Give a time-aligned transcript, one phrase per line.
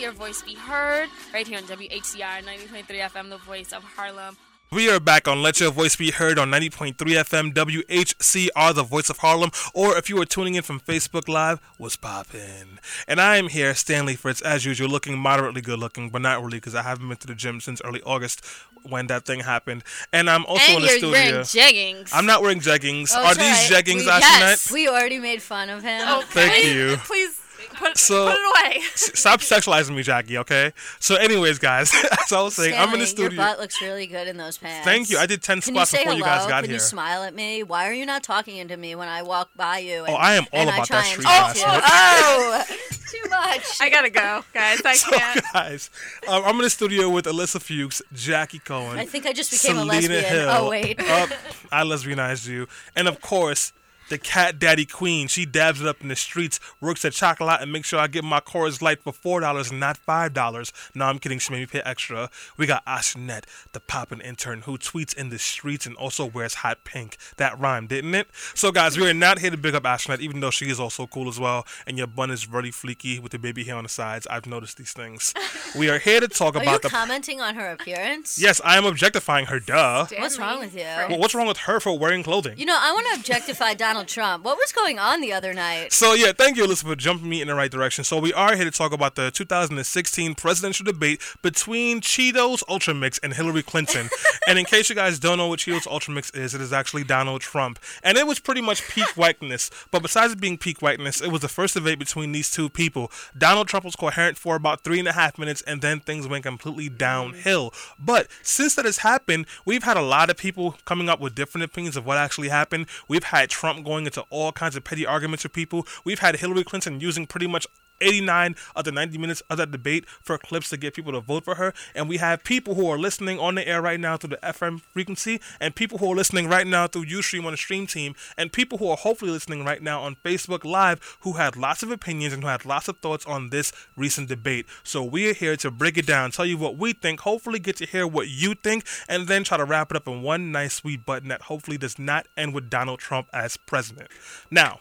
[0.00, 4.34] let your voice be heard right here on WHCR 90.3 FM, the voice of Harlem.
[4.72, 9.10] We are back on Let Your Voice Be Heard on 90.3 FM WHCR, the voice
[9.10, 12.78] of Harlem, or if you are tuning in from Facebook Live, what's poppin'?
[13.06, 16.56] And I am here, Stanley Fritz, as usual, looking moderately good looking, but not really
[16.58, 18.42] because I haven't been to the gym since early August
[18.88, 19.82] when that thing happened.
[20.14, 21.10] And I'm also and in the you're studio.
[21.10, 22.10] wearing jeggings.
[22.14, 23.10] I'm not wearing jeggings.
[23.14, 23.84] Oh, are these alright.
[23.84, 24.22] jeggings, We- Ashnette?
[24.22, 24.72] yes.
[24.72, 26.22] We already made fun of him.
[26.28, 26.96] Thank you.
[27.04, 27.36] Please
[27.80, 28.80] put, So- put it away.
[28.94, 30.72] Stop sexualizing me, Jackie, okay?
[31.00, 31.92] So, anyways, guys,
[32.24, 33.30] as I was saying, I'm in the studio.
[33.30, 34.84] Your butt looks really good in those pants.
[34.84, 35.18] Thank you.
[35.18, 36.18] I did 10 Can you squats say before hello?
[36.18, 36.62] you guys got Can here.
[36.64, 37.62] Can you smile at me?
[37.62, 40.04] Why are you not talking into me when I walk by you?
[40.04, 41.66] And, Oh, I am all and about try that and street talk to you?
[41.92, 42.64] Oh,
[43.10, 43.80] too much.
[43.80, 44.80] I gotta go, guys.
[44.84, 45.44] I So, can't.
[45.52, 45.90] guys,
[46.28, 48.98] um, I'm in the studio with Alyssa Fuchs, Jackie Cohen.
[48.98, 50.22] I think I just became a lesbian.
[50.24, 50.48] Hill.
[50.50, 51.00] Oh wait.
[51.00, 51.30] Up,
[51.72, 52.68] I lesbianized you.
[52.94, 53.72] And of course,
[54.10, 55.28] the cat daddy queen.
[55.28, 58.24] She dabs it up in the streets, works at Chocolat, and makes sure I get
[58.24, 60.72] my Coors Light for four dollars not five dollars.
[60.94, 61.38] No, I'm kidding.
[61.38, 62.28] She made me pay extra.
[62.58, 66.84] We got Ashnet, the poppin' intern, who tweets in the streets and also wears hot
[66.84, 67.16] pink.
[67.38, 68.28] That rhymed, didn't it?
[68.54, 71.06] So, guys, we are not here to big up Ashnet, even though she is also
[71.06, 71.66] cool as well.
[71.86, 74.26] And your bun is really fleeky with the baby hair on the sides.
[74.28, 75.32] I've noticed these things.
[75.78, 76.88] We are here to talk Are you about the.
[76.88, 78.40] commenting on her appearance?
[78.40, 79.60] Yes, I am objectifying her.
[79.60, 80.06] Duh.
[80.18, 80.82] What's wrong with you?
[80.82, 82.58] Well, what's wrong with her for wearing clothing?
[82.58, 84.44] You know, I want to objectify Donald Trump.
[84.44, 85.92] What was going on the other night?
[85.92, 88.04] So yeah, thank you, Elizabeth, for jumping me in the right direction.
[88.04, 93.18] So we are here to talk about the 2016 presidential debate between Cheetos Ultra Mix
[93.18, 94.08] and Hillary Clinton.
[94.48, 97.04] and in case you guys don't know what Cheetos Ultra Mix is, it is actually
[97.04, 99.70] Donald Trump, and it was pretty much peak whiteness.
[99.90, 103.10] But besides it being peak whiteness, it was the first debate between these two people.
[103.36, 106.44] Donald Trump was coherent for about three and a half minutes, and then things went
[106.44, 107.72] completely downhill.
[107.98, 111.64] But since that has happened, we've had a lot of people coming up with different
[111.64, 112.86] opinions of what actually happened.
[113.08, 115.84] We've had Trump going into all kinds of petty arguments with people.
[116.04, 117.66] We've had Hillary Clinton using pretty much
[118.00, 121.44] 89 of the 90 minutes of that debate for clips to get people to vote
[121.44, 121.72] for her.
[121.94, 124.80] And we have people who are listening on the air right now through the FM
[124.80, 128.52] frequency, and people who are listening right now through Ustream on the stream team, and
[128.52, 132.32] people who are hopefully listening right now on Facebook Live who had lots of opinions
[132.32, 134.66] and who had lots of thoughts on this recent debate.
[134.82, 137.76] So we are here to break it down, tell you what we think, hopefully get
[137.76, 140.74] to hear what you think, and then try to wrap it up in one nice
[140.74, 144.08] sweet button that hopefully does not end with Donald Trump as president.
[144.50, 144.80] Now,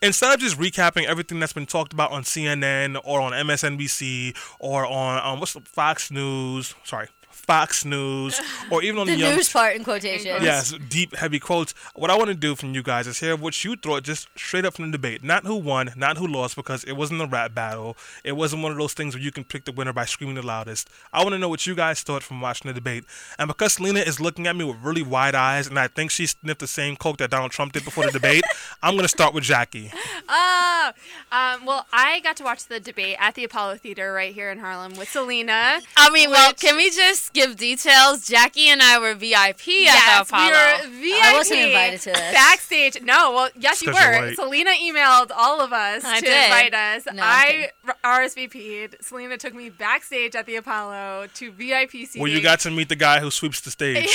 [0.00, 4.86] instead of just recapping everything that's been talked about on CNN or on MSNBC or
[4.86, 9.34] on um, what's the Fox News, sorry, Fox News, or even on The the, Young.
[9.36, 10.42] news part in quotations.
[10.42, 11.74] Yes, deep, heavy quotes.
[11.94, 14.64] What I want to do from you guys is hear what you thought just straight
[14.64, 15.22] up from the debate.
[15.24, 17.96] Not who won, not who lost, because it wasn't a rap battle.
[18.24, 20.42] It wasn't one of those things where you can pick the winner by screaming the
[20.46, 20.88] loudest.
[21.12, 23.04] I want to know what you guys thought from watching the debate.
[23.38, 26.26] And because Selena is looking at me with really wide eyes, and I think she
[26.26, 28.44] sniffed the same coke that Donald Trump did before the debate,
[28.82, 29.90] I'm going to start with Jackie.
[30.28, 30.92] Oh,
[31.30, 34.58] um, well, I got to watch the debate at the Apollo Theater right here in
[34.58, 35.80] Harlem with Selena.
[35.96, 38.26] I mean, well, can we just give details?
[38.26, 40.90] Jackie and I were VIP yes, at the Apollo.
[40.90, 41.24] we were VIP.
[41.24, 42.32] I wasn't invited to this.
[42.32, 43.02] Backstage.
[43.02, 44.26] No, well, yes, you you're were.
[44.26, 44.36] white.
[44.36, 46.44] Selena emailed all of us I to did.
[46.44, 47.06] invite us.
[47.12, 47.66] No, I'm
[48.04, 48.96] RSVP'd.
[49.04, 52.20] Selena took me backstage at the Apollo to VIP seating.
[52.22, 54.08] Where you got to meet the guy who sweeps the stage.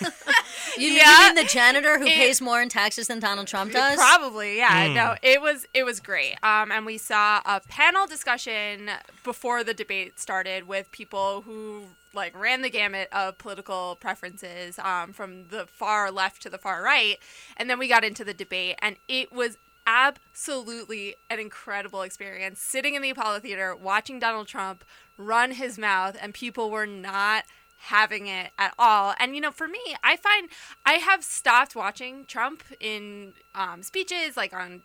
[0.00, 3.96] You, you mean the janitor who It- pays more in taxes than Donald Trump does?
[3.96, 4.88] Probably, yeah.
[4.88, 4.94] Hmm.
[4.94, 6.36] No, it was it was great.
[6.42, 8.90] Um, and we saw a panel discussion
[9.24, 11.84] before the debate started with people who
[12.14, 16.82] like ran the gamut of political preferences um, from the far left to the far
[16.82, 17.18] right,
[17.56, 22.94] and then we got into the debate, and it was absolutely an incredible experience sitting
[22.94, 24.84] in the Apollo Theater watching Donald Trump
[25.16, 27.44] run his mouth, and people were not
[27.84, 29.14] having it at all.
[29.18, 30.48] And you know, for me, I find
[30.84, 34.82] I have stopped watching Trump in um, speeches, like on,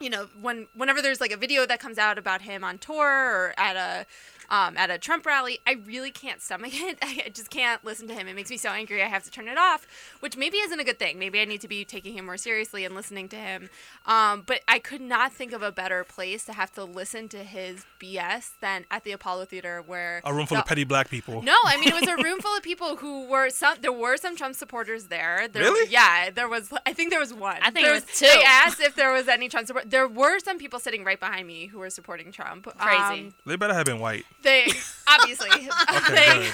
[0.00, 3.06] you know, when whenever there's like a video that comes out about him on tour
[3.06, 4.06] or at a
[4.50, 6.98] um, at a Trump rally, I really can't stomach it.
[7.02, 8.28] I just can't listen to him.
[8.28, 9.02] It makes me so angry.
[9.02, 9.86] I have to turn it off,
[10.20, 11.18] which maybe isn't a good thing.
[11.18, 13.70] Maybe I need to be taking him more seriously and listening to him.
[14.06, 17.38] Um, but I could not think of a better place to have to listen to
[17.38, 21.08] his BS than at the Apollo Theater, where A room full the- of petty black
[21.08, 21.42] people.
[21.42, 23.76] no, I mean it was a room full of people who were some.
[23.80, 25.48] There were some Trump supporters there.
[25.48, 25.90] there Really?
[25.90, 26.72] Yeah, there was.
[26.86, 27.56] I think there was one.
[27.62, 28.26] I think There it was two.
[28.26, 29.88] They asked if there was any Trump support.
[29.90, 32.66] There were some people sitting right behind me who were supporting Trump.
[32.78, 32.98] Crazy.
[33.26, 34.24] Um, They better have been white.
[34.42, 34.66] They
[35.08, 35.48] obviously.
[35.94, 36.50] Okay, they,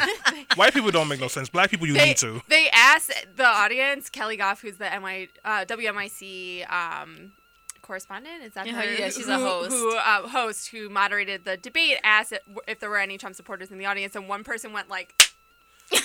[0.46, 0.46] good.
[0.56, 1.48] White people don't make no sense.
[1.48, 2.42] Black people, you they, need to.
[2.48, 7.32] they asked the audience, Keli Goff, who's the NY, uh, WMIC um,
[7.82, 8.94] correspondent, is that Yeah, her?
[8.94, 9.70] yeah, she's who, a host.
[9.70, 13.70] Who uh, host who moderated the debate asked if, if there were any Trump supporters
[13.70, 15.14] in the audience, and one person went like.
[15.92, 16.02] and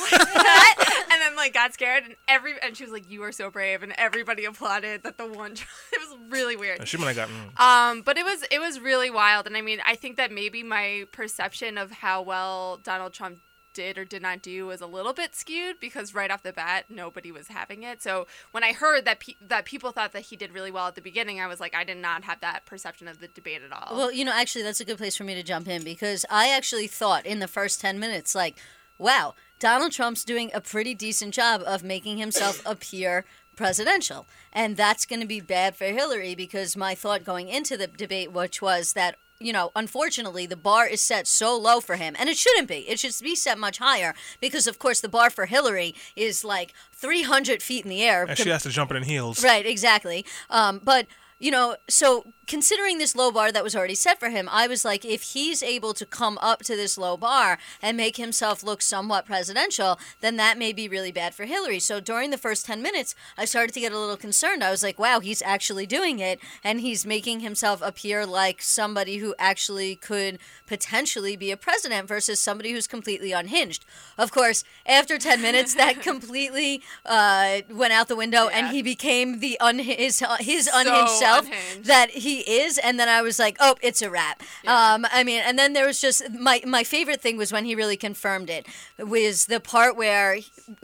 [1.23, 3.93] then like got scared, and every and she was like, "You are so brave," and
[3.97, 5.51] everybody applauded that the one.
[5.93, 6.79] it was really weird.
[6.79, 7.51] And she might have gotten.
[7.57, 10.63] Um, but it was it was really wild, and I mean, I think that maybe
[10.63, 13.39] my perception of how well Donald Trump
[13.73, 16.85] did or did not do was a little bit skewed because right off the bat
[16.89, 18.01] nobody was having it.
[18.01, 20.95] So when I heard that pe- that people thought that he did really well at
[20.95, 23.71] the beginning, I was like, I did not have that perception of the debate at
[23.71, 23.97] all.
[23.97, 26.49] Well, you know, actually, that's a good place for me to jump in because I
[26.49, 28.57] actually thought in the first 10 minutes, like,
[28.97, 33.25] wow, Donald Trump's doing a pretty decent job of making himself appear
[33.55, 34.25] presidential.
[34.51, 38.31] And that's going to be bad for Hillary because my thought going into the debate,
[38.31, 39.15] which was that.
[39.39, 42.87] You know, unfortunately, the bar is set so low for him, and it shouldn't be.
[42.87, 46.73] It should be set much higher because, of course, the bar for Hillary is like
[46.93, 48.23] 300 feet in the air.
[48.23, 49.43] And she has to jump it in heels.
[49.43, 50.25] Right, exactly.
[50.49, 51.07] Um, but
[51.43, 54.85] you know, so considering this low bar that was already set for him, I was
[54.85, 58.81] like, if he's able to come up to this low bar and make himself look
[58.81, 61.79] somewhat presidential, then that may be really bad for Hillary.
[61.79, 64.63] So during the first 10 minutes, I started to get a little concerned.
[64.63, 69.17] I was like, wow, he's actually doing it, and he's making himself appear like somebody
[69.17, 73.83] who actually could potentially be a president versus somebody who's completely unhinged.
[74.17, 78.57] Of course, after 10 minutes, that completely uh, went out the window, Yeah.
[78.59, 81.85] and he became the un- his, uh, his So unhinged self unhinged.
[81.85, 85.41] that he is and then i was like oh it's a wrap um i mean
[85.45, 88.65] and then there was just my my favorite thing was when he really confirmed it
[88.99, 90.37] was the part where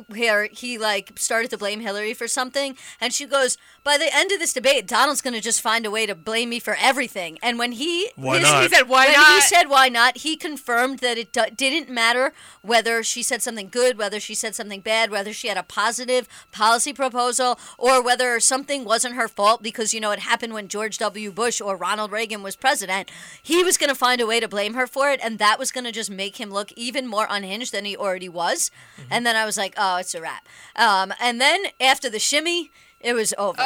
[0.08, 4.32] where he like started to blame hillary for something and she goes by the end
[4.32, 7.38] of this debate donald's going to just find a way to blame me for everything
[7.42, 8.64] and when he Why his- not?
[8.64, 11.90] he said, "Why when not?" he said why not he confirmed that it do- didn't
[11.90, 15.64] matter whether she said something good whether she said something bad whether she had a
[15.64, 20.68] positive policy proposal or whether something wasn't her fault because you know it happened when
[20.68, 21.32] George W.
[21.32, 23.12] Bush or Ronald Reagan was president.
[23.44, 25.72] He was going to find a way to blame her for it and that was
[25.72, 28.72] going to just make him look even more unhinged than he already was.
[29.12, 30.48] And then I was like oh it's a wrap.
[30.76, 32.72] Um, and then after the shimmy
[33.02, 33.62] it was over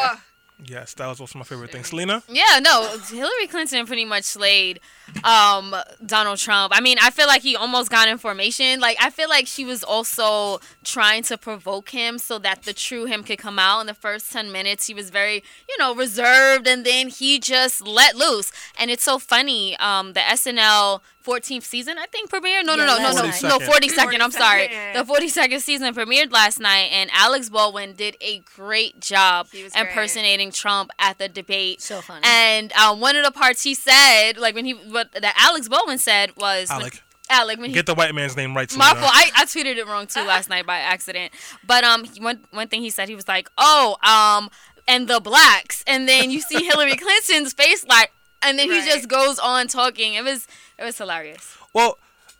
[0.65, 1.83] Yes, that was also my favorite thing.
[1.83, 2.23] Selena?
[2.27, 4.79] Yeah, no, Hillary Clinton pretty much slayed
[5.23, 5.75] um,
[6.05, 6.73] Donald Trump.
[6.75, 8.79] I mean, I feel like he almost got information.
[8.79, 13.05] Like, I feel like she was also trying to provoke him so that the true
[13.05, 13.81] him could come out.
[13.81, 17.85] In the first 10 minutes, he was very, you know, reserved, and then he just
[17.85, 18.51] let loose.
[18.79, 19.77] And it's so funny.
[19.77, 22.65] Um, the SNL 14th season, I think, premiered.
[22.65, 23.61] No, no, Yeah, no, no, no, last no, night.
[23.69, 24.19] 42nd.
[24.21, 24.67] I'm sorry.
[24.67, 29.73] The 42nd season premiered last night, and Alex Baldwin did a great job He was
[29.73, 29.87] great.
[29.87, 31.81] impersonating Trump at the debate.
[31.81, 32.21] So funny.
[32.25, 35.97] And um, one of the parts he said, like when he, what that Alex Baldwin
[35.97, 37.03] said was when- Alec.
[37.29, 38.77] Alec when he Get the white man's name right, too.
[38.77, 39.09] my fault.
[39.11, 41.31] I, I tweeted it wrong too last night by accident.
[41.65, 44.49] But um, one one thing he said he was like, oh um,
[44.89, 48.11] and the blacks, and then you see Hillary Clinton's face like,
[48.41, 48.83] and then Right.
[48.83, 50.15] he just goes on talking.
[50.15, 50.45] It was
[50.77, 51.57] it was hilarious.
[51.73, 51.97] Well,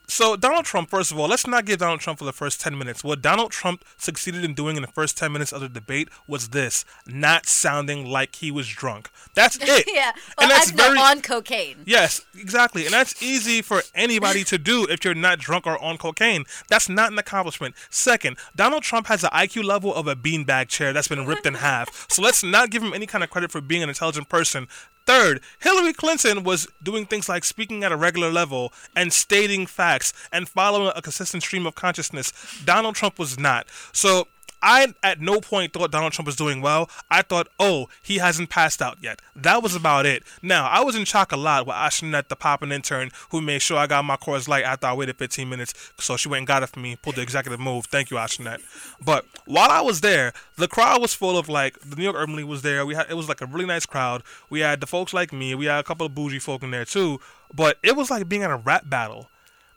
[0.08, 2.78] so Donald Trump, first of all, let's not give Donald Trump for the first 10
[2.78, 3.04] minutes.
[3.04, 6.50] What Donald Trump succeeded in doing in the first 10 minutes of the debate was
[6.50, 9.10] this not sounding like he was drunk.
[9.34, 9.86] That's it.
[9.92, 11.00] yeah And that's very.
[11.00, 12.84] on cocaine Yes, exactly.
[12.86, 16.44] And that's easy for anybody to do if you're not drunk or on cocaine.
[16.68, 17.76] That's not an accomplishment.
[17.90, 21.56] Second, Donald Trump has an IQ level of a beanbag chair that's been ripped in
[21.56, 22.08] half.
[22.14, 24.68] So let's not give him any kind of credit for being an intelligent person.
[25.06, 30.14] Third, Hillary Clinton was doing things like speaking at a regular level and stating facts
[30.32, 32.32] and following a consistent stream of consciousness.
[32.64, 33.68] Donald Trump was not.
[33.92, 34.28] So
[34.64, 36.90] I at no point thought Donald Trump was doing well.
[37.12, 39.22] I thought, oh, he hasn't passed out yet.
[39.36, 40.24] That was about it.
[40.42, 43.78] Now, I was in shock a lot with Ashnet, the poppin' intern, who made sure
[43.78, 45.74] I got my Coors Light after I waited 15 minutes.
[46.00, 47.86] So she went and got it for me, pulled the executive move.
[47.86, 48.62] Thank you, Ashnet.
[49.04, 52.38] But while I was there, the crowd was full of like the New York Urban
[52.38, 52.86] League was there.
[52.86, 54.24] We had it was like a really nice crowd.
[54.50, 55.56] We had the folks like me.
[55.56, 57.20] We had a couple of bougie folk in there too.
[57.54, 59.30] But it was like being at a rap battle.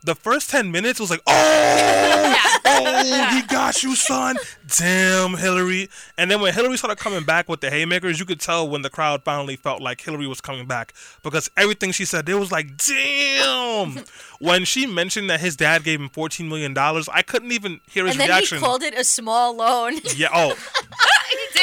[0.03, 2.37] The first 10 minutes was like, oh,
[3.07, 4.37] he got you, son.
[4.79, 5.89] Damn, Hillary.
[6.19, 8.91] And then when Hillary started coming back with the haymakers, you could tell when the
[8.91, 12.77] crowd finally felt like Hillary was coming back because everything she said, it was like,
[12.77, 14.05] damn.
[14.41, 18.15] when she mentioned that his dad gave him $14 million, I couldn't even hear his
[18.15, 18.59] and then reaction.
[18.59, 20.57] he called it a small loan yeah, oh,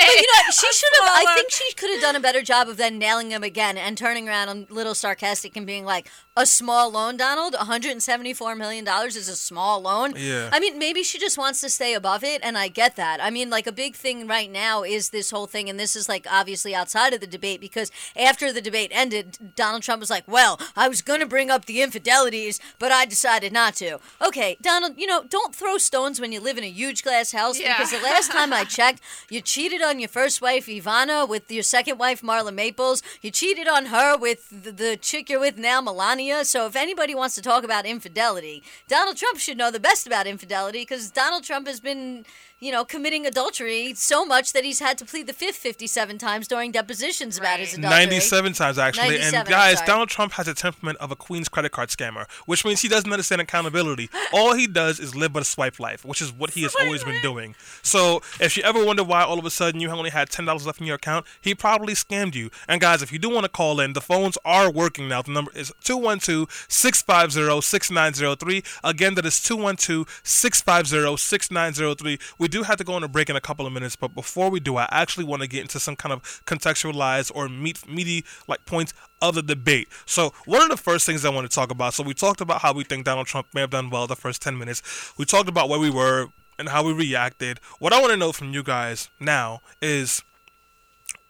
[0.06, 1.10] But you know, she should have.
[1.14, 3.98] I think she could have done a better job of then nailing him again and
[3.98, 7.54] turning around a little sarcastic and being like, "A small loan, Donald.
[7.54, 10.50] One hundred and seventy-four million dollars is a small loan." Yeah.
[10.52, 13.22] I mean, maybe she just wants to stay above it, and I get that.
[13.22, 16.10] I mean, like a big thing right now is this whole thing, and this is
[16.10, 20.24] like obviously outside of the debate because after the debate ended, Donald Trump was like,
[20.28, 24.58] "Well, I was going to bring up the infidelities, but I decided not to." Okay,
[24.62, 27.78] Donald, you know, don't throw stones when you live in a huge glass house Yeah.
[27.78, 31.64] because the last time I checked, you cheated on your first wife Ivana with your
[31.64, 33.04] second wife Marla Maples.
[33.22, 36.23] You cheated on her with the, the chick you're with now, Melania.
[36.24, 36.46] Melania.
[36.46, 40.28] So if anybody wants to talk about infidelity, Donald Trump should know the best about
[40.28, 42.26] infidelity because Donald Trump has been,
[42.64, 46.48] you know, committing adultery so much that he's had to plead the fifth 57 times
[46.48, 48.06] during depositions about his adultery.
[48.06, 49.10] 97 times actually.
[49.10, 49.82] 97, and guys.
[49.82, 53.12] Donald Trump has a temperament of a Queen's credit card scammer, which means he doesn't
[53.12, 54.10] understand accountability.
[54.32, 57.04] All he does is live but a swipe life, which is what he has always
[57.04, 57.54] been doing.
[57.82, 60.80] So if you ever wonder why all of a sudden you only had $10 left
[60.80, 62.50] in your account, he probably scammed you.
[62.70, 65.22] And guys, if you do want to call in, the phones are working now.
[65.22, 68.64] The number is 212-650-6903.
[68.86, 72.22] Again, that is 212-650-6903.
[72.38, 74.52] We do have to go on a break in a couple of minutes, but before
[74.52, 78.24] we do, I actually want to get into some kind of contextualized or meat, meaty
[78.48, 78.94] like points
[79.24, 79.88] of the debate.
[80.06, 81.96] So one of the first things I want to talk about.
[81.96, 84.44] So we talked about how we think Donald Trump may have done well the first
[84.44, 84.84] 10 minutes.
[85.18, 86.28] We talked about where we were
[86.60, 87.60] and how we reacted.
[87.80, 90.22] What I want to know from you guys now is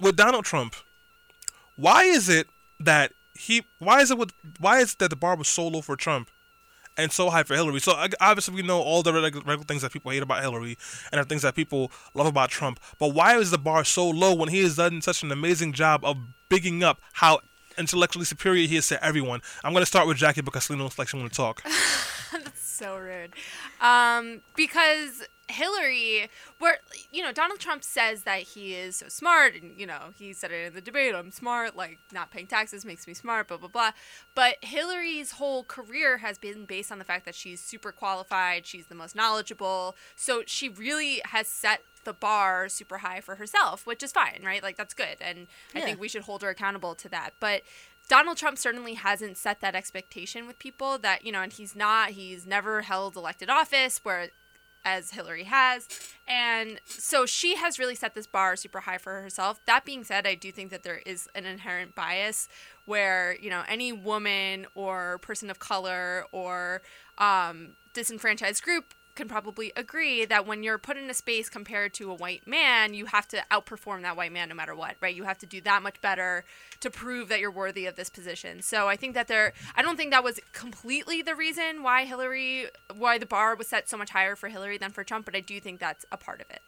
[0.01, 0.75] with Donald Trump,
[1.77, 2.47] why is it
[2.81, 5.81] that he why is it with why is it that the bar was so low
[5.81, 6.29] for Trump
[6.97, 7.79] and so high for Hillary?
[7.79, 10.77] So obviously we know all the regular things that people hate about Hillary
[11.11, 12.79] and the things that people love about Trump.
[12.99, 16.03] But why is the bar so low when he has done such an amazing job
[16.05, 16.17] of
[16.49, 17.39] bigging up how
[17.77, 19.41] intellectually superior he is to everyone?
[19.63, 21.63] I'm gonna start with Jackie because Selena looks like she want to talk.
[22.31, 23.33] That's so rude.
[23.81, 26.79] Um, because Hillary, where
[27.11, 30.51] you know Donald Trump says that he is so smart, and you know he said
[30.51, 31.13] it in the debate.
[31.13, 33.91] I'm smart, like not paying taxes makes me smart, blah blah blah.
[34.35, 38.87] But Hillary's whole career has been based on the fact that she's super qualified, she's
[38.87, 44.03] the most knowledgeable, so she really has set the bar super high for herself, which
[44.03, 44.63] is fine, right?
[44.63, 47.31] Like that's good, and I think we should hold her accountable to that.
[47.39, 47.63] But
[48.09, 52.11] Donald Trump certainly hasn't set that expectation with people that, you know, and he's not,
[52.11, 54.29] he's never held elected office where
[54.85, 55.87] as Hillary has.
[56.27, 59.59] And so she has really set this bar super high for herself.
[59.65, 62.47] That being said, I do think that there is an inherent bias
[62.85, 66.81] where, you know, any woman or person of color or
[67.17, 72.11] um, disenfranchised group can probably agree that when you're put in a space compared to
[72.11, 75.15] a white man, you have to outperform that white man no matter what, right?
[75.15, 76.45] You have to do that much better
[76.79, 78.61] to prove that you're worthy of this position.
[78.61, 82.67] So I think that there, I don't think that was completely the reason why Hillary,
[82.95, 85.39] why the bar was set so much higher for Hillary than for Trump, but I
[85.39, 86.61] do think that's a part of it.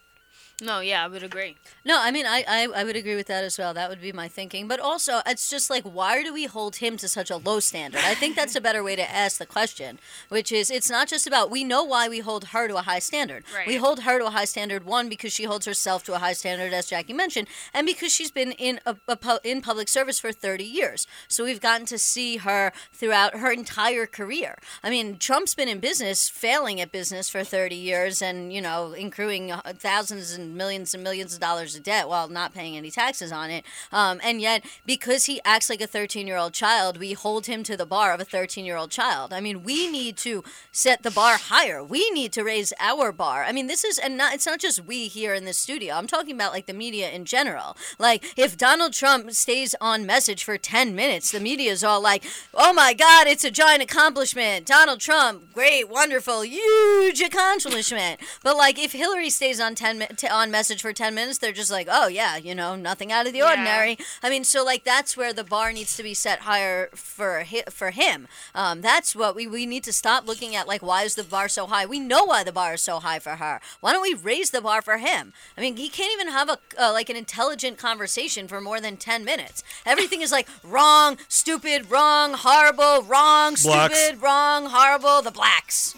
[0.62, 1.58] No, yeah, I would agree.
[1.84, 3.74] No, I mean, I, I, I would agree with that as well.
[3.74, 4.70] That would be my thinking.
[4.70, 8.00] But also, it's just like, why do we hold him to such a low standard?
[8.06, 11.28] I think that's a better way to ask the question, which is it's not just
[11.28, 13.44] about, we know why we hold her to a high standard.
[13.54, 13.68] Right.
[13.68, 16.32] We hold her to a high standard, one, because she holds herself to a high
[16.32, 20.20] standard, as Jackie mentioned, and because she's been in, a, a, pu- in public service
[20.20, 21.06] for 30 years.
[21.28, 24.58] So we've gotten to see her throughout her entire career.
[24.82, 28.96] I mean, Trump's been in business, failing at business for 30 years, and, you know,
[28.98, 32.92] accruing uh, thousands and millions and millions of dollars of debt while not paying any
[32.92, 33.66] taxes on it.
[33.92, 37.64] Um, and yet, because he acts like a 13 year old child, we hold him
[37.64, 39.34] to the bar of a 13 year old child.
[39.34, 41.84] I mean, we need to set the bar higher.
[41.84, 43.44] We need to raise our bar.
[43.44, 45.96] I mean, this is, and not, it's not just we here in this studio.
[45.96, 47.78] I'm talking about like the media in general.
[47.98, 52.24] Like, if Donald Trump stays on message for 10 minutes, the media is all like,
[52.54, 54.66] oh my God, it's a giant accomplishment.
[54.66, 58.20] Donald Trump, great, wonderful, huge accomplishment.
[58.44, 61.52] But like, if Hillary stays on 10 mi- t- on message for 10 minutes, they're
[61.52, 63.50] just like, oh yeah, you know, nothing out of the Yeah.
[63.50, 63.98] ordinary.
[64.22, 67.64] I mean, so like that's where the bar needs to be set higher for hi-
[67.70, 68.28] for him.
[68.54, 71.48] Um, that's what we, we need to stop looking at like why is the bar
[71.48, 71.86] so high?
[71.86, 73.60] We know why the bar is so high for her.
[73.80, 75.34] Why don't we raise the bar for him?
[75.58, 78.98] I mean, he can't even have a uh, like an intelligent conversation for more than
[78.98, 79.64] 10 minutes.
[79.86, 83.96] Everything is like wrong, stupid, wrong, horrible, wrong, Blacks.
[83.98, 85.96] stupid, wrong, horrible, the blacks.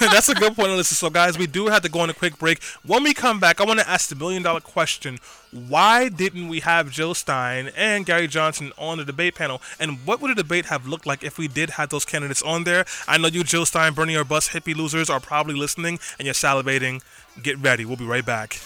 [0.00, 0.94] That's a good point, Alyssa.
[0.94, 2.62] So, guys, we do have to go on a quick break.
[2.86, 5.18] When we come back, I want to ask the million dollar question
[5.52, 9.60] why didn't we have Jill Stein and Gary Johnson on the debate panel?
[9.80, 12.64] And what would the debate have looked like if we did have those candidates on
[12.64, 12.84] there?
[13.08, 16.34] I know you, Jill Stein, Bernie or Bus hippie losers, are probably listening and you're
[16.34, 17.02] salivating.
[17.42, 17.84] Get ready.
[17.84, 18.60] We'll be right back.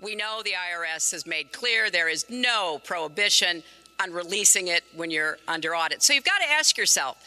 [0.00, 3.62] We know the IRS has made clear there is no prohibition
[4.00, 6.02] on releasing it when you're under audit.
[6.02, 7.22] So you've got to ask yourself,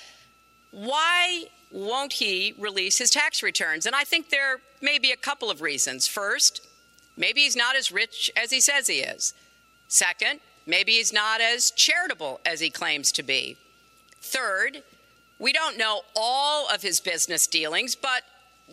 [0.72, 3.86] why won't he release his tax returns?
[3.86, 6.08] And I think there may be a couple of reasons.
[6.08, 6.68] First,
[7.16, 9.36] maybe he's not as rich as he says he is.
[9.88, 13.56] Second, maybe he's not as charitable as he claims to be.
[14.20, 14.82] Third,
[15.38, 18.24] we don't know all of his business dealings, but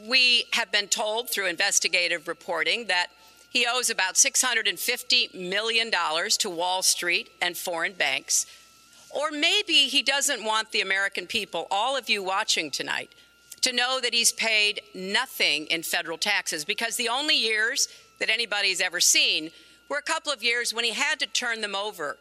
[0.06, 3.08] we have been told through investigative reporting that
[3.50, 8.46] he owes about $650 million to Wall Street and foreign banks.
[9.10, 13.10] Or maybe he doesn't want the American people, all of you watching tonight,
[13.62, 17.88] to know that he's paid nothing in federal taxes because the only years
[18.20, 19.50] that anybody's ever seen
[19.88, 22.18] were a couple of years when he had to turn them over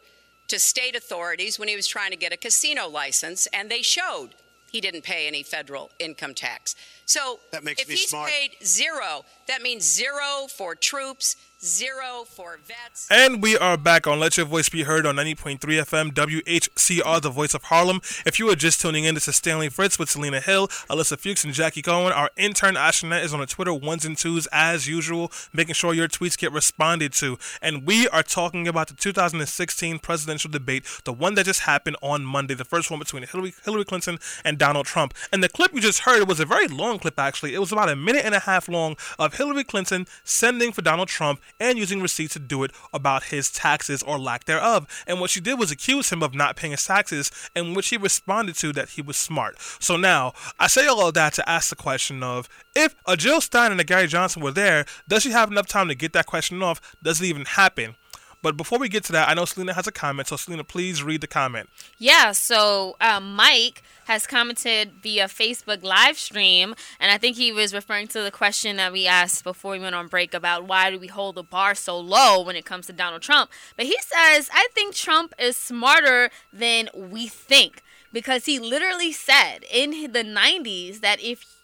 [0.48, 4.30] to state authorities when he was trying to get a casino license, and they showed
[4.70, 6.74] he didn't pay any federal income tax.
[7.06, 8.30] So That makes if he's smart.
[8.30, 13.06] paid zero, that means zero for troops, zero for vets.
[13.10, 17.28] And we are back on Let Your Voice Be Heard on 90.3 FM, WHCR, the
[17.28, 18.00] voice of Harlem.
[18.24, 21.44] If you are just tuning in, this is Stanley Fritz with Selena Hill, Alyssa Fuchs,
[21.44, 22.14] and Jackie Cohen.
[22.14, 26.08] Our intern, Ashtonette, is on the Twitter ones and twos as usual, making sure your
[26.08, 27.36] tweets get responded to.
[27.60, 32.24] And we are talking about the 2016 presidential debate, the one that just happened on
[32.24, 35.12] Monday, the first one between Hillary, Hillary Clinton and Donald Trump.
[35.30, 37.54] And the clip you just heard—it was a very long clip, actually.
[37.54, 41.08] It was about a minute and a half long of Hillary Clinton sending for Donald
[41.08, 44.86] Trump and using receipts to do it about his taxes or lack thereof.
[45.06, 47.96] And what she did was accuse him of not paying his taxes, and which he
[47.96, 49.56] responded to that he was smart.
[49.80, 53.40] So now, I say all of that to ask the question of if a Jill
[53.40, 56.26] Stein and a Gary Johnson were there, does she have enough time to get that
[56.26, 56.80] question off?
[57.02, 57.96] Does it even happen?
[58.42, 61.02] But before we get to that, I know Selena has a comment, so Selena, please
[61.02, 61.68] read the comment.
[61.98, 67.74] Yeah, so um, Mike has commented via Facebook live stream, and I think he was
[67.74, 70.98] referring to the question that we asked before we went on break about why do
[70.98, 73.50] we hold the bar so low when it comes to Donald Trump.
[73.76, 77.82] But he says, I think Trump is smarter than we think
[78.12, 81.59] because he literally said in the 90s that if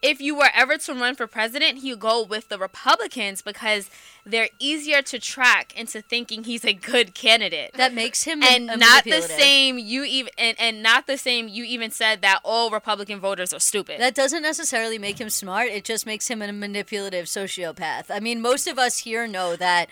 [0.00, 3.90] if you were ever to run for president, you go with the Republicans because
[4.24, 9.04] they're easier to track into thinking he's a good candidate That makes him and not
[9.04, 13.20] the same you even and, and not the same you even said that all republican
[13.20, 15.68] voters are stupid That doesn't necessarily make him smart.
[15.68, 18.06] It just makes him a manipulative sociopath.
[18.10, 19.88] I mean, most of us here know that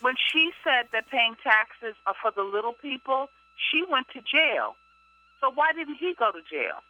[0.01, 4.75] When she said that paying taxes are for the little people, she went to jail.
[5.39, 6.83] So why didn't he go to jail?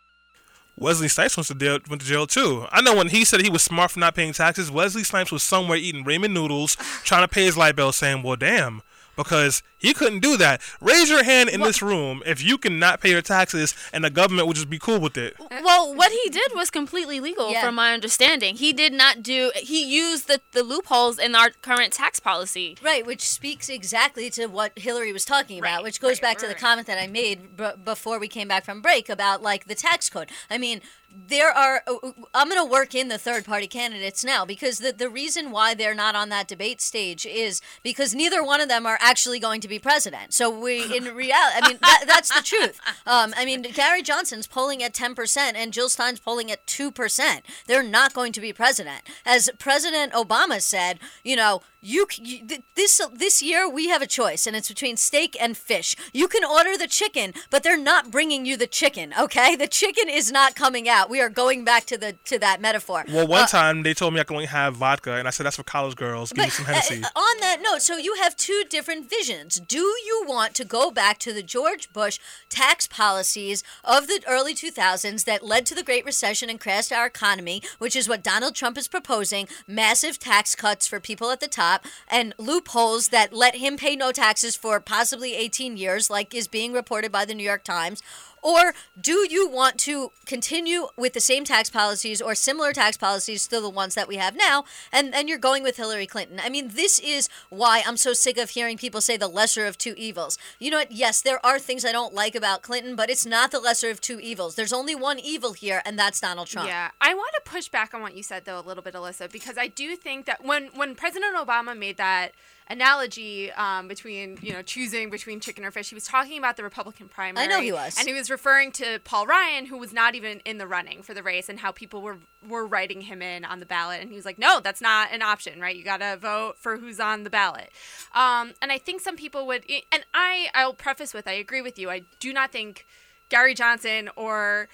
[0.77, 2.65] Wesley Snipes went to, jail, went to jail too.
[2.71, 5.41] I know when he said he was smart for not paying taxes, Wesley Snipes was
[5.43, 8.81] somewhere eating ramen noodles, trying to pay his light bill, saying, "Well, damn,
[9.15, 10.61] because he couldn't do that.
[10.81, 14.47] Raise your hand in this room if you cannot pay your taxes and the government
[14.47, 15.35] would just be cool with it.
[15.63, 17.63] Well, what he did was completely legal, Yeah.
[17.63, 18.55] from my understanding.
[18.55, 19.51] He did not do.
[19.55, 22.77] He used the, the loopholes in our current tax policy.
[22.81, 26.37] Right, which speaks exactly to what Hillary was talking about, Right, which goes right, back
[26.39, 29.65] to the comment that I made b- before we came back from break about like
[29.65, 30.29] the tax code.
[30.49, 30.81] I mean,
[31.27, 34.91] there are uh, I'm going to work in the third party candidates now because the
[34.91, 38.85] the reason why they're not on that debate stage is because neither one of them
[38.85, 40.33] are actually going to be president.
[40.33, 42.79] So we in reality, I mean that, that's the truth.
[43.05, 47.41] Um, I mean Gary Johnson's polling at 10% and Jill Stein's polling at 2%.
[47.67, 49.01] They're not going to be president.
[49.25, 54.07] As President Obama said, you know, you, you th- this this year we have a
[54.07, 55.95] choice and it's between steak and fish.
[56.13, 59.55] You can order the chicken, but they're not bringing you the chicken, okay?
[59.55, 61.09] The chicken is not coming out.
[61.09, 63.05] We are going back to the to that metaphor.
[63.07, 65.45] Well, one Uh, time they told me I could only have vodka, and I said
[65.45, 66.33] that's for college girls.
[66.33, 67.03] Give me some uh, Hennessy.
[67.03, 69.59] uh, on that note, so you have two different visions.
[69.59, 72.19] Do you want to go back to the George Bush
[72.49, 77.05] tax policies of the early 2000s that led to the Great Recession and crashed our
[77.05, 81.47] economy, which is what Donald Trump is proposing massive tax cuts for people at the
[81.47, 81.74] top
[82.07, 86.73] and loopholes that let him pay no taxes for possibly 18 years, like is being
[86.73, 88.01] reported by the New York Times?
[88.45, 93.47] Or do you want to continue with the same tax policies or similar tax policies
[93.47, 94.65] to the ones that we have now?
[94.91, 96.39] And and you're going with Hillary Clinton.
[96.39, 99.79] I mean, this is why I'm so sick of hearing people say the lesser of
[99.79, 100.37] two evils.
[100.59, 100.91] You know what?
[100.91, 103.99] Yes, there are things I don't like about Clinton, but it's not the lesser of
[103.99, 104.53] two evils.
[104.53, 106.67] There's only one evil here, and that's Donald Trump.
[106.67, 109.31] Yeah, I want to push back on what you said though a little bit, Alyssa,
[109.31, 112.33] because I do think that when when President Obama made that
[112.67, 116.63] analogy um, between you know choosing between chicken or fish, he was talking about the
[116.63, 117.45] Republican primary.
[117.45, 117.97] I know he was.
[117.97, 121.13] and he was referring to Paul Ryan, who was not even in the running for
[121.13, 124.15] the race, and how people were were writing him in on the ballot, and he
[124.15, 125.75] was like, no, that's not an option, right?
[125.75, 127.71] You got to vote for who's on the ballot.
[128.13, 131.79] Um, and I think some people would, and I I'll preface with I agree with
[131.79, 131.89] you.
[131.89, 132.85] I do not think.
[133.27, 134.69] Gary Johnson or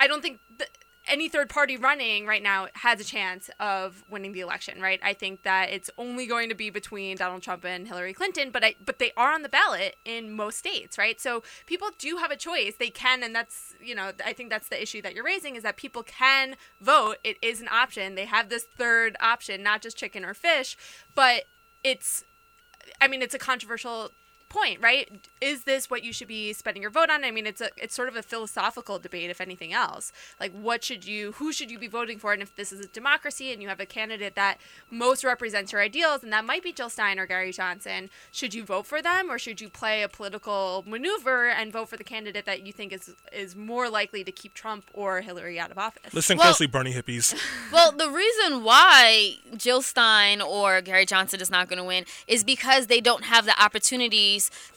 [0.00, 0.68] I don't think th-
[1.12, 4.98] any third party running right now has a chance of winning the election, right?
[5.02, 8.64] I think that it's only going to be between Donald Trump and Hillary Clinton, but
[8.64, 11.20] I but they are on the ballot in most states, right?
[11.20, 12.76] So people do have a choice.
[12.78, 15.62] They can and that's, you know, I think that's the issue that you're raising is
[15.64, 17.18] that people can vote.
[17.22, 18.14] It is an option.
[18.14, 20.78] They have this third option, not just chicken or fish,
[21.14, 21.44] but
[21.84, 22.24] it's
[23.00, 24.12] I mean, it's a controversial
[24.52, 25.28] point, right?
[25.40, 27.24] Is this what you should be spending your vote on?
[27.24, 30.12] I mean, it's a it's sort of a philosophical debate, if anything else.
[30.38, 32.32] Like, what should you, who should you be voting for?
[32.32, 34.58] And if this is a democracy and you have a candidate that
[34.90, 38.64] most represents your ideals, and that might be Jill Stein or Gary Johnson, should you
[38.64, 42.44] vote for them, or should you play a political maneuver and vote for the candidate
[42.44, 46.12] that you think is is more likely to keep Trump or Hillary out of office?
[46.12, 47.34] Listen Well- closely, Bernie hippies.
[47.72, 52.44] Well, the reason why Jill Stein or Gary Johnson is not going to win is
[52.44, 53.58] because they don't have the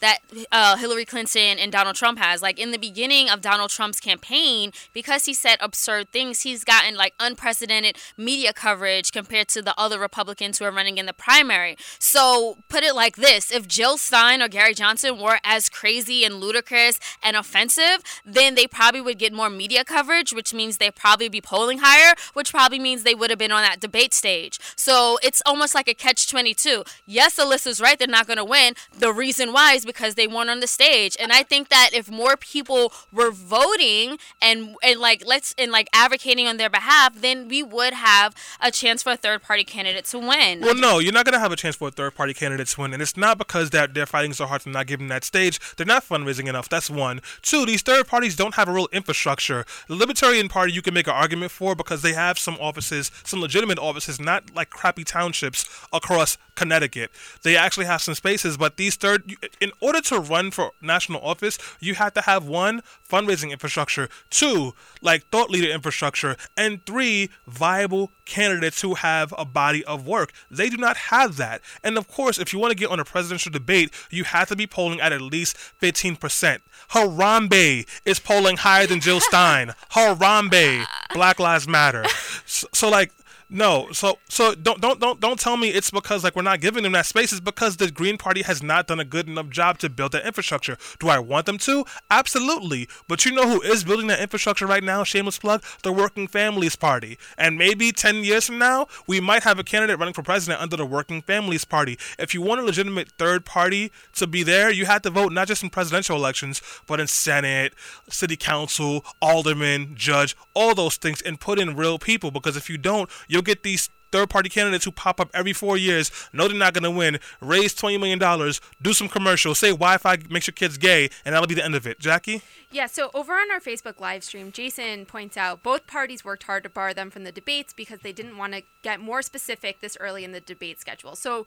[0.00, 0.18] that
[0.52, 2.42] uh, Hillary Clinton and Donald Trump has.
[2.42, 6.94] Like in the beginning of Donald Trump's campaign, because he said absurd things, he's gotten
[6.94, 11.76] like unprecedented media coverage compared to the other Republicans who are running in the primary.
[11.98, 16.36] So put it like this: if Jill Stein or Gary Johnson were as crazy and
[16.36, 21.28] ludicrous and offensive, then they probably would get more media coverage, which means they'd probably
[21.28, 24.58] be polling higher, which probably means they would have been on that debate stage.
[24.76, 26.84] So it's almost like a catch 22.
[27.06, 28.74] Yes, Alyssa's right, they're not going to win.
[28.96, 31.16] The reason is because they weren't on the stage.
[31.18, 35.88] And I think that if more people were voting and, and like, let's, and like
[35.92, 40.04] advocating on their behalf, then we would have a chance for a third party candidate
[40.06, 40.60] to win.
[40.60, 42.92] Well, no, you're not to have a chance for a third party candidate to win.
[42.92, 45.60] And it's not because they're, they're fighting so hard to not give them that stage.
[45.76, 46.68] They're not fundraising enough.
[46.68, 47.20] That's one.
[47.42, 49.64] Two, these third parties don't have a real infrastructure.
[49.88, 53.40] The Libertarian Party, you can make an argument for because they have some offices, some
[53.40, 57.10] legitimate offices, not like crappy townships across Connecticut.
[57.42, 61.58] They actually have some spaces, but these third, in order to run for national office,
[61.78, 68.10] you have to have one, fundraising infrastructure, two, like thought leader infrastructure, and three, viable
[68.24, 70.32] candidates who have a body of work.
[70.50, 71.60] They do not have that.
[71.84, 74.56] And of course, if you want to get on a presidential debate, you have to
[74.56, 76.58] be polling at at least 15%.
[76.90, 79.74] Harambe is polling higher than Jill Stein.
[79.92, 82.04] Harambe, Black Lives Matter.
[82.44, 83.12] So, so like,
[83.48, 86.82] no, so so don't don't don't don't tell me it's because like we're not giving
[86.82, 87.30] them that space.
[87.30, 90.26] It's because the Green Party has not done a good enough job to build that
[90.26, 90.76] infrastructure.
[90.98, 91.84] Do I want them to?
[92.10, 92.88] Absolutely.
[93.06, 95.04] But you know who is building that infrastructure right now?
[95.04, 97.18] Shameless plug: the Working Families Party.
[97.38, 100.76] And maybe ten years from now, we might have a candidate running for president under
[100.76, 101.98] the Working Families Party.
[102.18, 105.46] If you want a legitimate third party to be there, you have to vote not
[105.46, 107.74] just in presidential elections, but in Senate,
[108.08, 112.32] City Council, Alderman, Judge, all those things, and put in real people.
[112.32, 115.76] Because if you don't, you'll get these third party candidates who pop up every four
[115.76, 119.98] years, know they're not going to win, raise $20 million, do some commercials, say Wi
[119.98, 121.98] Fi makes your kids gay, and that'll be the end of it.
[121.98, 122.40] Jackie?
[122.70, 126.62] Yeah, so over on our Facebook live stream, Jason points out both parties worked hard
[126.62, 129.98] to bar them from the debates because they didn't want to get more specific this
[130.00, 131.14] early in the debate schedule.
[131.14, 131.46] So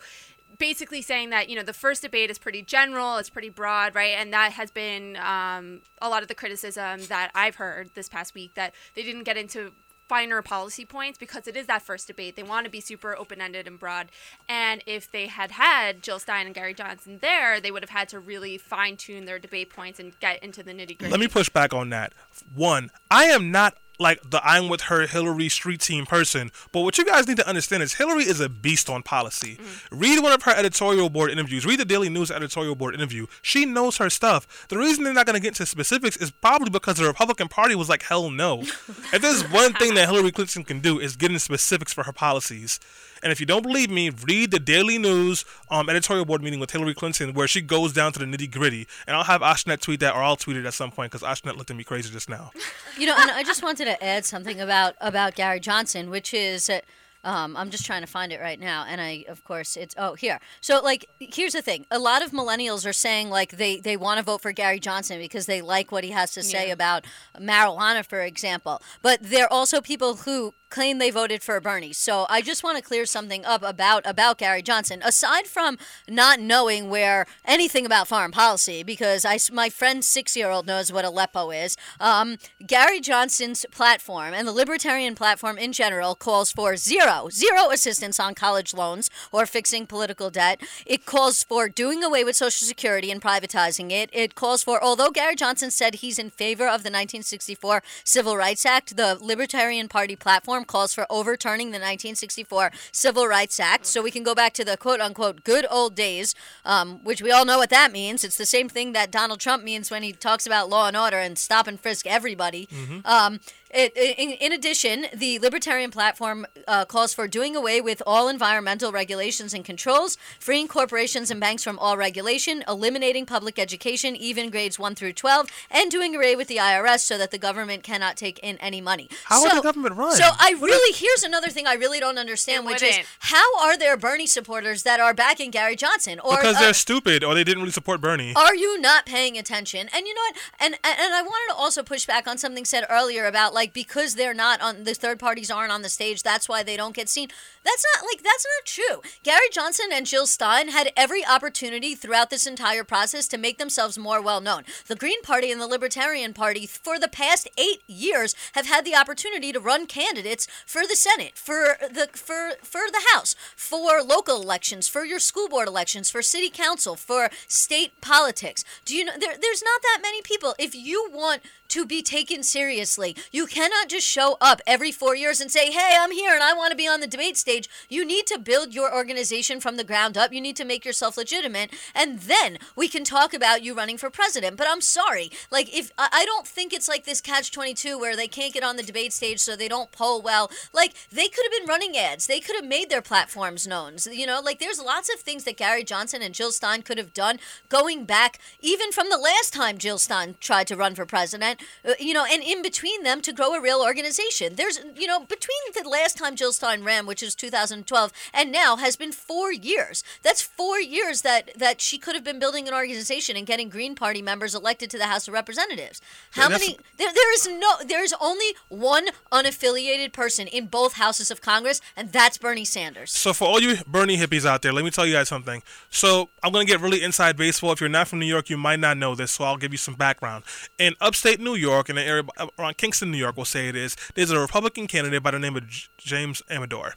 [0.57, 4.15] basically saying that you know the first debate is pretty general it's pretty broad right
[4.17, 8.33] and that has been um, a lot of the criticism that i've heard this past
[8.33, 9.71] week that they didn't get into
[10.09, 12.35] finer policy points because it is that first debate.
[12.35, 14.07] They want to be super open-ended and broad.
[14.49, 18.09] And if they had had jill stein and gary johnson there they would have had
[18.09, 21.11] to really fine-tune their debate points and get into the nitty-gritty.
[21.11, 22.13] Let me push back on that.
[22.53, 26.97] One, I am not like the I'm with her Hillary street team person, but what
[26.97, 29.57] you guys need to understand is Hillary is a beast on policy.
[29.57, 29.99] Mm.
[29.99, 31.65] Read one of her editorial board interviews.
[31.65, 33.27] Read the Daily News editorial board interview.
[33.41, 34.67] She knows her stuff.
[34.69, 37.75] The reason they're not going to get into specifics is probably because the Republican Party
[37.75, 38.61] was like, hell no.
[39.13, 42.13] if there's one thing that Hillary Clinton can do is get into specifics for her
[42.13, 42.79] policies.
[43.21, 46.71] And if you don't believe me, read the Daily News um, editorial board meeting with
[46.71, 48.87] Hillary Clinton where she goes down to the nitty gritty.
[49.07, 51.57] And I'll have Ashnet tweet that, or I'll tweet it at some point because Ashnet
[51.57, 52.51] looked at me crazy just now.
[52.97, 56.69] You know, and I just wanted to add something about about Gary Johnson, which is.
[56.69, 56.81] Uh,
[57.23, 60.13] um, I'm just trying to find it right now, and I, of course, it's oh
[60.13, 60.39] here.
[60.61, 64.19] So, like, here's the thing: a lot of millennials are saying like they they want
[64.19, 67.05] to vote for Gary Johnson because they like what he has to say about
[67.37, 68.81] marijuana, for example.
[69.01, 71.93] But there are also people who claim they voted for Bernie.
[71.93, 75.01] So I just want to clear something up about about Gary Johnson.
[75.03, 75.77] Aside from
[76.07, 80.91] not knowing where anything about foreign policy, because I my friend six year old knows
[80.91, 81.75] what Aleppo is.
[81.99, 88.19] Um, Gary Johnson's platform and the libertarian platform in general calls for zero zero assistance
[88.19, 90.61] on college loans or fixing political debt.
[90.85, 94.09] It calls for doing away with Social Security and privatizing it.
[94.13, 98.65] It calls for although Gary Johnson said he's in favor of the 1964 Civil Rights
[98.65, 104.11] Act, the Libertarian Party platform calls for overturning the 1964 Civil Rights Act so we
[104.11, 107.57] can go back to the quote unquote good old days, um, which we all know
[107.57, 108.23] what that means.
[108.23, 111.17] It's the same thing that Donald Trump means when he talks about law and order
[111.17, 112.67] and stop and frisk everybody.
[113.05, 118.27] Um, it, in, in addition, the Libertarian platform uh, calls for doing away with all
[118.27, 124.49] environmental regulations and controls, freeing corporations and banks from all regulation, eliminating public education, even
[124.49, 128.17] grades 1 through 12, and doing away with the IRS so that the government cannot
[128.17, 129.09] take in any money.
[129.25, 130.15] How would so, the government run?
[130.15, 133.07] So I really, here's another thing I really don't understand, It which is wouldn't.
[133.19, 136.19] how are there Bernie supporters that are backing Gary Johnson?
[136.19, 138.33] Or because uh, they're stupid or they didn't really support Bernie.
[138.35, 139.89] are you not paying attention?
[139.93, 140.35] And you know what?
[140.59, 143.58] And and and I wanted to also push back on something said earlier about like
[143.67, 146.95] because they're not on the third parties aren't on the stage, that's why they don't
[146.95, 147.29] get seen.
[147.63, 149.01] That's not like that's not true.
[149.23, 153.97] Gary Johnson and Jill Stein had every opportunity throughout this entire process to make themselves
[153.97, 154.63] more well known.
[154.87, 158.95] The Green Party and the Libertarian Party for the past 8 years have had the
[158.95, 164.41] opportunity to run candidates for the Senate, for the for for the House, for local
[164.41, 168.63] elections, for your school board elections, for city council, for state politics.
[168.85, 170.55] Do you know there, there's not that many people.
[170.57, 175.39] If you want to be taken seriously, you cannot just show up every 4 years
[175.39, 178.05] and say, "Hey, I'm here and I want to be on the debate stage." You
[178.05, 180.33] need to build your organization from the ground up.
[180.33, 184.09] You need to make yourself legitimate, and then we can talk about you running for
[184.09, 184.57] president.
[184.57, 188.27] But I'm sorry, like if I don't think it's like this catch 22 where they
[188.27, 190.51] can't get on the debate stage so they don't poll well.
[190.73, 192.27] Like they could have been running ads.
[192.27, 193.97] They could have made their platforms known.
[194.11, 197.13] You know, like there's lots of things that Gary Johnson and Jill Stein could have
[197.13, 201.58] done going back even from the last time Jill Stein tried to run for president,
[201.85, 204.55] uh, you know, and in between them to grow a real organization.
[204.55, 208.77] There's, you know, between the last time Jill Stein ran, which is 2012, and now
[208.77, 210.03] has been 4 years.
[210.23, 213.95] That's 4 years that that she could have been building an organization and getting Green
[213.95, 216.01] Party members elected to the House of Representatives.
[216.31, 221.31] How many there, there is no there is only one unaffiliated person in both houses
[221.31, 223.11] of Congress and that's Bernie Sanders.
[223.11, 225.63] So for all you Bernie hippies out there, let me tell you guys something.
[225.89, 227.71] So I'm gonna get really inside baseball.
[227.71, 229.31] If you're not from New York, you might not know this.
[229.31, 230.43] So I'll give you some background.
[230.77, 233.75] In upstate New York, in the area uh, around Kingston, New York, we'll say it
[233.75, 233.95] is.
[234.15, 235.63] There's a Republican candidate by the name of
[235.97, 236.95] James Amador.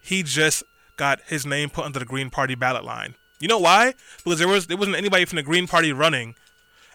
[0.00, 0.62] He just
[0.96, 3.14] got his name put under the Green Party ballot line.
[3.40, 3.94] You know why?
[4.22, 6.34] Because there was there wasn't anybody from the Green Party running.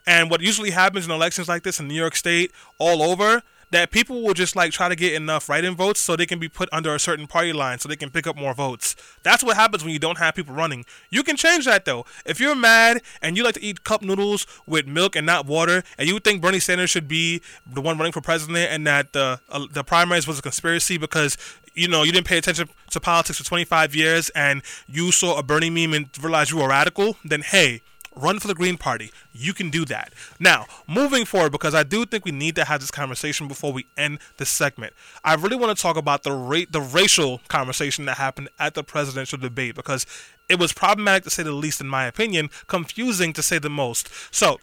[0.07, 3.91] And what usually happens in elections like this in New York State, all over, that
[3.91, 6.69] people will just like try to get enough write-in votes so they can be put
[6.71, 8.95] under a certain party line so they can pick up more votes.
[9.23, 10.85] That's what happens when you don't have people running.
[11.09, 12.05] You can change that though.
[12.25, 15.83] If you're mad and you like to eat cup noodles with milk and not water,
[15.97, 19.39] and you think Bernie Sanders should be the one running for president and that the
[19.49, 21.37] uh, the primaries was a conspiracy because
[21.73, 25.43] you know you didn't pay attention to politics for 25 years and you saw a
[25.43, 27.81] Bernie meme and realized you were radical, then hey,
[28.21, 29.11] run for the Green Party.
[29.31, 30.13] You can do that.
[30.39, 33.87] Now, moving forward, because I do think we need to have this conversation before we
[33.97, 34.93] end the segment.
[35.23, 38.83] I really want to talk about the rate, the racial conversation that happened at the
[38.83, 40.05] presidential debate because
[40.47, 44.09] it was problematic to say the least, in my opinion, confusing to say the most.
[44.31, 44.59] So.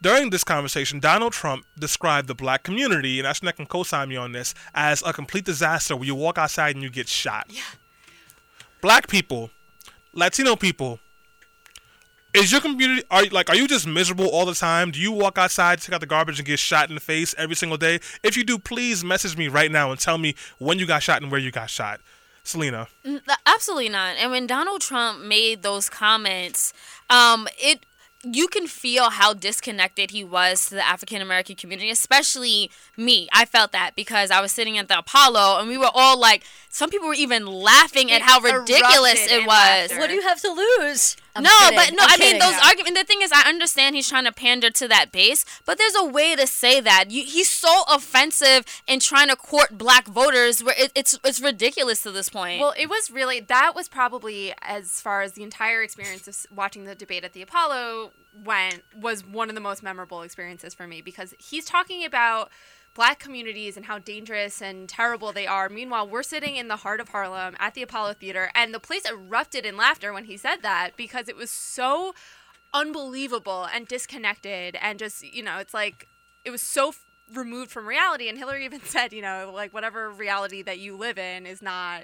[0.00, 4.30] During this conversation, Donald Trump described the black community, and Ashna can co-sign me on
[4.30, 7.46] this, as a complete disaster where you walk outside and you get shot.
[7.50, 7.62] Yeah.
[8.80, 9.50] Black people,
[10.12, 11.00] Latino people,
[12.34, 14.90] is your community are like are you just miserable all the time?
[14.90, 17.56] Do you walk outside, take out the garbage, and get shot in the face every
[17.56, 18.00] single day?
[18.22, 21.22] If you do, please message me right now and tell me when you got shot
[21.22, 22.00] and where you got shot.
[22.44, 22.88] Selena.
[23.44, 24.16] Absolutely not.
[24.16, 26.72] And when Donald Trump made those comments,
[27.10, 27.84] um, it
[28.24, 33.28] you can feel how disconnected he was to the African American community, especially me.
[33.32, 36.42] I felt that because I was sitting at the Apollo and we were all like,
[36.68, 39.92] some people were even laughing at how ridiculous it was.
[39.92, 41.16] What do you have to lose?
[41.38, 41.76] I'm no, kidding.
[41.76, 43.00] but no, I'm I mean those arguments.
[43.00, 46.04] The thing is, I understand he's trying to pander to that base, but there's a
[46.04, 47.10] way to say that.
[47.10, 52.02] You, he's so offensive in trying to court black voters, where it, it's it's ridiculous
[52.02, 52.60] to this point.
[52.60, 56.84] Well, it was really that was probably as far as the entire experience of watching
[56.84, 58.12] the debate at the Apollo
[58.44, 62.50] went was one of the most memorable experiences for me because he's talking about
[62.98, 65.68] black communities and how dangerous and terrible they are.
[65.68, 69.08] Meanwhile, we're sitting in the heart of Harlem at the Apollo Theater and the place
[69.08, 72.12] erupted in laughter when he said that because it was so
[72.74, 76.08] unbelievable and disconnected and just, you know, it's like
[76.44, 76.92] it was so
[77.32, 81.18] removed from reality and Hillary even said, you know, like whatever reality that you live
[81.18, 82.02] in is not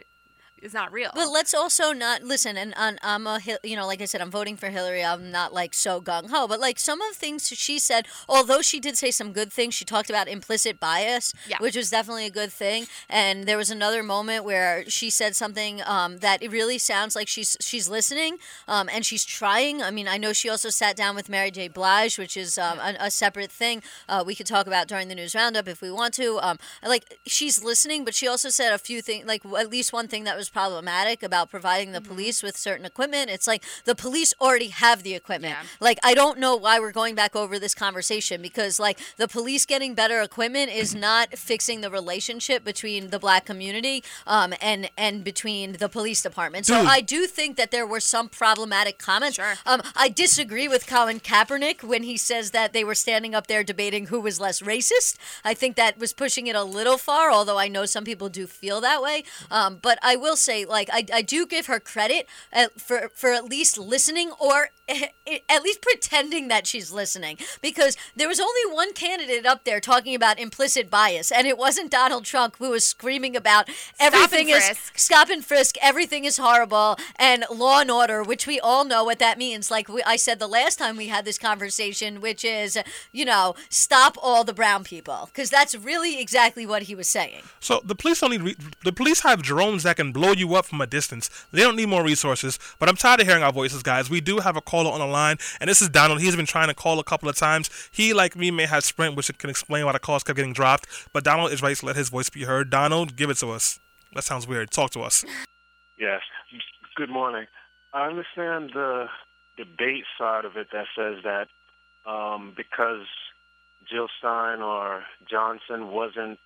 [0.64, 1.10] is not real.
[1.14, 2.56] But let's also not listen.
[2.56, 5.04] And, and I'm a you know, like I said, I'm voting for Hillary.
[5.04, 8.62] I'm not like so gung ho, but like some of the things she said, although
[8.62, 11.58] she did say some good things, she talked about implicit bias, Yeah.
[11.60, 12.86] which was definitely a good thing.
[13.08, 17.28] And there was another moment where she said something um, that it really sounds like
[17.28, 19.82] she's she's listening um, and she's trying.
[19.82, 21.68] I mean, I know she also sat down with Mary J.
[21.68, 25.14] Blige, which is um, a, a separate thing uh, we could talk about during the
[25.14, 26.38] news roundup if we want to.
[26.40, 30.08] Um, like she's listening, but she also said a few things, like at least one
[30.08, 33.28] thing that was problematic about providing the police with certain equipment.
[33.28, 35.56] It's like the police already have the equipment.
[35.58, 35.66] Yeah.
[35.80, 39.66] Like I don't know why we're going back over this conversation because like the police
[39.66, 45.24] getting better equipment is not fixing the relationship between the black community um, and and
[45.24, 46.66] between the police department.
[46.66, 46.86] So Dude.
[46.86, 49.36] I do think that there were some problematic comments.
[49.36, 49.54] Sure.
[49.66, 53.64] Um, I disagree with Colin Kaepernick when he says that they were standing up there
[53.64, 55.16] debating who was less racist.
[55.44, 58.46] I think that was pushing it a little far, although I know some people do
[58.46, 59.24] feel that way.
[59.50, 63.30] Um, but I will say, like, I, I do give her credit uh, for for
[63.30, 64.70] at least listening or
[65.48, 70.14] at least pretending that she's listening because there was only one candidate up there talking
[70.14, 73.68] about implicit bias and it wasn't Donald Trump who was screaming about
[73.98, 78.84] everything is stop and frisk everything is horrible and law and order which we all
[78.84, 82.20] know what that means like we, I said the last time we had this conversation
[82.20, 82.78] which is
[83.12, 87.42] you know stop all the brown people because that's really exactly what he was saying
[87.60, 90.66] So the police don't need re- the police have drones that can blow you up
[90.66, 91.30] from a distance.
[91.52, 92.58] They don't need more resources.
[92.78, 94.10] But I'm tired of hearing our voices, guys.
[94.10, 96.20] We do have a caller on the line, and this is Donald.
[96.20, 97.70] He's been trying to call a couple of times.
[97.92, 100.86] He, like me, may have Sprint, which can explain why the calls kept getting dropped.
[101.12, 102.70] But Donald is right to let his voice be heard.
[102.70, 103.78] Donald, give it to us.
[104.14, 104.72] That sounds weird.
[104.72, 105.24] Talk to us.
[105.96, 106.22] Yes.
[106.96, 107.46] Good morning.
[107.92, 109.06] I understand the
[109.56, 111.46] debate side of it that says that
[112.10, 113.06] um, because
[113.88, 116.40] Jill Stein or Johnson wasn't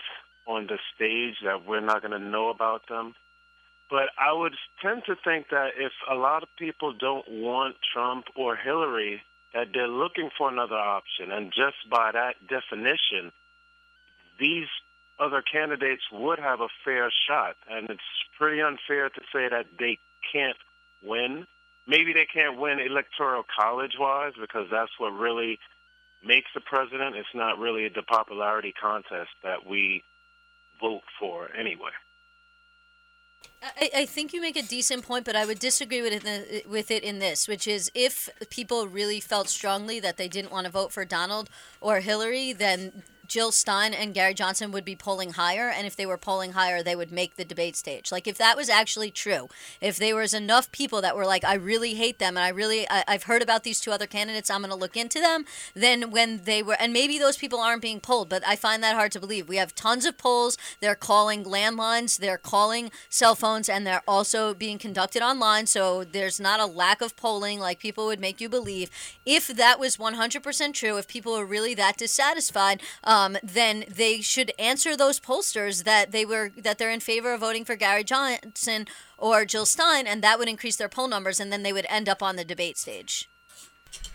[0.47, 3.15] on the stage that we're not going to know about them.
[3.91, 8.27] But I would tend to think that if a lot of people don't want Trump
[8.37, 9.23] or Hillary,
[9.55, 11.33] that they're looking for another option.
[11.33, 13.33] And just by that definition,
[14.39, 14.67] these
[15.19, 17.57] other candidates would have a fair shot.
[17.71, 18.01] And it's
[18.37, 19.99] pretty unfair to say that they
[20.33, 20.57] can't
[21.03, 21.47] win.
[21.87, 25.59] Maybe they can't win electoral college wise because that's what really
[26.25, 27.17] makes the president.
[27.17, 30.03] It's not really the popularity contest that we
[30.81, 31.91] vote for anyway.
[33.63, 36.69] I, I think you make a decent point, but I would disagree with it, the,
[36.69, 40.67] with it in this, which is if people really felt strongly that they didn't want
[40.67, 45.35] to vote for Donald or Hillary, then Jill Stein and Gary Johnson would be polling
[45.35, 48.11] higher, and if they were polling higher, they would make the debate stage.
[48.11, 49.49] Like if that was actually true,
[49.83, 52.89] if there was enough people that were like, I really hate them, and I really,
[52.89, 55.45] I, I've heard about these two other candidates, I'm going to look into them.
[55.75, 58.95] Then when they were, and maybe those people aren't being polled, but I find that
[58.95, 59.47] hard to believe.
[59.47, 60.57] We have tons of polls.
[60.81, 65.67] They're calling landlines, they're calling cell phones, and they're also being conducted online.
[65.67, 68.91] So there's not a lack of polling like people would make you believe.
[69.27, 74.53] If that was 100% true, if people are really that dissatisfied, um, then they should
[74.59, 78.87] answer those pollsters that they were that they're in favor of voting for Gary Johnson
[79.17, 82.09] or Jill Stein, and that would increase their poll numbers, and then they would end
[82.09, 83.29] up on the debate stage.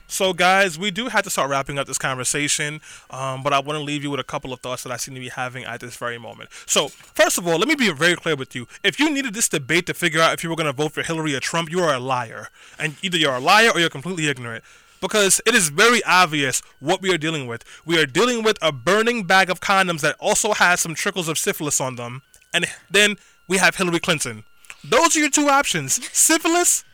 [0.07, 3.79] So, guys, we do have to start wrapping up this conversation, um, but I want
[3.79, 5.79] to leave you with a couple of thoughts that I seem to be having at
[5.79, 6.51] this very moment.
[6.67, 8.67] So, first of all, let me be very clear with you.
[8.83, 11.01] If you needed this debate to figure out if you were going to vote for
[11.01, 12.49] Hillary or Trump, you are a liar.
[12.77, 14.63] And either you're a liar or you're completely ignorant.
[15.03, 17.65] Because it is very obvious what we are dealing with.
[17.85, 21.37] We are dealing with a burning bag of condoms that also has some trickles of
[21.37, 22.21] syphilis on them.
[22.53, 23.17] And then
[23.49, 24.45] we have Hillary Clinton.
[24.81, 26.85] Those are your two options syphilis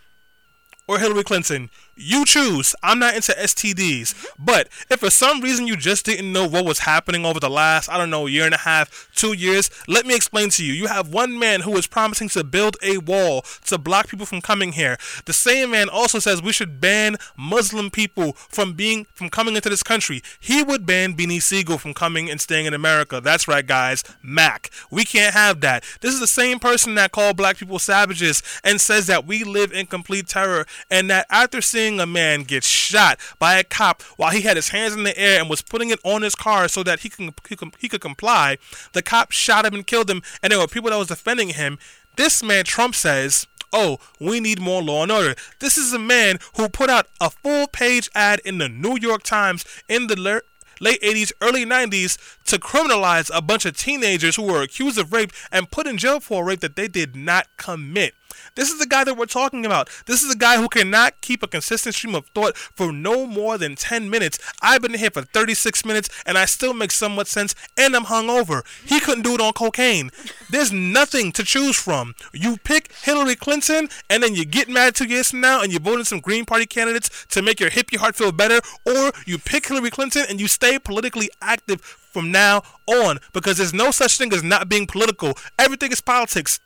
[0.87, 1.69] or Hillary Clinton.
[2.01, 2.73] You choose.
[2.81, 4.15] I'm not into STDs.
[4.39, 7.89] But if for some reason you just didn't know what was happening over the last,
[7.89, 10.71] I don't know, year and a half, two years, let me explain to you.
[10.71, 14.39] You have one man who is promising to build a wall to block people from
[14.39, 14.97] coming here.
[15.25, 19.69] The same man also says we should ban Muslim people from being from coming into
[19.69, 20.21] this country.
[20.39, 23.19] He would ban Beanie Sigel from coming and staying in America.
[23.19, 24.05] That's right, guys.
[24.23, 24.71] Mac.
[24.89, 25.83] We can't have that.
[25.99, 29.73] This is the same person that called black people savages and says that we live
[29.73, 34.31] in complete terror and that after seeing a man get shot by a cop while
[34.31, 36.83] he had his hands in the air and was putting it on his car so
[36.83, 38.57] that he can he, he could comply.
[38.91, 41.79] The cop shot him and killed him, and there were people that was defending him.
[42.17, 45.35] This man, Trump says, oh, we need more law and order.
[45.59, 49.23] This is a man who put out a full page ad in the New York
[49.23, 50.41] Times in the
[50.79, 55.31] late 80s, early 90s to criminalize a bunch of teenagers who were accused of rape
[55.51, 58.15] and put in jail for a rape that they did not commit.
[58.55, 59.89] This is the guy that we're talking about.
[60.05, 63.57] This is a guy who cannot keep a consistent stream of thought for no more
[63.57, 64.39] than 10 minutes.
[64.61, 68.63] I've been here for 36 minutes and I still make somewhat sense and I'm hungover.
[68.85, 70.11] He couldn't do it on cocaine.
[70.49, 72.15] There's nothing to choose from.
[72.33, 75.79] You pick Hillary Clinton and then you get mad two years from now and you
[75.79, 79.37] vote in some Green Party candidates to make your hippie heart feel better, or you
[79.37, 84.17] pick Hillary Clinton and you stay politically active from now on because there's no such
[84.17, 85.33] thing as not being political.
[85.57, 86.59] Everything is politics.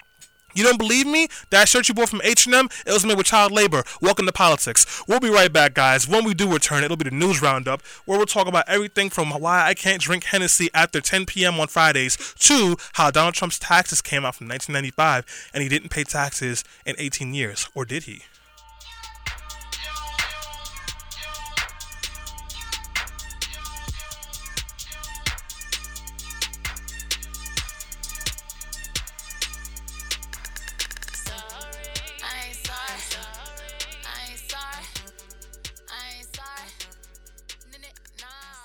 [0.54, 1.28] You don't believe me?
[1.50, 3.84] That shirt you bought from H&M, it was made with child labor.
[4.02, 5.04] Welcome to politics.
[5.08, 6.08] We'll be right back, guys.
[6.08, 9.32] When we do return, it'll be the news roundup, where we'll talk about everything from
[9.32, 11.60] why I can't drink Hennessy after 10 p.m.
[11.60, 16.04] on Fridays to how Donald Trump's taxes came out from 1995 and he didn't pay
[16.04, 18.24] taxes in 18 years, or did he?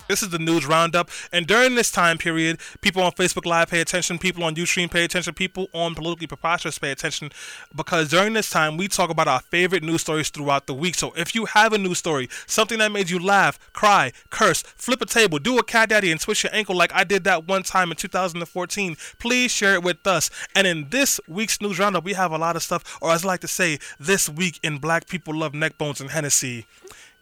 [0.09, 1.11] This is the news roundup.
[1.33, 5.05] And during this time period, people on Facebook Live pay attention, people on Ustream pay
[5.05, 7.31] attention, people on Politically Preposterous pay attention
[7.75, 10.95] because during this time, we talk about our favorite news stories throughout the week.
[10.95, 15.03] So if you have a news story, something that made you laugh, cry, curse, flip
[15.03, 17.63] a table, do a cat daddy, and twist your ankle like I did that one
[17.63, 20.31] time in 2014, please share it with us.
[20.55, 23.29] And in this week's news roundup, we have a lot of stuff, or as I
[23.29, 26.67] like to say, this week in Black People Love Neck Bones and Hennessy.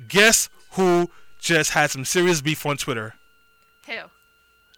[0.08, 1.10] Guess who?
[1.38, 3.14] Just had some serious beef on Twitter.
[3.86, 3.94] Who?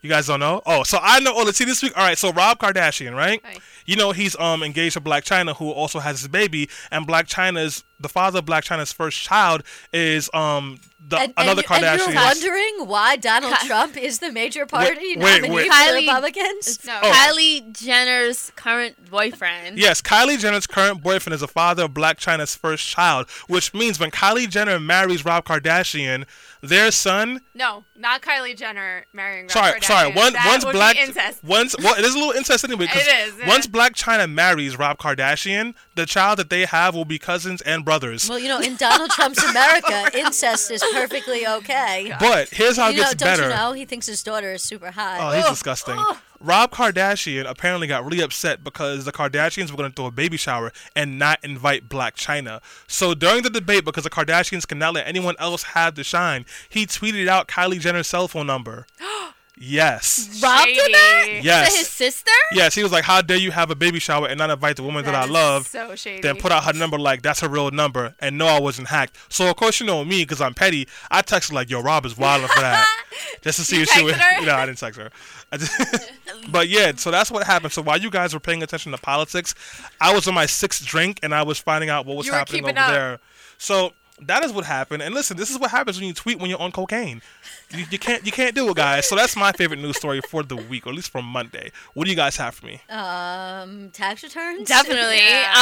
[0.00, 0.62] You guys don't know?
[0.64, 1.32] Oh, so I know.
[1.34, 1.96] Oh, let's see this week.
[1.96, 3.42] All right, so Rob Kardashian, right?
[3.42, 3.58] Right.
[3.84, 7.24] You know he's um engaged to Blac Chyna, who also has his baby, and Blac
[7.24, 12.06] Chyna's the father of Blac Chyna's first child is um the And, another and, Kardashian.
[12.06, 15.66] and you're wondering why Donald Trump is the major party wait, nominee wait.
[15.68, 16.84] for Kylie- Republicans?
[16.84, 16.98] No.
[17.02, 17.10] Oh.
[17.12, 19.78] Kylie Jenner's current boyfriend.
[19.78, 23.98] Yes, Kylie Jenner's current boyfriend is the father of Blac Chyna's first child, which means
[24.00, 26.24] when Kylie Jenner marries Rob Kardashian,
[26.60, 29.84] their son No, not Kylie Jenner marrying Rob sorry, Kardashian.
[29.84, 30.12] sorry.
[30.14, 31.44] One, that once would black, be incest.
[31.44, 32.86] once well, it is a little incest anyway.
[32.90, 33.38] it is.
[33.38, 33.46] yeah.
[33.46, 37.84] Once Blac Chyna marries Rob Kardashian, the child that they have will be cousins and
[37.84, 38.28] brothers.
[38.28, 42.12] Well, you know, in Donald Trump's America, incest is perfectly okay.
[42.20, 43.42] but here's how it You know, gets don't better.
[43.44, 43.72] you know?
[43.72, 45.18] He thinks his daughter is super hot.
[45.20, 45.98] Oh, he's disgusting.
[46.40, 50.36] Rob Kardashian apparently got really upset because the Kardashians were going to throw a baby
[50.36, 52.60] shower and not invite Blac Chyna.
[52.86, 56.86] So during the debate, because the Kardashians cannot let anyone else have the shine, he
[56.86, 58.86] tweeted out Kylie Jenner's cell phone number.
[59.60, 60.40] yes.
[60.42, 61.40] Rob did that?
[61.42, 61.72] Yes.
[61.72, 62.30] To his sister?
[62.52, 64.82] Yes, he was like, "How dare you have a baby shower and not invite the
[64.82, 66.22] woman that, That I love?" So shady.
[66.22, 69.16] Then put out her number like that's her real number, and no, I wasn't hacked.
[69.28, 70.88] So of course you know me because I'm petty.
[71.10, 72.86] I texted like, "Yo, Rob is wilding for that,"
[73.42, 74.14] just to see You if she would.
[74.14, 74.42] texted her?
[74.46, 75.10] No, I didn't text her.
[75.52, 76.12] Just-
[76.50, 77.72] but yeah, so that's what happened.
[77.72, 79.54] So while you guys were paying attention to politics,
[80.00, 82.64] I was on my sixth drink and I was finding out what was You happening
[82.64, 82.90] over up.
[82.90, 83.18] there.
[83.58, 83.92] So
[84.22, 85.02] that is what happened.
[85.02, 87.22] And listen, this is what happens when you tweet when you're on cocaine.
[87.70, 89.06] You, you can't you can't do it, guys.
[89.08, 91.70] So that's my favorite news story for the week, or at least for Monday.
[91.94, 92.80] What do you guys have for me?
[92.88, 94.66] Um, tax returns?
[94.68, 95.18] Definitely.
[95.18, 95.52] Yeah.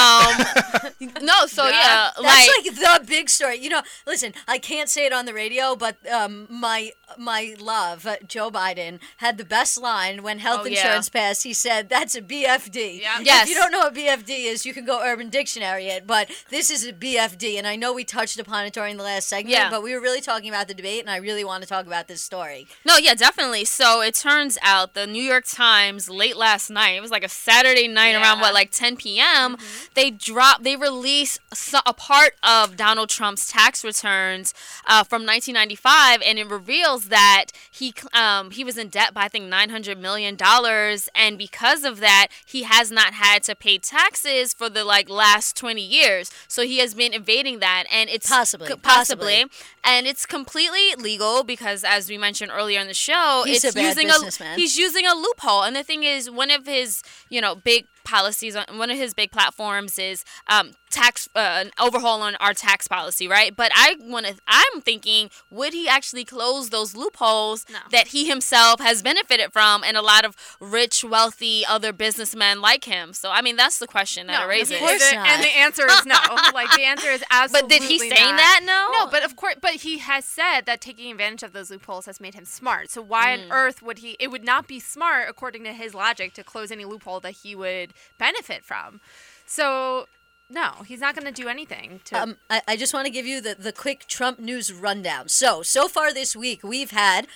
[1.00, 3.58] Um, no, so yeah, That's like, like, the big story.
[3.58, 8.06] You know, listen, I can't say it on the radio, but um, my my love,
[8.06, 10.78] uh, Joe Biden, had the best line when health Oh, yeah.
[10.78, 11.42] insurance passed.
[11.42, 13.18] He said, "That's a BFD." Yeah.
[13.20, 13.44] Yes.
[13.44, 16.06] If you don't know what BFD is, you can go Urban Dictionary it.
[16.06, 19.28] But this is a BFD, and I know we touched upon it during the last
[19.28, 19.50] segment.
[19.50, 19.70] Yeah.
[19.70, 22.08] But we were really talking about the debate, and I really want to talk about
[22.08, 22.66] this story.
[22.84, 23.64] No, yeah, definitely.
[23.64, 27.28] So it turns out the New York Times late last night, it was like a
[27.28, 29.56] Saturday night around what, like 10 p.m.
[29.94, 31.40] They dropped, they released
[31.84, 34.54] a part of Donald Trump's tax returns
[34.86, 39.28] uh, from 1995, and it reveals that he um, he was in debt by I
[39.28, 44.54] think 900 million dollars, and because of that, he has not had to pay taxes
[44.54, 46.30] for the like last 20 years.
[46.46, 49.34] So he has been evading that, and it's Possibly, c- possibly.
[49.44, 53.74] possibly and it's completely legal because as we mentioned earlier in the show He's it's
[53.74, 54.54] a bad using businessman.
[54.54, 57.86] a he's using a loophole and the thing is one of his you know big
[58.06, 62.54] policies on one of his big platforms is um, tax uh, an overhaul on our
[62.54, 67.66] tax policy right but i want to i'm thinking would he actually close those loopholes
[67.70, 67.78] No.
[67.90, 72.84] that he himself has benefited from and a lot of rich wealthy other businessmen like
[72.84, 75.26] him so i mean that's the question that it raises of course not.
[75.28, 76.14] And the answer is no.
[76.54, 78.36] like the answer is absolutely but did he say not.
[78.38, 81.70] that no No, but of course, but he has said that taking advantage of those
[81.70, 82.90] loopholes has made him smart.
[82.90, 83.44] So why Mm.
[83.46, 84.16] on earth would he?
[84.20, 87.54] It would not be smart, according to his logic, to close any loophole that he
[87.56, 89.00] would benefit from.
[89.46, 90.06] So
[90.48, 92.22] no, he's not going to do anything to.
[92.22, 95.28] Um, I, I just want to give you the, the quick Trump news rundown.
[95.28, 97.26] So, so far this week, we've had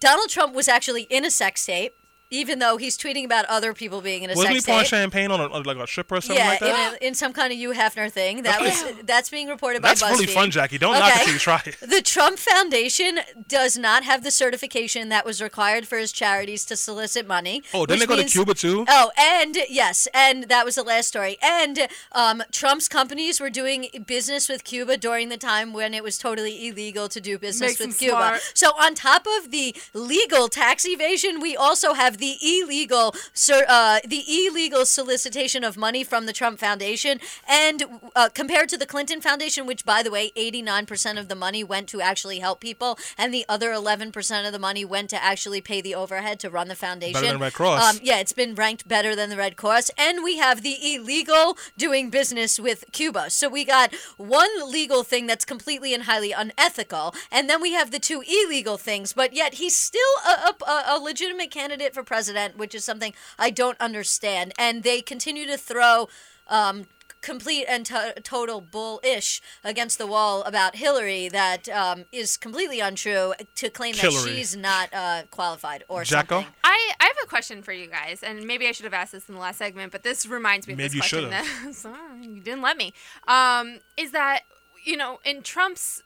[0.00, 1.94] Donald Trump was actually in a sex tape,
[2.34, 4.88] even though he's tweeting about other people being in a Wasn't he pouring tape.
[4.88, 6.92] champagne on, a, on like a stripper or something yeah, like that?
[7.02, 8.42] in, a, in some kind of Hugh Hefner thing.
[8.42, 10.10] That was that's being reported by That's BuzzFeed.
[10.10, 10.78] really fun, Jackie.
[10.78, 11.76] Don't knock it till you try it.
[11.80, 16.76] The Trump Foundation does not have the certification that was required for his charities to
[16.76, 17.62] solicit money.
[17.72, 18.84] Oh, didn't which they go to Cuba too?
[18.88, 21.36] Oh, and yes, and that was the last story.
[21.42, 26.18] And um, Trump's companies were doing business with Cuba during the time when it was
[26.18, 28.16] totally illegal to do business Makes with Cuba.
[28.16, 28.50] smart.
[28.54, 34.00] So on top of the legal tax evasion, we also have the illegal, cer- uh,
[34.04, 37.84] the illegal solicitation of money from the Trump Foundation, and
[38.16, 41.34] uh, compared to the Clinton Foundation, which by the way, eighty nine percent of the
[41.34, 45.10] money went to actually help people, and the other eleven percent of the money went
[45.10, 47.14] to actually pay the overhead to run the foundation.
[47.14, 47.96] Better than Red Cross.
[47.96, 49.90] Um, yeah, it's been ranked better than the Red Cross.
[49.98, 53.30] And we have the illegal doing business with Cuba.
[53.30, 57.90] So we got one legal thing that's completely and highly unethical, and then we have
[57.90, 62.56] the two illegal things, but yet he's still a, a, a legitimate candidate for president,
[62.56, 64.52] which is something I don't understand.
[64.58, 66.08] And they continue to throw.
[66.46, 66.86] Um,
[67.24, 73.32] complete and to- total bullish against the wall about Hillary that um, is completely untrue
[73.54, 76.42] to claim that she's not uh, qualified or Jacko?
[76.42, 76.52] something.
[76.62, 79.26] I, I have a question for you guys, and maybe I should have asked this
[79.28, 81.30] in the last segment, but this reminds me of Maybe this you question.
[81.32, 81.64] should've.
[81.64, 82.92] That, Sorry, you didn't let me.
[83.26, 84.40] Um, is that
[84.84, 86.02] you know in Trump's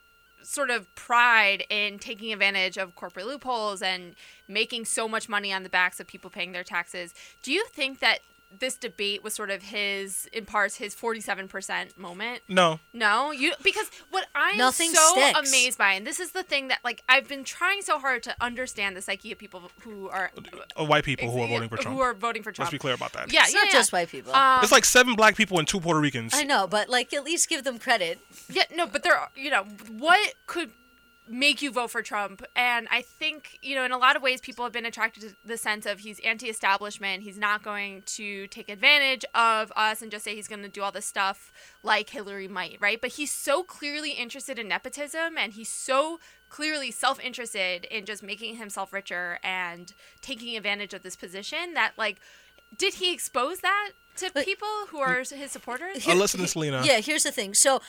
[0.49, 4.15] sort of pride in taking advantage of corporate loopholes and
[4.49, 7.99] making so much money on the backs of people paying their taxes, do you think
[7.99, 8.21] that
[8.57, 12.43] this debate was sort of his, in parts, his forty-seven percent moment?
[12.49, 12.81] No.
[12.93, 15.39] No, you because what I'm Nothing so sticks.
[15.49, 18.35] amazed by, and this is the thing that like I've been trying so hard to
[18.41, 20.31] understand the psyche of people who are
[20.79, 22.67] Uh, white people who are voting for trump who are voting for Trump.
[22.67, 23.33] Let's be clear about that.
[23.33, 23.73] Yeah, It's yeah, not yeah.
[23.73, 24.35] just white people.
[24.35, 26.33] Um, It's like seven black people and two Puerto Ricans.
[26.35, 28.19] I know, but like at least give them credit.
[28.49, 29.65] yeah, no, but there, are you know,
[29.99, 30.71] what could
[31.29, 32.43] make you vote for Trump?
[32.57, 35.37] And I think you know, in a lot of ways, people have been attracted to
[35.45, 37.23] the sense of he's anti-establishment.
[37.23, 40.83] He's not going to take advantage of us and just say he's going to do
[40.83, 41.53] all this stuff
[41.83, 43.01] like Hillary might, right?
[43.01, 48.57] But he's so clearly interested in nepotism, and he's so clearly self-interested in just making
[48.57, 52.21] himself richer and taking advantage of this position that like
[52.77, 56.83] did he expose that to people who are his supporters Uh, listen to Selena.
[56.85, 57.55] Yeah, here's the thing.
[57.55, 57.81] So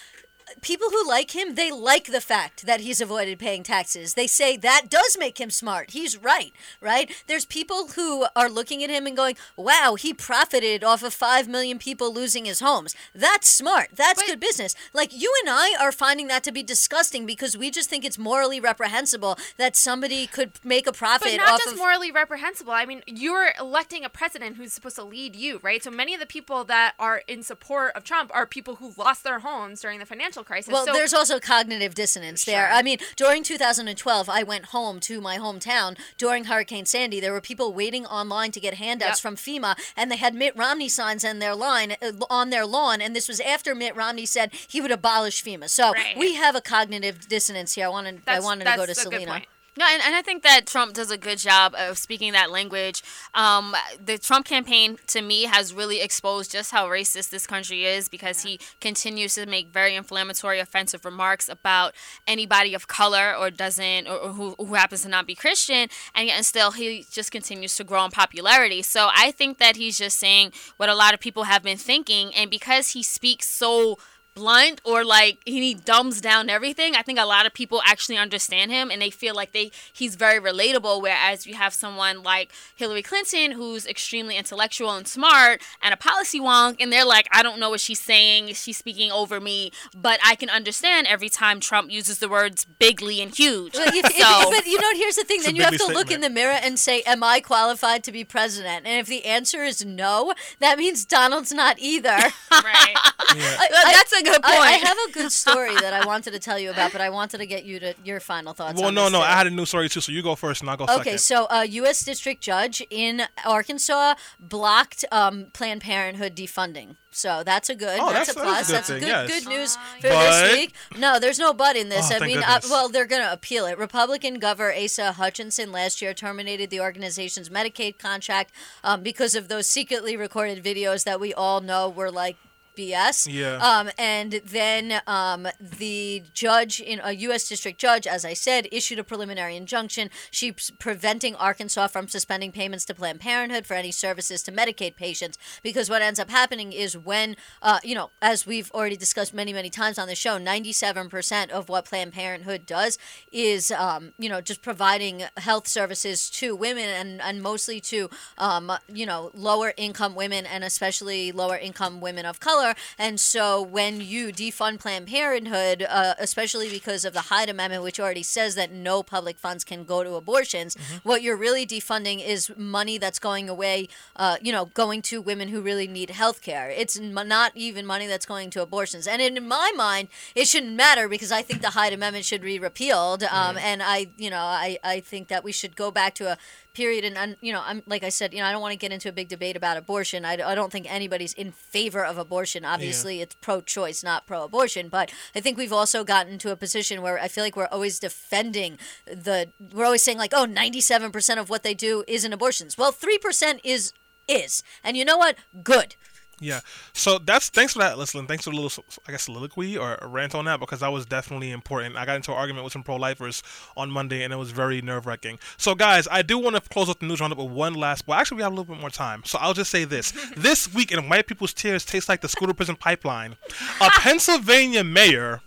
[0.61, 4.13] people who like him, they like the fact that he's avoided paying taxes.
[4.13, 5.91] They say that does make him smart.
[5.91, 7.11] He's right, right?
[7.27, 11.47] There's people who are looking at him and going, "Wow, he profited off of 5
[11.47, 12.95] million people losing his homes.
[13.13, 13.89] That's smart.
[13.93, 17.57] That's But- good business." Like you and I are finding that to be disgusting because
[17.57, 21.73] we just think it's morally reprehensible that somebody could make a profit but not just
[21.73, 22.73] of morally reprehensible.
[22.73, 25.83] I mean, you're electing a president who's supposed to lead you, right?
[25.83, 29.23] So many of the people that are in support of Trump are people who lost
[29.23, 30.71] their homes during the financial crisis.
[30.71, 32.67] Well, so, there's also cognitive dissonance there.
[32.67, 32.75] Sure.
[32.75, 37.19] I mean, during 2012, I went home to my hometown during Hurricane Sandy.
[37.19, 39.19] There were people waiting online to get handouts Yep.
[39.19, 43.01] from FEMA, and they had Mitt Romney signs on their line uh, on their lawn.
[43.01, 45.69] And this was after Mitt Romney said he would abolish FEMA.
[45.69, 46.17] So Right.
[46.17, 47.85] we have a cognitive dissonance here.
[47.85, 49.41] I wanted I wanted that's to go to Selena.
[49.77, 53.03] No, and, and I think that Trump does a good job of speaking that language.
[53.33, 58.09] Um, the Trump campaign, to me, has really exposed just how racist this country is
[58.09, 61.93] because he continues to make very inflammatory, offensive remarks about
[62.27, 66.27] anybody of color or doesn't, or, or who, who happens to not be Christian, and
[66.27, 68.81] yet and still he just continues to grow in popularity.
[68.81, 72.33] So I think that he's just saying what a lot of people have been thinking,
[72.33, 73.97] and because he speaks so
[74.39, 78.71] blunt or like he dumbs down everything i think a lot of people actually understand
[78.71, 83.01] him and they feel like they he's very relatable whereas you have someone like hillary
[83.01, 87.59] clinton who's extremely intellectual and smart and a policy wonk and they're like i don't
[87.59, 91.91] know what she's saying she's speaking over me but i can understand every time trump
[91.91, 95.37] uses the words bigly and huge But, if, if- but you know, here's the thing.
[95.37, 98.03] It's Then you have bigly to look in the mirror and say, "Am I qualified
[98.05, 102.09] to be president?" And if the answer is no, that means Donald's not either.
[102.51, 102.95] right
[103.35, 103.57] Yeah.
[103.59, 106.39] I- that's a good point I, I have a good story that I wanted to
[106.39, 108.79] tell you about, but I wanted to get you to your final thoughts.
[108.79, 109.21] Well, on no, no.
[109.21, 111.17] I had a new story too, so you go first and I'll go Okay, second.
[111.19, 112.03] so a U.S.
[112.03, 116.95] district judge in Arkansas blocked um, Planned Parenthood defunding.
[117.11, 117.99] So that's a good.
[117.99, 118.67] Oh, that's, that's- a plus.
[118.67, 119.43] that's a That's, good thing, good yes.
[119.43, 120.73] good news for But- this week.
[120.97, 122.11] No, there's no but in this.
[122.11, 123.77] Oh, I mean, uh, well, they're going to appeal it.
[123.79, 128.51] Republican Governor Asa Hutchinson last year terminated the organization's Medicaid contract
[128.83, 132.37] um, because of those secretly recorded videos that we all know were like.
[132.79, 133.27] BS.
[133.29, 133.57] Yeah.
[133.57, 137.49] Um, and then um, the judge in a U.S.
[137.49, 140.09] district judge, as I said, issued a preliminary injunction.
[140.31, 145.37] She's preventing Arkansas from suspending payments to Planned Parenthood for any services to Medicaid patients
[145.61, 149.51] because what ends up happening is when, uh, you know, as we've already discussed many,
[149.51, 152.97] many times on the show, 97% of what Planned Parenthood does
[153.31, 158.71] is, um, you know, just providing health services to women and, and mostly to, um,
[158.87, 162.68] you know, lower income women and especially lower income women of color.
[162.97, 167.99] And so when you defund Planned Parenthood, uh, especially because of the Hyde Amendment, which
[167.99, 172.51] already says that no public funds can go to abortions, what you're really defunding is
[172.57, 176.69] money that's going away, uh, you know, going to women who really need health care.
[176.69, 179.07] It's m- not even money that's going to abortions.
[179.07, 182.59] And in my mind, it shouldn't matter because I think the Hyde Amendment should be
[182.59, 183.23] repealed.
[183.23, 186.37] Um, And I, you know, I, I think that we should go back to a
[186.79, 188.77] period and, and you know i'm like i said you know i don't want to
[188.85, 190.23] get into a big debate about abortion.
[190.23, 192.63] I, I don't think anybody's in favor of abortion.
[192.63, 197.19] Obviously it's pro-choice not pro-abortion but i think we've also gotten to a position where
[197.19, 201.63] i feel like we're always defending the we're always saying like oh 97% of what
[201.63, 203.93] they do isn't abortions well 3% is
[204.29, 204.63] is.
[204.83, 205.35] And you know what?
[205.63, 205.95] Good
[206.41, 206.61] Yeah.
[206.93, 208.25] So that's thanks for that, Leslie.
[208.25, 211.05] Thanks for the little, I guess, soliloquy or a rant on that because that was
[211.05, 211.97] definitely important.
[211.97, 213.43] I got into an argument with some pro-lifers
[213.75, 215.39] on Monday, and it was very nerve-wracking.
[215.57, 218.07] So, guys, I do want to close up the news roundup with one last.
[218.07, 220.73] Well, actually, we have a little bit more time, so I'll just say this: this
[220.73, 223.35] week in white people's tears tastes like the scooter prison pipeline.
[223.81, 225.41] A Pennsylvania mayor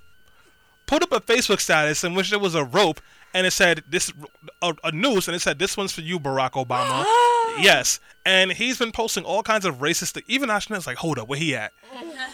[0.87, 3.01] put up a Facebook status in which there was a rope
[3.33, 4.13] and it said this
[4.61, 7.07] a, a noose and it said this one's for you Barack Obama.
[7.61, 10.15] yes, and he's been posting all kinds of racist.
[10.15, 11.73] Th- even Ashton's like, hold up, where he at?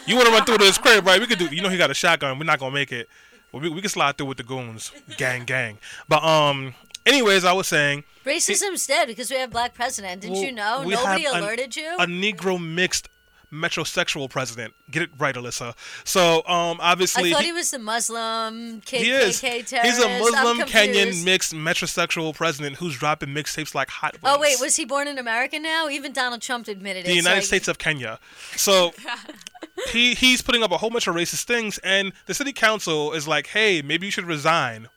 [0.05, 1.19] You want to run through to his crib, right?
[1.19, 1.45] We could do.
[1.45, 2.37] You know he got a shotgun.
[2.39, 3.07] We're not gonna make it.
[3.51, 5.79] We we can slide through with the goons, gang, gang.
[6.07, 8.03] But um, anyways, I was saying.
[8.25, 11.43] racism's dead because we have black president didn't well, you know we nobody have an-
[11.43, 13.09] alerted you A Negro mixed
[13.51, 14.73] metrosexual president.
[14.91, 15.75] Get it right, Alyssa.
[16.03, 19.39] So um, obviously I thought he- he was a Muslim KKK he is.
[19.41, 19.71] terrorist.
[19.71, 24.17] He's a I'm Muslim Kenyan mixed metrosexual president who's dropping mixtapes like hot.
[24.23, 25.89] Oh wait, was he born in America now?
[25.89, 27.07] Even Donald Trump admitted it.
[27.07, 28.19] the United States of Kenya?
[28.55, 28.93] So
[29.91, 33.27] he he's putting up a whole bunch of racist things, and the city council is
[33.27, 34.89] like, "Hey, maybe you should resign."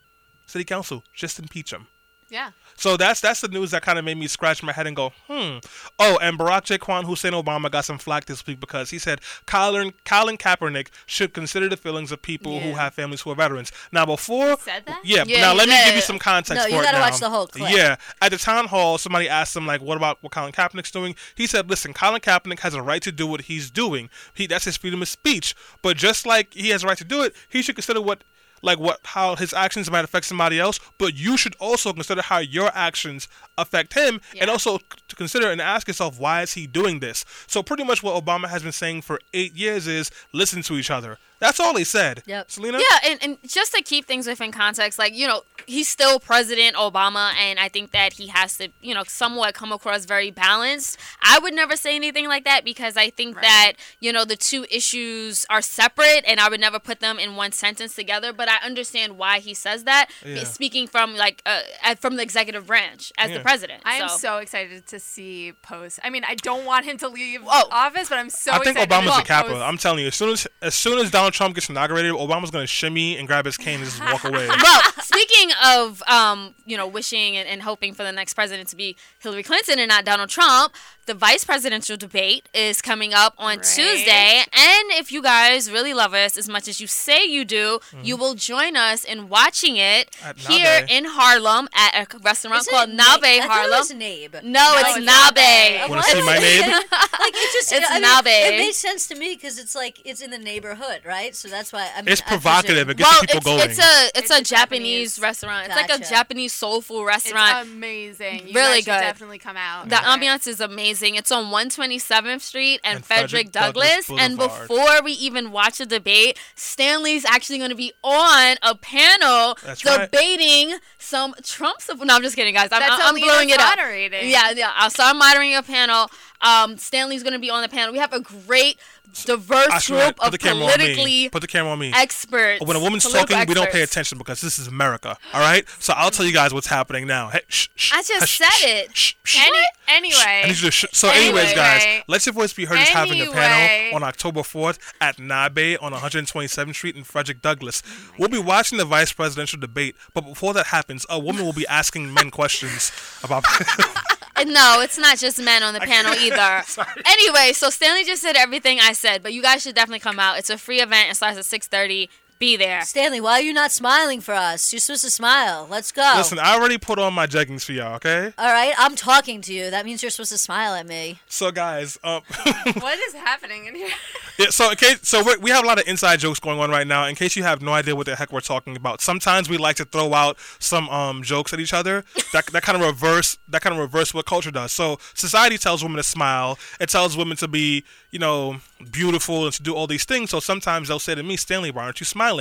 [0.45, 1.87] City council just impeach him.
[2.33, 2.49] Yeah.
[2.75, 5.13] So that's that's the news that kind of made me scratch my head and go,
[5.27, 5.59] hmm.
[5.99, 9.93] Oh, and Barack Jaquan Hussein Obama got some flack this week because he said Colin
[10.03, 13.71] Colin Kaepernick should consider the feelings of people who have families who are veterans.
[13.91, 15.01] Now before, Said that?
[15.05, 15.23] yeah.
[15.27, 17.03] Yeah, now he let me give you some context No, for you gotta now.
[17.03, 17.71] watch the whole clip.
[17.71, 21.15] Yeah, at the town hall, somebody asked him like, "What about what Colin Kaepernick's doing?"
[21.35, 24.09] He said, "Listen, Colin Kaepernick has a right to do what he's doing.
[24.33, 25.53] He that's his freedom of speech.
[25.83, 28.23] But just like he has a right to do it, he should consider what."
[28.63, 32.39] Like what, how his actions might affect somebody else, but you should also consider how
[32.39, 36.99] your actions affect him, and also to consider and ask yourself why is he doing
[36.99, 37.23] this.
[37.45, 40.89] So pretty much what Obama has been saying for eight years is listen to each
[40.89, 41.19] other.
[41.43, 42.23] That's all he said.
[42.25, 42.49] Yep.
[42.49, 42.77] Selena.
[42.79, 46.75] Yeah, and, and just to keep things within context, like, you know, he's still President
[46.77, 50.97] Obama, and I think that he has to, you know, somewhat come across very balanced.
[51.21, 54.65] I would never say anything like that because I think that, you know, the two
[54.71, 58.57] issues are separate, and I would never put them in one sentence together, but I
[58.65, 60.43] understand why he says that, Yeah.
[60.45, 61.61] speaking from, like, uh,
[61.99, 63.37] from the executive branch as Yeah.
[63.37, 63.81] the president.
[63.85, 64.17] I am so.
[64.17, 65.99] so excited to see post.
[66.03, 67.67] I mean, I don't want him to leave Oh.
[67.71, 68.77] office, but I'm so excited.
[68.77, 69.49] I think Obama's a see Kappa.
[69.49, 69.63] posts.
[69.63, 72.51] I'm telling you, as soon as as soon as Donald Donald Trump gets inaugurated, Obama's
[72.51, 74.47] gonna shimmy and grab his cane and just walk away.
[74.61, 78.75] well, speaking of, um, you know, wishing and, and hoping for the next president to
[78.75, 80.73] be Hillary Clinton and not Donald Trump,
[81.05, 83.63] the vice presidential debate is coming up on Right.
[83.63, 84.43] Tuesday.
[84.53, 88.15] And if you guys really love us as much as you say you do, you
[88.17, 90.27] will join us in watching it Mm-hmm.
[90.29, 90.89] At here Nabe.
[90.89, 93.79] in Harlem at a restaurant Isn't called it Nabe Na- I it Harlem.
[93.79, 94.43] was Nabe.
[94.43, 95.35] No, it's it's Nabe.
[95.35, 95.89] Nabe.
[95.89, 96.71] Want to see my name?
[96.71, 98.53] like it just It's I mean, Nabe.
[98.53, 101.35] It made sense to me because it's like it's in the neighborhood, right?
[101.35, 102.89] So that's why I mean, It's I provocative.
[102.89, 103.59] It gets well, people it's, going.
[103.69, 105.67] it's a it's, It's a a Japanese, Japanese- restaurant.
[105.67, 107.67] It's like a Japanese soulful It's restaurant.
[107.67, 108.47] amazing.
[108.47, 109.05] You Really guys good.
[109.05, 109.89] definitely come out.
[109.89, 110.92] The ambiance is amazing.
[111.01, 114.07] It's on 127th Street and, And Frederick, Frederick Douglass.
[114.07, 118.75] Douglass And before we even watch the debate, Stanley's actually going to be on a
[118.75, 120.09] panel That's right.
[120.11, 122.07] debating some Trump support.
[122.07, 122.69] No, I'm just kidding, guys.
[122.71, 123.77] I'm, That's I'm Alina's blowing it up.
[123.77, 124.29] moderating.
[124.29, 124.71] Yeah, yeah.
[124.77, 126.09] uh, So I'm moderating a panel.
[126.41, 127.91] Um, Stanley's going to be on the panel.
[127.93, 128.77] We have a great,
[129.25, 131.91] diverse group of politically Put the camera on me.
[131.93, 132.65] experts.
[132.65, 135.17] When a woman's talking, we don't pay attention because this is America.
[135.33, 135.67] All right.
[135.79, 137.29] So I'll tell you guys what's happening now.
[137.29, 138.97] Hey, shh, shh, I just hush, said shh, it.
[138.97, 139.39] shh, shh.
[139.39, 140.53] Any, anyway.
[140.71, 144.79] so, anyways, guys, Let Your Voice Be Heard is having a panel on October 4th
[144.99, 147.83] at Nabe on 127th Street in Frederick Douglass.
[148.17, 151.67] We'll be watching the vice presidential debate, but before that happens, a woman will be
[151.67, 152.91] asking men questions
[153.23, 153.45] about.
[154.35, 156.63] Uh, No, it's not just men on the panel either.
[157.05, 160.37] Anyway, so Stanley just said everything I said, but you guys should definitely come out.
[160.39, 161.11] It's a free event.
[161.11, 162.09] It starts at 6:30.
[162.39, 162.81] Be there.
[162.81, 164.73] Stanley, why are you not smiling for us?
[164.73, 165.67] You're supposed to smile.
[165.69, 166.13] Let's go.
[166.17, 167.95] Listen, I already put on my jeggings for y'all.
[167.95, 168.33] Okay.
[168.37, 169.69] All right, I'm talking to you.
[169.71, 171.19] That means you're supposed to smile at me.
[171.27, 172.21] So, guys, um,
[172.79, 173.89] what is happening in here?
[174.37, 176.69] Yeah, so in case, so we we have a lot of inside jokes going on
[176.69, 177.05] right now.
[177.05, 179.77] In case you have no idea what the heck we're talking about, sometimes we like
[179.77, 182.03] to throw out some um, jokes at each other.
[182.33, 184.71] That that kind of reverse that kind of reverse what culture does.
[184.71, 186.57] So society tells women to smile.
[186.79, 188.57] It tells women to be you know
[188.91, 190.31] beautiful and to do all these things.
[190.31, 192.32] So sometimes they'll say to me, Stanley, why aren't you smiling?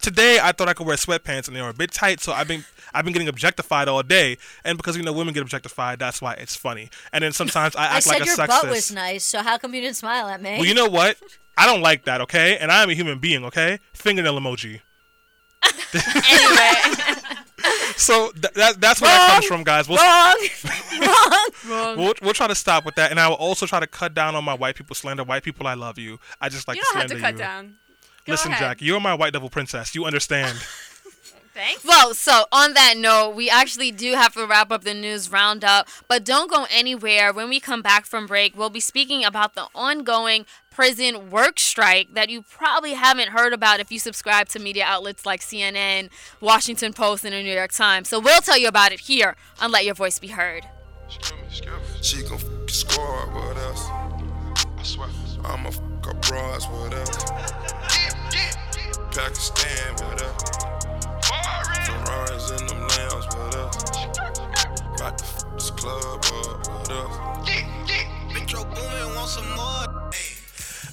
[0.00, 2.48] Today I thought I could wear sweatpants and they were a bit tight, so I've
[2.48, 4.38] been I've been getting objectified all day.
[4.64, 6.90] And because you know women get objectified, that's why it's funny.
[7.12, 8.46] And then sometimes I I act said like a your sexist.
[8.48, 10.56] butt was nice, so how come you didn't smile at me?
[10.58, 11.16] Well, you know what?
[11.56, 12.56] I don't like that, okay?
[12.58, 13.78] And I am a human being, okay?
[13.92, 14.80] Fingernail emoji.
[15.94, 16.72] Anyway,
[17.96, 19.88] So th- that, that's where that comes from, guys.
[19.88, 19.98] We'll,
[21.68, 21.96] Wrong.
[21.98, 23.10] we'll, we'll try to stop with that.
[23.10, 25.24] And I will also try to cut down on my white people slander.
[25.24, 26.20] White people, I love you.
[26.40, 27.38] I just like You don't have slander to cut you.
[27.38, 27.74] down.
[28.28, 28.60] Go Listen, ahead.
[28.60, 29.94] Jack, you're my white devil princess.
[29.94, 30.58] You understand.
[31.54, 31.82] Thanks.
[31.82, 35.88] well, so on that note, we actually do have to wrap up the news roundup,
[36.06, 37.32] but don't go anywhere.
[37.32, 42.12] When we come back from break, we'll be speaking about the ongoing prison work strike
[42.12, 46.10] that you probably haven't heard about if you subscribe to media outlets like CNN,
[46.42, 48.10] Washington Post, and the New York Times.
[48.10, 50.66] So we'll tell you about it here on Let Your Voice Be Heard.
[52.02, 53.86] She gon' f squad with us.
[53.88, 55.08] I swear.
[55.44, 55.80] I'ma f
[56.70, 57.52] with us.
[59.18, 60.42] Pakistan with us.
[61.84, 64.06] Ferraris in them lambs with us.
[64.94, 68.32] About to f this club up with us.
[68.32, 70.37] Metro Boomin want some more.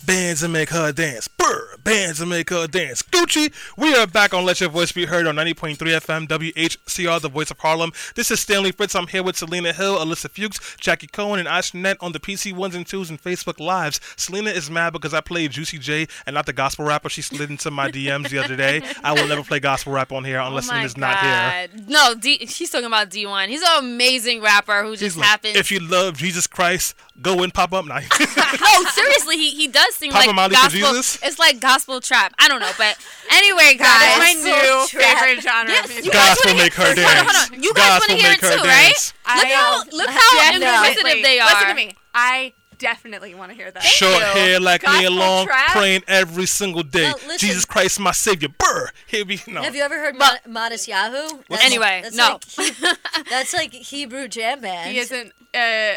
[0.05, 1.27] Bands and make her dance.
[1.27, 1.77] Brr.
[1.83, 3.01] Bands and make her dance.
[3.01, 7.29] Gucci, we are back on Let Your Voice Be Heard on 90.3 FM WHCR, the
[7.29, 7.91] voice of Harlem.
[8.15, 8.93] This is Stanley Fritz.
[8.93, 12.75] I'm here with Selena Hill, Alyssa Fuchs, Jackie Cohen, and Ashnet on the PC ones
[12.75, 13.99] and twos and Facebook Lives.
[14.15, 17.09] Selena is mad because I played Juicy J and not the gospel rapper.
[17.09, 18.83] She slid into my DMs the other day.
[19.03, 21.67] I will never play gospel rap on here oh unless oh Selena's not here.
[21.87, 23.47] No, D- she's talking about D1.
[23.47, 25.55] He's an amazing rapper who She's just like, happens.
[25.55, 27.95] if you love Jesus Christ, go and pop up now.
[28.61, 30.79] no, seriously, he, he does sing Papa like Molly for gospel.
[30.79, 31.19] Jesus?
[31.23, 32.33] It's like gospel trap.
[32.39, 32.97] I don't know, but
[33.31, 34.19] anyway, That's guys.
[34.19, 35.17] my new trap.
[35.19, 36.13] favorite genre Yes, of you music.
[36.13, 37.51] guys Gospel wanna make hear- her hold on, hold dance.
[37.51, 37.63] on.
[37.63, 38.93] You guys want to hear make it her too, right?
[38.93, 39.13] dance.
[39.25, 41.49] Look I how look how definitely- inquisitive they are.
[41.49, 41.95] Listen to me.
[42.13, 43.83] I definitely want to hear that.
[43.83, 44.19] Short you.
[44.19, 45.67] hair like me Gospel along, trap?
[45.69, 47.03] praying every single day.
[47.05, 47.47] Well, listen.
[47.47, 48.49] Jesus Christ, my savior.
[48.49, 48.91] Brr.
[49.07, 49.61] Here we no.
[49.63, 51.43] Have you ever heard But- Mod- Matisyahu?
[51.61, 52.39] Anyway, that's no.
[52.57, 52.87] Like, he-
[53.29, 54.91] that's like Hebrew jam band.
[54.95, 55.31] He isn't.
[55.53, 55.95] uh,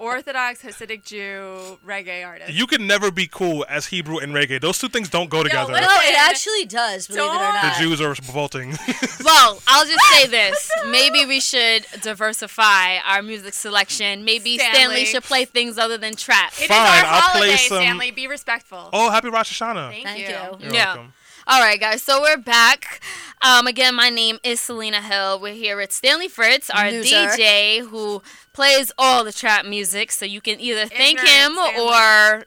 [0.00, 2.52] Orthodox Hasidic Jew reggae artist.
[2.52, 4.58] You can never be cool as Hebrew and reggae.
[4.60, 5.72] Those two things don't go together.
[5.74, 5.86] listen.
[5.88, 7.06] no, it actually does.
[7.06, 7.76] Believe it or Don't- the not.
[7.78, 8.74] Jews are revolting.
[9.22, 10.70] Well, I'll just say this.
[10.88, 14.24] Maybe we should diversify our music selection.
[14.24, 15.04] Maybe Stanley, Stanley.
[15.04, 16.52] should play things other than trap.
[16.58, 18.10] It is Fine, our I'll play holiday, some- Stanley.
[18.10, 18.88] Be respectful.
[18.92, 19.90] oh, happy Rosh Hashanah.
[19.90, 20.26] Thank, Thank you.
[20.28, 20.64] you.
[20.66, 20.94] You're Yeah.
[20.94, 21.12] welcome.
[21.46, 22.02] All right, guys.
[22.02, 23.00] So we're back.
[23.42, 25.40] Um, again, my name is Selena Hill.
[25.40, 27.14] We're here with Stanley Fritz, our Loser.
[27.16, 28.22] DJ, who
[28.52, 30.12] plays all the trap music.
[30.12, 31.80] So you can either thank Ignorant him Stanley.
[31.80, 32.44] or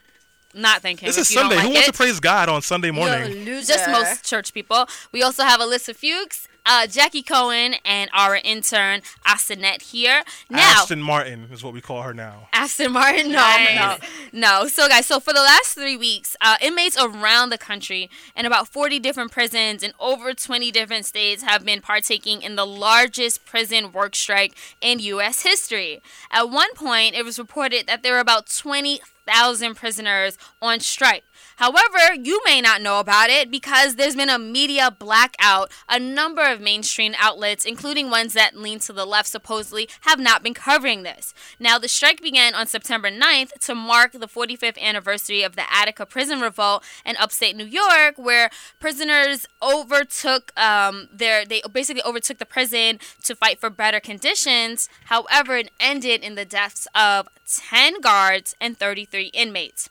[0.53, 1.07] not thank him.
[1.07, 1.55] This if is you don't Sunday.
[1.55, 1.91] like Who wants it.
[1.93, 3.45] to praise God on Sunday You're a morning?
[3.45, 3.73] loser.
[3.73, 4.85] Just most church people.
[5.11, 10.23] We also have Alyssa Fuchs uh, Jackie Cohen and our intern Asinette here.
[10.49, 12.47] Now, Aston Martin is what we call her now.
[12.53, 13.27] Aston Martin.
[13.31, 13.99] No, Nice.
[14.31, 14.67] no, no.
[14.67, 18.67] So, guys, so for the last three weeks, uh, inmates around the country in about
[18.67, 23.91] 40 different prisons in over 20 different states have been partaking in the largest prison
[23.91, 25.43] work strike in U.S.
[25.43, 26.01] history.
[26.31, 31.23] At one point, it was reported that there were about 20,000 prisoners on strike.
[31.57, 35.71] However, you may not know about it because there's been a media blackout.
[35.89, 40.43] A number of mainstream outlets, including ones that lean to the left, supposedly have not
[40.43, 41.33] been covering this.
[41.59, 46.05] Now, the strike began on September 9th to mark the 45th anniversary of the Attica
[46.05, 48.49] prison revolt in upstate New York, where
[48.79, 54.89] prisoners overtook um, their they basically overtook the prison to fight for better conditions.
[55.05, 59.89] However, it ended in the deaths of 10 guards and 33 inmates.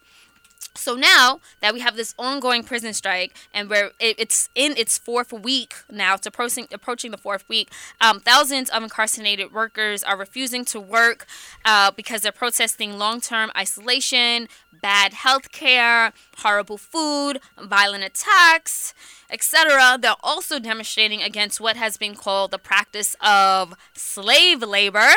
[0.74, 4.98] So now that we have this ongoing prison strike, and where it, it's in its
[4.98, 7.70] fourth week now, it's approaching approaching the fourth week.
[8.00, 11.26] Um, thousands of incarcerated workers are refusing to work
[11.64, 14.48] uh, because they're protesting long-term isolation,
[14.80, 18.94] bad health care, horrible food, violent attacks,
[19.30, 19.98] etc.
[20.00, 25.10] They're also demonstrating against what has been called the practice of slave labor,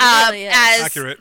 [0.00, 1.20] um, really as Accurate.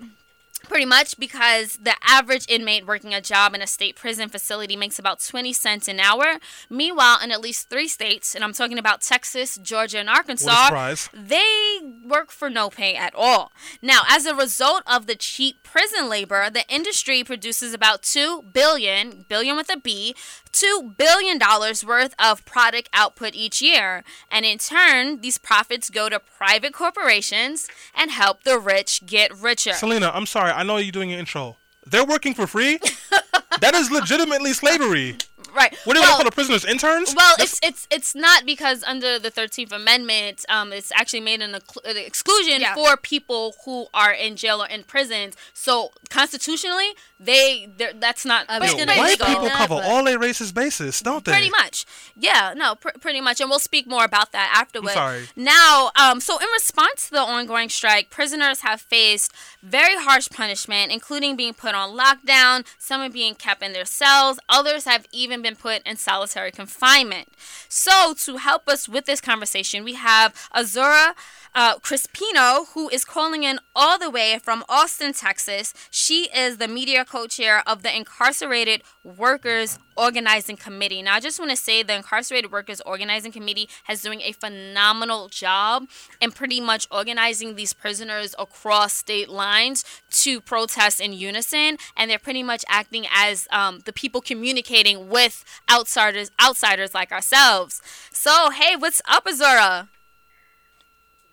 [0.68, 4.98] Pretty much because the average inmate working a job in a state prison facility makes
[4.98, 6.40] about 20 cents an hour.
[6.70, 10.70] Meanwhile, in at least three states, and I'm talking about Texas, Georgia, and Arkansas,
[11.14, 13.52] they work for no pay at all.
[13.82, 19.26] Now, as a result of the cheap prison labor, the industry produces about 2 billion,
[19.28, 20.16] billion with a B,
[20.54, 24.04] 2 billion dollars worth of product output each year.
[24.32, 29.74] And in turn, these profits go to private corporations and help the rich get richer.
[29.74, 30.52] Selena, I'm sorry.
[30.52, 31.58] I know you're doing your intro.
[31.86, 32.80] They're working for free.
[33.60, 35.18] that is legitimately slavery.
[35.54, 35.76] Right.
[35.84, 36.66] What do you well, want to call the prisoners?
[36.66, 37.14] Interns?
[37.16, 41.52] Well, it's it's it's not because under the Thirteenth Amendment, um, it's actually made an
[41.52, 42.74] exclu- an exclusion Yeah.
[42.74, 45.36] for people who are in jail or in prisons.
[45.54, 46.94] So constitutionally,
[47.24, 48.46] they they're- that's not.
[48.50, 51.32] I was gonna white people that, cover all their racist bases, don't they?
[51.32, 54.94] Pretty much, yeah, no, pr- pretty much, and we'll speak more about that afterwards.
[54.94, 55.28] sorry.
[55.36, 60.92] Now, um, so in response to the ongoing strike, prisoners have faced very harsh punishment,
[60.92, 62.66] including being put on lockdown.
[62.78, 64.40] Some are being kept in their cells.
[64.50, 67.30] Others have even been put in solitary confinement.
[67.70, 71.14] So, to help us with this conversation, we have Azzurra.
[71.56, 75.72] Uh, Crispino, who is calling in all the way from Austin, Texas.
[75.92, 81.04] She is the media co-chair of the Incarcerated Workers Organizing Committee.
[81.04, 85.30] Now, I just want to say the Incarcerated Workers Organizing Committee has doing a phenomenal
[85.30, 85.88] job
[86.20, 89.86] in pretty much organizing these prisoners across state lines
[90.24, 95.46] to protest in unison, and they're pretty much acting as um, the people communicating with
[95.72, 97.80] outsiders, outsiders like ourselves.
[98.12, 99.88] So, hey, what's up, Azzurra?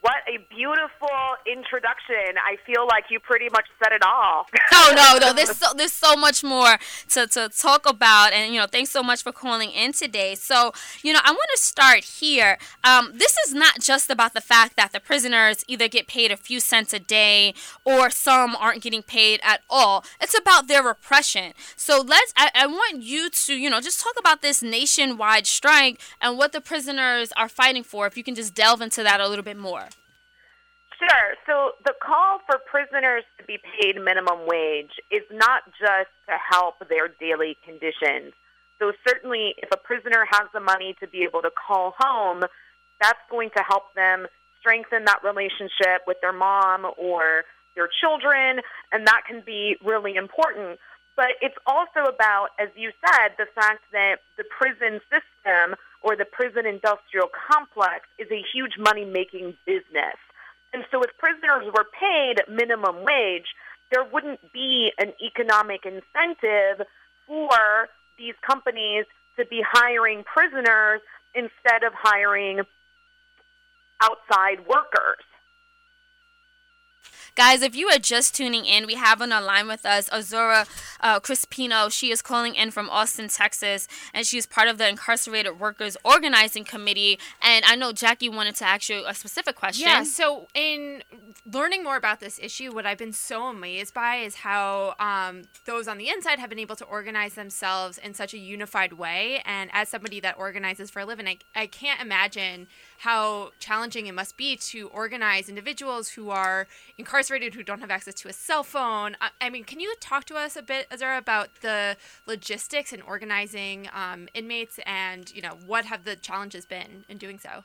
[0.02, 1.08] What a beautiful
[1.46, 2.38] introduction.
[2.38, 4.46] I feel like you pretty much said it all.
[4.72, 5.32] no, no, no.
[5.34, 6.78] There's so there's so much more
[7.10, 10.36] to, to talk about, and you know, thanks so much for calling in today.
[10.36, 10.72] So,
[11.02, 12.56] you know, I want to start here.
[12.82, 16.36] Um, this is not just about the fact that the prisoners either get paid a
[16.38, 17.52] few cents a day
[17.84, 20.06] or some aren't getting paid at all.
[20.18, 21.52] It's about their repression.
[21.76, 22.32] So let's.
[22.38, 26.52] I, I want you to, you know, just talk about this nationwide strike and what
[26.52, 28.06] the prisoners are fighting for.
[28.06, 29.90] If you can just delve into that a little bit more.
[31.00, 31.34] Sure.
[31.46, 36.76] So the call for prisoners to be paid minimum wage is not just to help
[36.88, 38.34] their daily conditions.
[38.78, 42.42] So certainly, if a prisoner has the money to be able to call home,
[43.00, 44.26] that's going to help them
[44.60, 47.44] strengthen that relationship with their mom or
[47.74, 48.60] their children,
[48.92, 50.78] and that can be really important.
[51.16, 56.24] But it's also about, as you said, the fact that the prison system or the
[56.24, 60.16] prison industrial complex is a huge money making business.
[60.72, 63.54] And so if prisoners were paid minimum wage,
[63.90, 66.86] there wouldn't be an economic incentive
[67.26, 69.04] for these companies
[69.36, 71.00] to be hiring prisoners
[71.34, 72.60] instead of hiring
[74.00, 75.24] outside workers.
[77.36, 80.68] Guys, if you are just tuning in, we have on the line with us Azzurra
[81.00, 81.90] uh, Crispino.
[81.90, 85.96] She is calling in from Austin, Texas, and she is part of the Incarcerated Workers
[86.04, 87.18] Organizing Committee.
[87.40, 89.86] And I know Jackie wanted to ask you a specific question.
[89.86, 91.02] Yeah, so in
[91.50, 95.88] learning more about this issue, what I've been so amazed by is how um, those
[95.88, 99.40] on the inside have been able to organize themselves in such a unified way.
[99.44, 102.66] And as somebody that organizes for a living, I, I can't imagine
[103.00, 106.66] how challenging it must be to organize individuals who are
[106.98, 109.16] incarcerated who don't have access to a cell phone.
[109.22, 111.96] I, I mean, can you talk to us a bit, Azzurra, about the
[112.26, 117.38] logistics and organizing um, inmates and, you know, what have the challenges been in doing
[117.38, 117.64] so?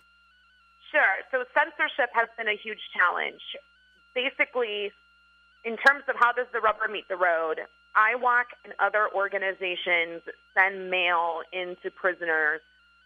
[0.89, 1.19] Sure.
[1.31, 3.41] So censorship has been a huge challenge.
[4.13, 4.93] Basically,
[5.65, 7.59] in terms of how does the rubber meet the road,
[7.97, 10.21] IWOC and other organizations
[10.57, 12.61] send mail into prisoners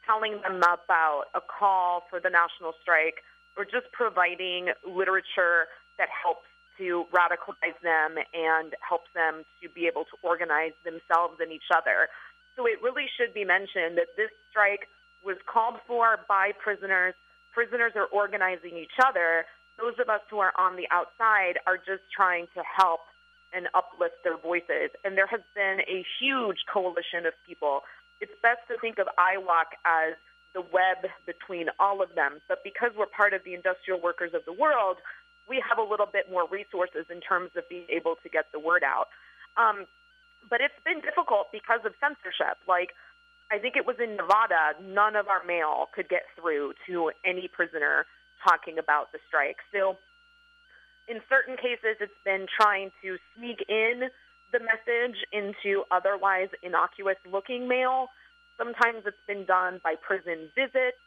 [0.09, 3.21] telling them about a call for the national strike
[3.55, 5.69] or just providing literature
[6.01, 6.49] that helps
[6.79, 12.09] to radicalize them and helps them to be able to organize themselves and each other.
[12.55, 14.87] So it really should be mentioned that this strike
[15.21, 17.13] was called for by prisoners.
[17.51, 19.45] Prisoners are organizing each other.
[19.77, 23.01] Those of us who are on the outside are just trying to help
[23.53, 24.91] and uplift their voices.
[25.03, 27.81] And there has been a huge coalition of people.
[28.21, 30.13] It's best to think of IWOC as
[30.53, 32.41] the web between all of them.
[32.47, 34.97] But because we're part of the industrial workers of the world,
[35.47, 38.59] we have a little bit more resources in terms of being able to get the
[38.59, 39.09] word out.
[39.57, 39.85] Um,
[40.49, 42.57] but it's been difficult because of censorship.
[42.67, 42.93] Like,
[43.51, 47.47] I think it was in Nevada, none of our mail could get through to any
[47.47, 48.05] prisoner
[48.45, 49.57] talking about the strike.
[49.73, 49.97] So,
[51.07, 54.09] in certain cases, it's been trying to sneak in
[54.51, 58.07] the message into otherwise innocuous looking mail.
[58.57, 60.97] Sometimes it's been done by prison visits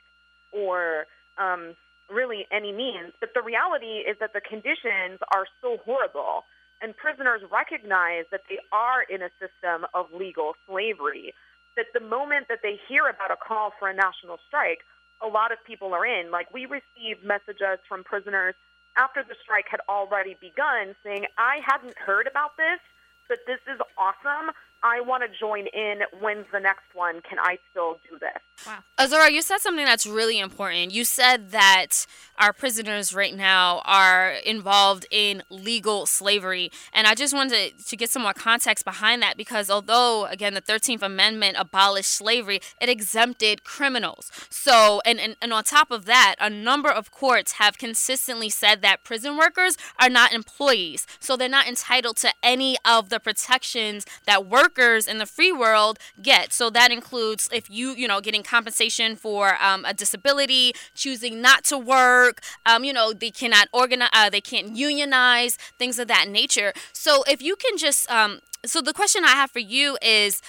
[0.52, 1.06] or
[1.38, 1.74] um,
[2.10, 3.12] really any means.
[3.20, 6.44] But the reality is that the conditions are so horrible,
[6.80, 11.34] and prisoners recognize that they are in a system of legal slavery.
[11.76, 14.84] That the moment that they hear about a call for a national strike,
[15.22, 16.30] a lot of people are in.
[16.30, 18.54] Like we received messages from prisoners
[18.96, 22.80] after the strike had already begun saying, I hadn't heard about this,
[23.28, 24.54] but this is awesome.
[24.82, 26.00] I want to join in.
[26.20, 27.20] When's the next one?
[27.28, 28.66] Can I still do this?
[28.66, 28.78] Wow.
[28.98, 30.92] Azzurra, you said something that's really important.
[30.92, 32.06] You said that
[32.36, 36.70] our prisoners right now are involved in legal slavery.
[36.92, 40.54] And I just wanted to, to get some more context behind that because although, again,
[40.54, 44.30] the 13th Amendment abolished slavery, it exempted criminals.
[44.50, 48.82] So, and, and, and on top of that, a number of courts have consistently said
[48.82, 51.06] that prison workers are not employees.
[51.20, 55.98] So they're not entitled to any of the protections that workers in the free world
[56.20, 56.52] get.
[56.52, 61.64] So that includes if you, you know, getting compensation for um, a disability, choosing not
[61.64, 62.40] to work.
[62.66, 66.72] Um, you know, they cannot organize, uh, they can't unionize, things of that nature.
[66.92, 70.40] So if you can just, um, so the question I have for you is,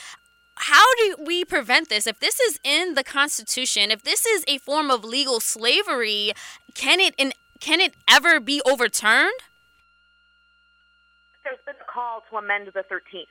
[0.56, 2.06] how do we prevent this?
[2.06, 6.32] If this is in the Constitution, if this is a form of legal slavery,
[6.76, 9.34] can it in, can it ever be overturned?
[11.44, 13.28] There's been a call to amend the 13th.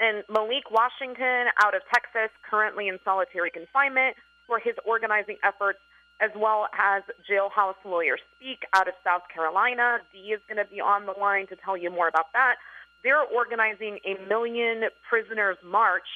[0.00, 5.78] And Malik Washington out of Texas, currently in solitary confinement for his organizing efforts,
[6.20, 9.98] as well as Jailhouse Lawyer Speak out of South Carolina.
[10.12, 12.56] Dee is going to be on the line to tell you more about that.
[13.04, 16.08] They're organizing a Million Prisoners March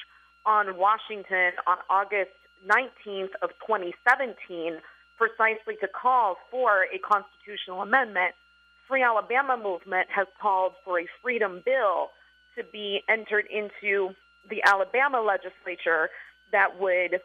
[0.47, 2.33] on Washington on August
[2.67, 4.81] 19th of 2017,
[5.17, 8.35] precisely to call for a constitutional amendment.
[8.89, 12.11] Free Alabama movement has called for a freedom bill
[12.57, 14.15] to be entered into
[14.49, 16.11] the Alabama legislature
[16.53, 17.21] that would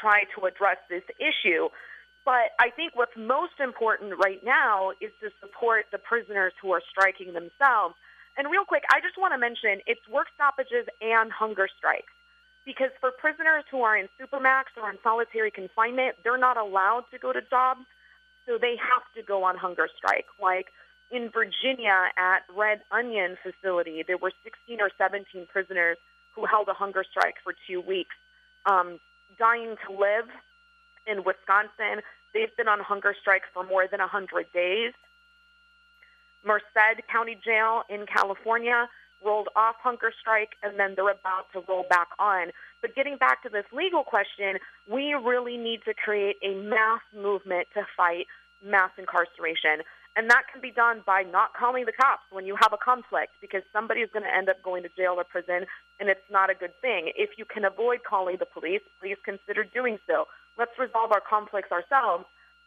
[0.00, 1.68] try to address this issue.
[2.24, 6.82] But I think what's most important right now is to support the prisoners who are
[6.90, 7.94] striking themselves.
[8.36, 12.12] And real quick, I just want to mention it's work stoppages and hunger strikes.
[12.64, 17.18] Because for prisoners who are in supermax or in solitary confinement, they're not allowed to
[17.18, 17.80] go to jobs,
[18.46, 20.26] so they have to go on hunger strike.
[20.40, 20.66] Like
[21.10, 25.96] in Virginia at Red Onion facility, there were 16 or 17 prisoners
[26.34, 28.14] who held a hunger strike for two weeks.
[28.66, 29.00] Um,
[29.38, 30.28] dying to live
[31.06, 32.02] in Wisconsin,
[32.34, 34.92] they've been on hunger strike for more than 100 days.
[36.44, 36.66] Merced
[37.10, 38.88] County Jail in California
[39.24, 42.48] rolled off hunger strike and then they're about to roll back on.
[42.80, 47.68] But getting back to this legal question, we really need to create a mass movement
[47.74, 48.26] to fight
[48.64, 49.82] mass incarceration.
[50.16, 53.34] And that can be done by not calling the cops when you have a conflict
[53.40, 55.66] because somebody is going to end up going to jail or prison
[56.00, 57.12] and it's not a good thing.
[57.14, 60.26] If you can avoid calling the police, please consider doing so.
[60.58, 62.24] Let's resolve our conflicts ourselves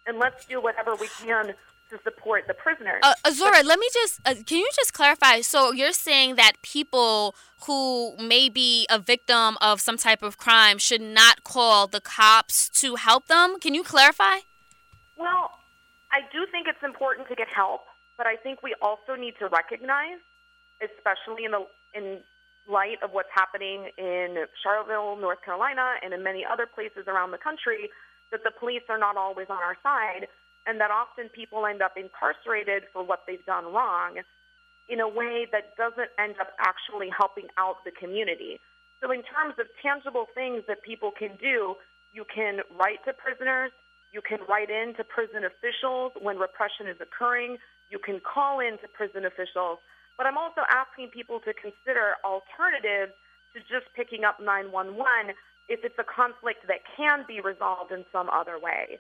[0.08, 1.54] and let's do whatever we can
[1.92, 3.02] to support the prisoners.
[3.04, 5.42] Uh, Azzurra, let me just, uh, can you just clarify?
[5.42, 7.36] So you're saying that people
[7.66, 12.70] who may be a victim of some type of crime should not call the cops
[12.70, 13.60] to help them?
[13.60, 14.38] Can you clarify?
[15.18, 15.52] Well,
[16.12, 17.88] I do think it's important to get help,
[18.18, 20.20] but I think we also need to recognize,
[20.84, 21.64] especially in the
[21.96, 22.20] in
[22.70, 27.42] light of what's happening in Charlottesville, North Carolina, and in many other places around the
[27.42, 27.90] country,
[28.32, 30.28] that the police are not always on our side,
[30.68, 34.22] and that often people end up incarcerated for what they've done wrong
[34.88, 38.60] in a way that doesn't end up actually helping out the community.
[39.02, 41.76] So, in terms of tangible things that people can do,
[42.14, 43.72] you can write to prisoners,
[44.12, 47.58] You can write in to prison officials when repression is occurring.
[47.90, 49.80] You can call in to prison officials.
[50.18, 53.14] But I'm also asking people to consider alternatives
[53.54, 55.36] to just picking up 911
[55.70, 59.00] if it's a conflict that can be resolved in some other way.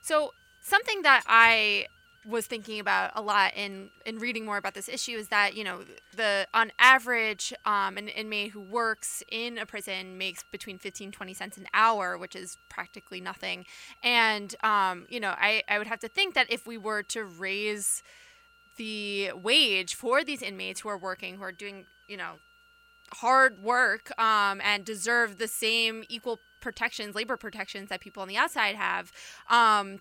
[0.00, 1.86] So something that I
[2.26, 5.64] was thinking about a lot in in reading more about this issue is that you
[5.64, 5.80] know
[6.14, 11.34] the on average um, an inmate who works in a prison makes between 15 20
[11.34, 13.64] cents an hour which is practically nothing.
[14.02, 17.24] And um, you know I, I would have to think that if we were to
[17.24, 18.02] raise
[18.76, 22.34] the wage for these inmates who are working who are doing you know
[23.14, 28.36] hard work um, and deserve the same equal protections labor protections that people on the
[28.36, 29.10] outside have
[29.48, 30.00] um,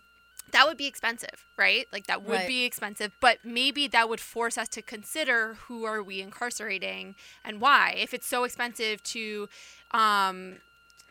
[0.52, 1.88] that would be expensive, right?
[1.92, 2.48] Like that would Right.
[2.48, 7.60] be expensive, but maybe that would force us to consider who are we incarcerating and
[7.62, 7.96] why.
[7.98, 9.50] If it's so expensive to,
[9.92, 10.58] um,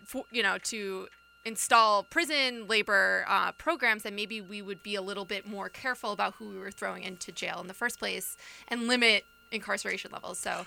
[0.05, 1.09] for, you know, to
[1.45, 6.13] install prison labor uh, programs, then maybe we would be a little bit more careful
[6.13, 8.37] about who we were throwing into jail in the first place
[8.69, 10.39] and limit incarceration levels.
[10.39, 10.67] So.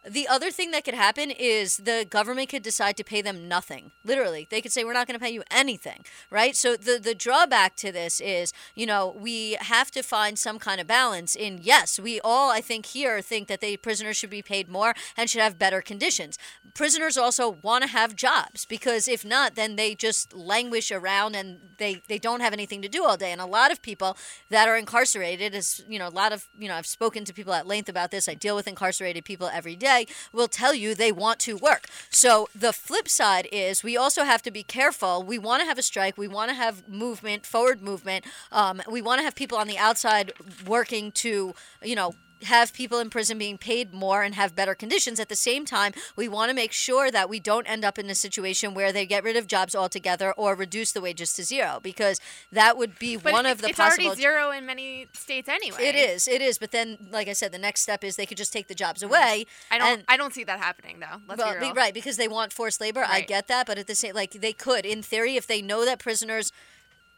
[0.09, 3.93] the other thing that could happen is the government could decide to pay them nothing.
[4.05, 6.57] Literally, they could say we're not going to pay you anything, right?
[6.57, 10.81] So the the drawback to this is, you know, we have to find some kind
[10.81, 11.37] of balance.
[11.37, 14.95] In yes, we all I think here think that the prisoners should be paid more
[15.17, 16.37] and should have better conditions.
[16.75, 21.61] Prisoners also want to have jobs because if not, then they just languish around and
[21.79, 23.31] they they don't have anything to do all day.
[23.31, 24.17] And a lot of people
[24.51, 27.53] that are incarcerated, is you know, a lot of you know, I've spoken to people
[27.53, 28.29] at length about this.
[28.29, 29.92] I deal with incarcerated people every day.
[30.33, 31.87] Will tell you they want to work.
[32.11, 35.23] So the flip side is we also have to be careful.
[35.23, 36.17] We want to have a strike.
[36.17, 38.25] We want to have movement, forward movement.
[38.51, 40.33] Um, we want to have people on the outside
[40.67, 42.15] working to you know
[42.45, 45.21] have people in prison being paid more and have better conditions.
[45.21, 48.09] At the same time, we want to make sure that we don't end up in
[48.11, 51.81] a situation where they get rid of jobs altogether or reduce the wages to zero,
[51.83, 52.21] because
[52.51, 54.07] that would be But one of the it's possible.
[54.07, 55.83] already zero in many states anyway.
[55.83, 56.59] It is, it is.
[56.59, 59.03] But then, like I said, the next step is they could just take the jobs
[59.03, 59.07] mm.
[59.07, 59.47] away.
[59.71, 59.89] I don't.
[59.89, 61.21] and- I don't see that happening though.
[61.29, 61.75] Let's well, be real.
[61.75, 63.05] right, because they want forced labor.
[63.07, 65.85] I get that, but at the same, like they could, in theory, if they know
[65.85, 66.53] that prisoners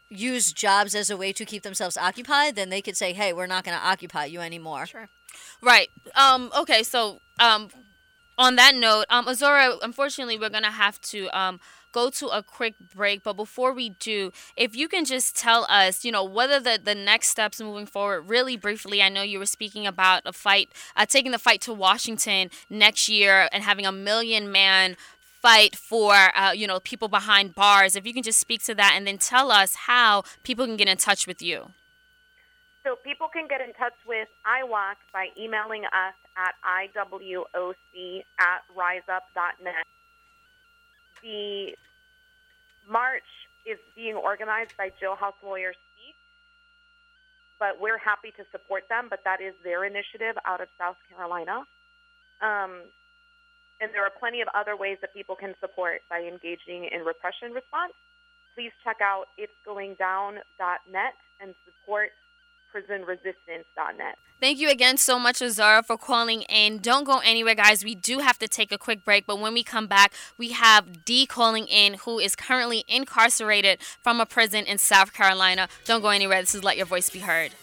[0.09, 3.47] use jobs as a way to keep themselves occupied, then they could say, "Hey, we're
[3.47, 5.09] not going to occupy you anymore." Sure.
[5.61, 5.89] Right.
[6.15, 6.51] Um.
[6.59, 6.83] Okay.
[6.83, 7.69] So, um,
[8.37, 11.59] on that note, um, Azzurra, unfortunately, we're gonna have to um
[11.91, 13.23] go to a quick break.
[13.23, 16.93] But before we do, if you can just tell us, you know, whether the, the
[16.95, 21.05] next steps moving forward, really briefly, I know you were speaking about a fight, uh,
[21.05, 24.97] taking the fight to Washington next year and having a million man
[25.41, 28.93] fight for uh, you know people behind bars if you can just speak to that
[28.95, 31.69] and then tell us how people can get in touch with you
[32.85, 37.73] so people can get in touch with IWOC by emailing us at iwoc
[38.37, 39.85] at riseup.net.
[41.23, 41.73] The
[42.87, 43.31] march
[43.65, 46.13] is being organized by Jailhouse Lawyers Speak,
[47.59, 51.65] but we're happy to support them, but that is their initiative out of South Carolina.
[52.41, 52.85] Um,
[53.81, 57.51] and there are plenty of other ways that people can support by engaging in repression
[57.51, 57.93] response.
[58.53, 62.11] Please check out itsgoingdown.net and support
[62.75, 64.17] prisonresistance.net.
[64.41, 66.79] Thank you again so much, Azzurra, for calling in.
[66.79, 67.85] Don't go anywhere, guys.
[67.85, 71.05] We do have to take a quick break, but when we come back, we have
[71.05, 75.69] D calling in, who is currently incarcerated from a prison in South Carolina.
[75.85, 76.41] Don't go anywhere.
[76.41, 77.53] This is Let Your Voice Be Heard.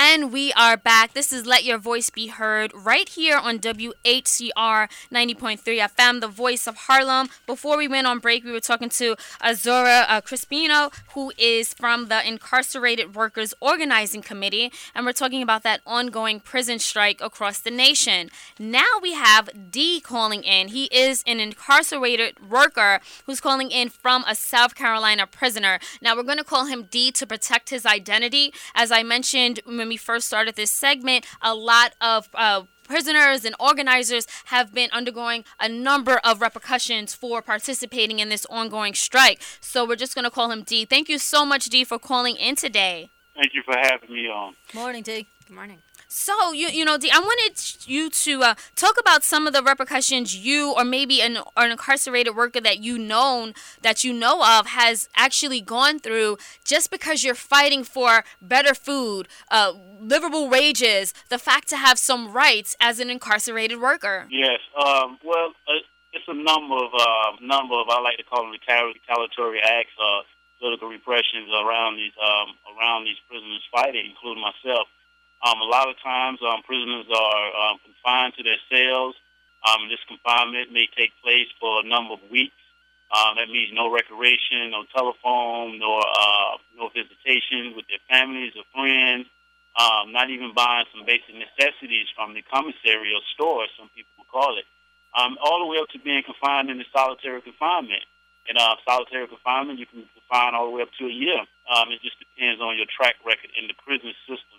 [0.00, 1.12] And we are back.
[1.12, 6.68] This is Let Your Voice Be Heard right here on WHCR 90.3 FM, the voice
[6.68, 7.28] of Harlem.
[7.48, 12.06] Before we went on break, we were talking to Azzurra uh, Crispino, who is from
[12.06, 17.72] the Incarcerated Workers Organizing Committee, and we're talking about that ongoing prison strike across the
[17.72, 18.30] nation.
[18.56, 20.68] Now we have D calling in.
[20.68, 25.80] He is an incarcerated worker who's calling in from a South Carolina prisoner.
[26.00, 28.54] Now we're going to call him D to protect his identity.
[28.76, 29.58] As I mentioned
[29.88, 34.90] when we first started this segment, a lot of uh, prisoners and organizers have been
[34.92, 39.40] undergoing a number of repercussions for participating in this ongoing strike.
[39.62, 40.84] So we're just going to call him Dee.
[40.84, 43.08] Thank you so much, Dee, for calling in today.
[43.34, 44.56] Thank you for having me on.
[44.74, 45.26] Morning, Dee.
[45.46, 45.78] Good morning.
[46.18, 50.34] So you you know, I wanted you to uh, talk about some of the repercussions
[50.34, 55.08] you or maybe an, an incarcerated worker that you known that you know of has
[55.14, 61.68] actually gone through just because you're fighting for better food, uh, livable wages, the fact
[61.68, 64.26] to have some rights as an incarcerated worker.
[64.28, 64.58] Yes.
[64.76, 68.50] Um, well, uh, it's a number of uh, number of I like to call them
[68.50, 70.26] retaliatory acts, uh,
[70.58, 74.88] political repressions around these um, around these prisoners fighting, including myself.
[75.42, 79.14] Um, a lot of times, um, prisoners are um, confined to their cells.
[79.62, 82.58] Um, this confinement may take place for a number of weeks.
[83.08, 88.66] Um, that means no recreation, no telephone, nor uh, no visitation with their families or
[88.74, 89.26] friends.
[89.78, 94.26] Um, not even buying some basic necessities from the commissary or store, as some people
[94.26, 94.66] call it.
[95.14, 98.02] Um, all the way up to being confined in the solitary confinement.
[98.50, 101.40] In uh, solitary confinement, you can confine all the way up to a year.
[101.70, 104.57] Um, it just depends on your track record in the prison system.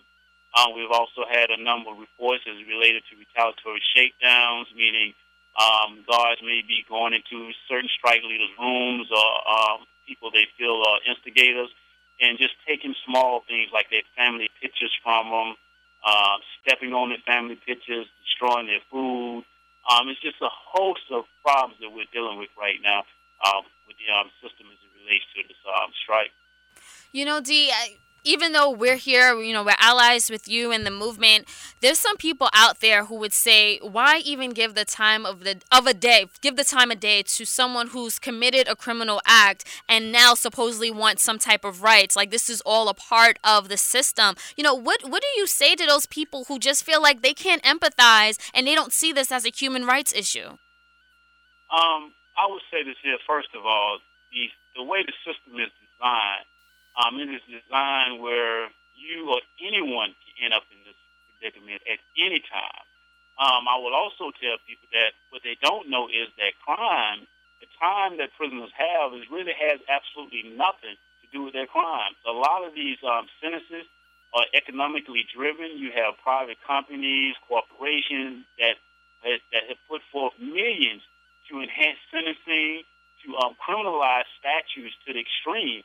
[0.58, 5.14] Um, we've also had a number of reports as related to retaliatory shakedowns, meaning
[5.60, 10.82] um, guards may be going into certain strike leaders' rooms or um, people they feel
[10.88, 11.70] are instigators,
[12.20, 15.56] and just taking small things like their family pictures from them,
[16.06, 19.46] uh, stepping on their family pictures, destroying their food.
[19.90, 23.06] Um, it's just a host of problems that we're dealing with right now
[23.46, 26.32] um, with the um, system as it relates to this um, strike.
[27.12, 30.86] You know, Dee, I- even though we're here, you know, we're allies with you and
[30.86, 31.48] the movement,
[31.82, 35.62] there's some people out there who would say, why even give the time of the
[35.72, 39.66] of a day, give the time of day to someone who's committed a criminal act
[39.88, 42.16] and now supposedly wants some type of rights?
[42.16, 44.36] Like this is all a part of the system.
[44.56, 47.34] You know, what what do you say to those people who just feel like they
[47.34, 50.58] can't empathize and they don't see this as a human rights issue?
[51.70, 54.00] Um, I would say this here first of all,
[54.32, 56.48] the the way the system is designed,
[57.00, 58.68] um, it is designed where
[59.00, 61.00] you or anyone can end up in this
[61.32, 62.84] predicament at any time.
[63.40, 67.24] Um, I will also tell people that what they don't know is that crime,
[67.64, 72.20] the time that prisoners have, is really has absolutely nothing to do with their crimes.
[72.28, 73.88] A lot of these um, sentences
[74.36, 75.80] are economically driven.
[75.80, 78.76] You have private companies, corporations that
[79.24, 81.04] that, that have put forth millions
[81.52, 82.84] to enhance sentencing,
[83.24, 85.84] to um, criminalize statutes to the extreme.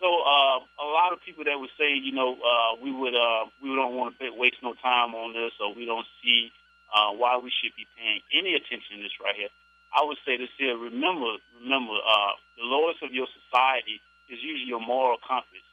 [0.00, 3.48] So uh, a lot of people that would say, you know, uh, we would uh,
[3.62, 6.52] we don't want to waste no time on this, or we don't see
[6.92, 9.48] uh, why we should be paying any attention to this right here.
[9.96, 10.76] I would say this here.
[10.76, 15.64] Remember, remember, uh, the lowest of your society is usually your moral compass.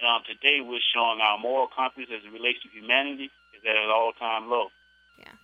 [0.00, 3.76] And um, today we're showing our moral compass as it relates to humanity is at
[3.76, 4.68] an all-time low.
[5.18, 5.36] Yeah,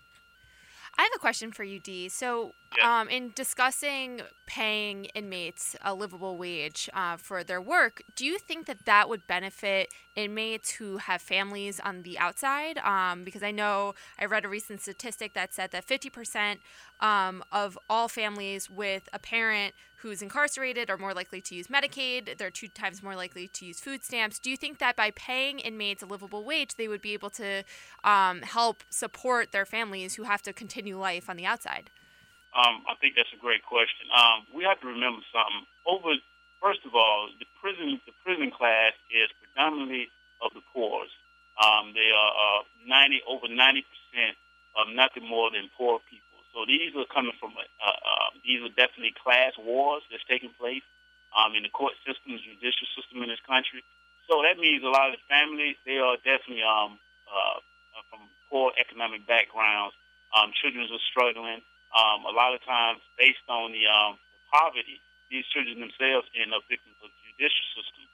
[0.96, 2.08] I have a question for you, Dee.
[2.08, 8.38] So, Um, in discussing paying inmates a livable wage uh, for their work, do you
[8.38, 12.78] think that that would benefit inmates who have families on the outside?
[12.78, 16.58] Um, because I know I read a recent statistic that said that 50%
[17.00, 22.36] um, of all families with a parent who's incarcerated are more likely to use Medicaid.
[22.36, 24.38] They're two times more likely to use food stamps.
[24.38, 27.62] Do you think that by paying inmates a livable wage, they would be able to
[28.02, 31.90] um, help support their families who have to continue life on the outside?
[32.52, 34.12] Um, I think that's a great question.
[34.12, 35.64] Um, we have to remember something.
[35.88, 36.20] Over,
[36.60, 40.12] first of all, the prison the prison class is predominantly
[40.44, 41.08] of the poor.
[41.56, 44.36] Um, they are uh, ninety over ninety percent
[44.76, 46.44] of nothing more than poor people.
[46.52, 50.84] So these are coming from uh, uh, these are definitely class wars that's taking place
[51.32, 53.80] um, in the court system, the judicial system in this country.
[54.28, 57.64] So that means a lot of the families they are definitely um, uh,
[57.96, 59.96] uh from poor economic backgrounds.
[60.36, 61.64] Um, children are struggling
[61.96, 64.18] um, a lot of times based on the, um,
[64.52, 65.00] poverty,
[65.32, 68.04] these children themselves end up victims of the judicial system.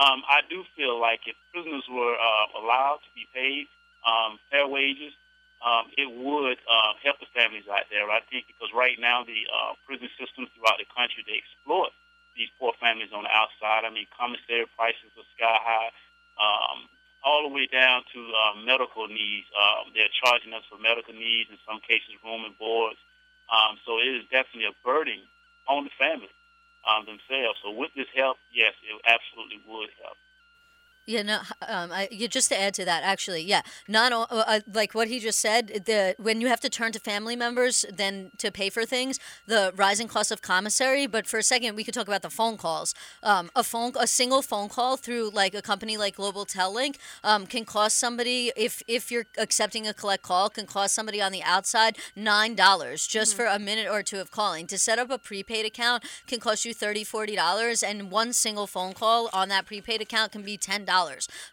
[0.00, 3.68] Um, I do feel like if prisoners were uh, allowed to be paid
[4.08, 5.12] um, fair wages,
[5.60, 8.08] um, it would uh, help the families out there.
[8.08, 11.92] I think because right now the uh, prison systems throughout the country they exploit
[12.34, 13.84] these poor families on the outside.
[13.84, 15.92] I mean, commissary prices are sky high,
[16.40, 16.88] um,
[17.22, 19.46] all the way down to uh, medical needs.
[19.52, 22.98] Um, they're charging us for medical needs in some cases, room and boards.
[23.50, 25.22] Um, so it is definitely a burden
[25.68, 26.30] on the family
[26.86, 27.58] um, themselves.
[27.62, 30.18] So with this help, yes, it absolutely would help.
[31.04, 31.38] Yeah, no.
[31.66, 34.94] Um, I, yeah, just to add to that, actually, yeah, not all, uh, uh, like
[34.94, 35.82] what he just said.
[35.86, 39.72] The when you have to turn to family members then to pay for things, the
[39.74, 41.08] rising cost of commissary.
[41.08, 42.94] But for a second, we could talk about the phone calls.
[43.24, 46.72] Um, a phone, a single phone call through like a company like Global Tel
[47.24, 51.32] um, can cost somebody if if you're accepting a collect call can cost somebody on
[51.32, 53.42] the outside nine dollars just mm-hmm.
[53.42, 54.68] for a minute or two of calling.
[54.68, 58.68] To set up a prepaid account can cost you 30 40 dollars, and one single
[58.68, 60.91] phone call on that prepaid account can be ten dollars.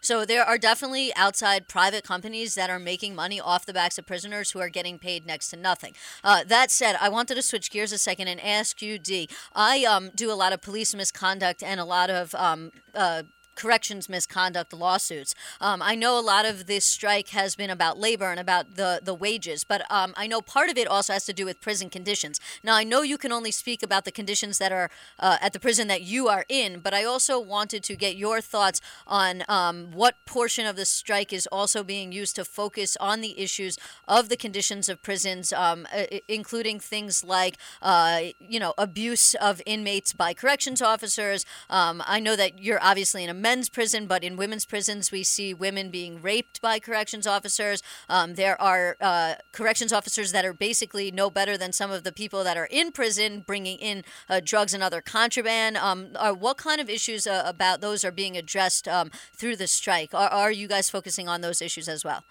[0.00, 4.06] So there are definitely outside private companies that are making money off the backs of
[4.06, 5.94] prisoners who are getting paid next to nothing.
[6.22, 9.28] Uh, that said, I wanted to switch gears a second and ask you, D.
[9.54, 13.22] I um, do a lot of police misconduct and a lot of um, uh,
[13.60, 15.34] corrections misconduct lawsuits.
[15.60, 19.00] Um, I know a lot of this strike has been about labor and about the,
[19.02, 21.90] the wages, but um, I know part of it also has to do with prison
[21.90, 22.40] conditions.
[22.64, 24.88] Now, I know you can only speak about the conditions that are
[25.18, 28.40] uh, at the prison that you are in, but I also wanted to get your
[28.40, 33.20] thoughts on um, what portion of the strike is also being used to focus on
[33.20, 33.78] the issues
[34.08, 35.86] of the conditions of prisons, um,
[36.28, 41.44] including things like, uh, you know, abuse of inmates by corrections officers.
[41.68, 45.24] Um, I know that you're obviously in a men's prison, but in women's prisons, we
[45.24, 47.82] see women being raped by corrections officers.
[48.08, 52.12] Um, there are uh, corrections officers that are basically no better than some of the
[52.12, 55.76] people that are in prison, bringing in uh, drugs and other contraband.
[55.76, 59.66] Um, are, what kind of issues uh, about those are being addressed um, through the
[59.66, 60.14] strike?
[60.14, 62.22] Are, are you guys focusing on those issues as well?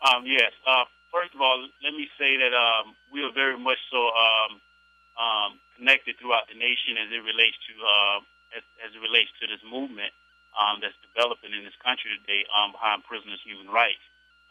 [0.00, 0.52] Um, yes.
[0.66, 5.60] Uh, first of all, let me say that um, we are very much so um,
[5.76, 8.18] connected throughout the nation as it relates to uh,
[8.56, 10.12] as, as, it relates to this movement
[10.56, 14.02] um, that's developing in this country today um, behind prisoners' human rights.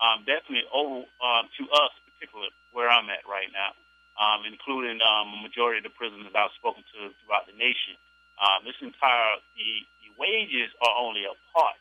[0.02, 3.78] Um, definitely over um, to us, particularly where I'm at right now,
[4.18, 7.94] um, including um, a majority of the prisoners I've spoken to throughout the nation.
[8.42, 11.78] Um, this entire the, the wages are only a part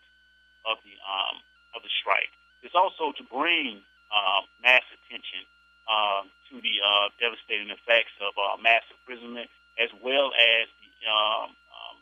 [0.69, 1.41] of the um,
[1.73, 2.29] of the strike.
[2.61, 3.81] It's also to bring
[4.13, 5.49] uh, mass attention
[5.89, 9.49] uh, to the uh, devastating effects of uh, mass imprisonment,
[9.81, 11.97] as well as the um, um,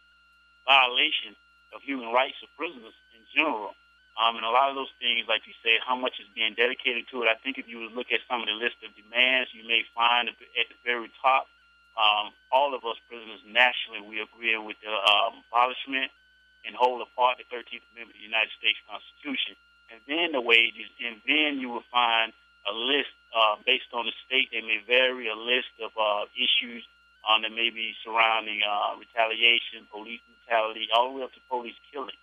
[1.75, 3.75] of human rights of prisoners in general.
[4.19, 7.07] Um, and a lot of those things, like you said, how much is being dedicated
[7.15, 7.31] to it.
[7.31, 10.27] I think if you look at some of the list of demands, you may find
[10.27, 11.47] at the very top,
[11.95, 16.11] um, all of us prisoners nationally, we agree with the um, abolishment
[16.67, 19.55] and hold apart the 13th Amendment of the United States Constitution.
[19.91, 22.35] And then the wages, and then you will find
[22.67, 24.51] a list uh, based on the state.
[24.51, 26.83] They may vary a list of uh, issues
[27.27, 31.77] um, that may be surrounding uh, retaliation, police brutality, all the way up to police
[31.91, 32.17] killing.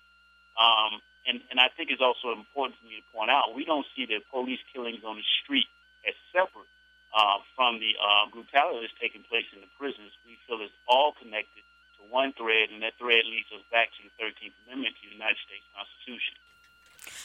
[0.55, 3.85] Um, and, and I think it's also important for me to point out, we don't
[3.97, 5.67] see the police killings on the street
[6.05, 6.69] as separate
[7.11, 10.13] uh, from the uh, brutality that's taking place in the prisons.
[10.23, 11.65] We feel it's all connected
[11.97, 15.17] to one thread, and that thread leads us back to the 13th Amendment to the
[15.17, 16.38] United States Constitution.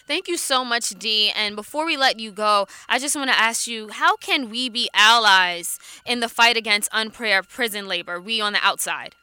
[0.06, 1.30] Thank you so much, Dee.
[1.34, 4.68] And before we let you go, I just want to ask you how can we
[4.68, 9.14] be allies in the fight against unfair prison labor, we on the outside?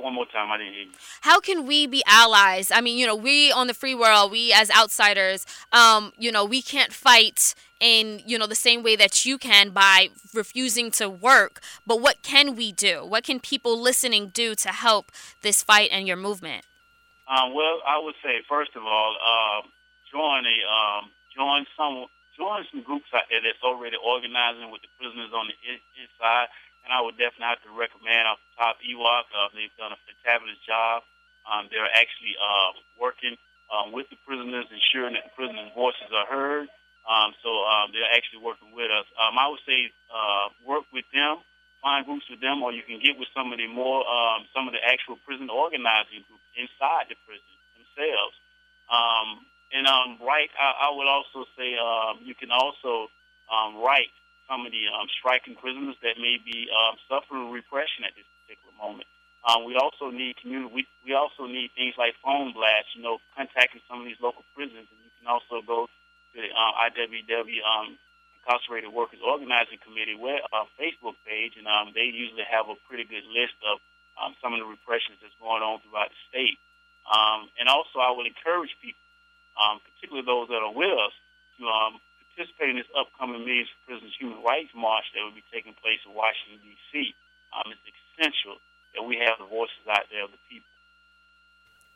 [0.00, 0.90] One more time, I didn't hear you.
[1.22, 2.70] How can we be allies?
[2.70, 6.44] I mean, you know, we on the free world, we as outsiders, um, you know,
[6.44, 11.08] we can't fight in you know the same way that you can by refusing to
[11.08, 11.60] work.
[11.86, 13.04] But what can we do?
[13.04, 16.64] What can people listening do to help this fight and your movement?
[17.26, 19.66] Um, well, I would say first of all, uh,
[20.10, 22.06] join a um, join some
[22.38, 25.56] join some groups out there that's already organizing with the prisoners on the
[25.98, 26.48] inside.
[26.86, 29.26] And I would definitely have to recommend off the top IWOC.
[29.34, 31.02] Uh, they've done a fabulous job.
[31.42, 33.34] Um, they're actually uh, working
[33.74, 36.70] um, with the prisoners, ensuring that the prisoners' voices are heard.
[37.06, 39.06] Um, so um, they're actually working with us.
[39.18, 41.42] Um, I would say uh, work with them,
[41.82, 44.66] find groups with them, or you can get with some of the more um, some
[44.68, 48.36] of the actual prison organizing groups inside the prison themselves.
[48.88, 50.50] Um, and um, write.
[50.54, 53.10] I, I would also say um, you can also
[53.50, 54.14] um, write
[54.46, 58.74] some of the um, striking prisoners that may be um, suffering repression at this particular
[58.78, 59.10] moment.
[59.46, 60.70] Um, we also need community.
[60.74, 62.94] We, we also need things like phone blasts.
[62.94, 66.50] You know, contacting some of these local prisons, and you can also go to the
[66.50, 67.98] uh, IWW um,
[68.46, 73.02] Incarcerated Workers Organizing Committee web, uh, Facebook page, and um, they usually have a pretty
[73.02, 73.82] good list of
[74.14, 76.62] um, some of the repressions that's going on throughout the state.
[77.10, 79.02] Um, and also, I would encourage people
[79.56, 81.14] um, particularly those that are with us,
[81.58, 81.98] to um,
[82.32, 86.00] participate in this upcoming Millions for Prisoners Human Rights March that will be taking place
[86.04, 87.16] in Washington, D.C.
[87.56, 88.60] Um, it's essential
[88.92, 90.68] that we have the voices out there of the people.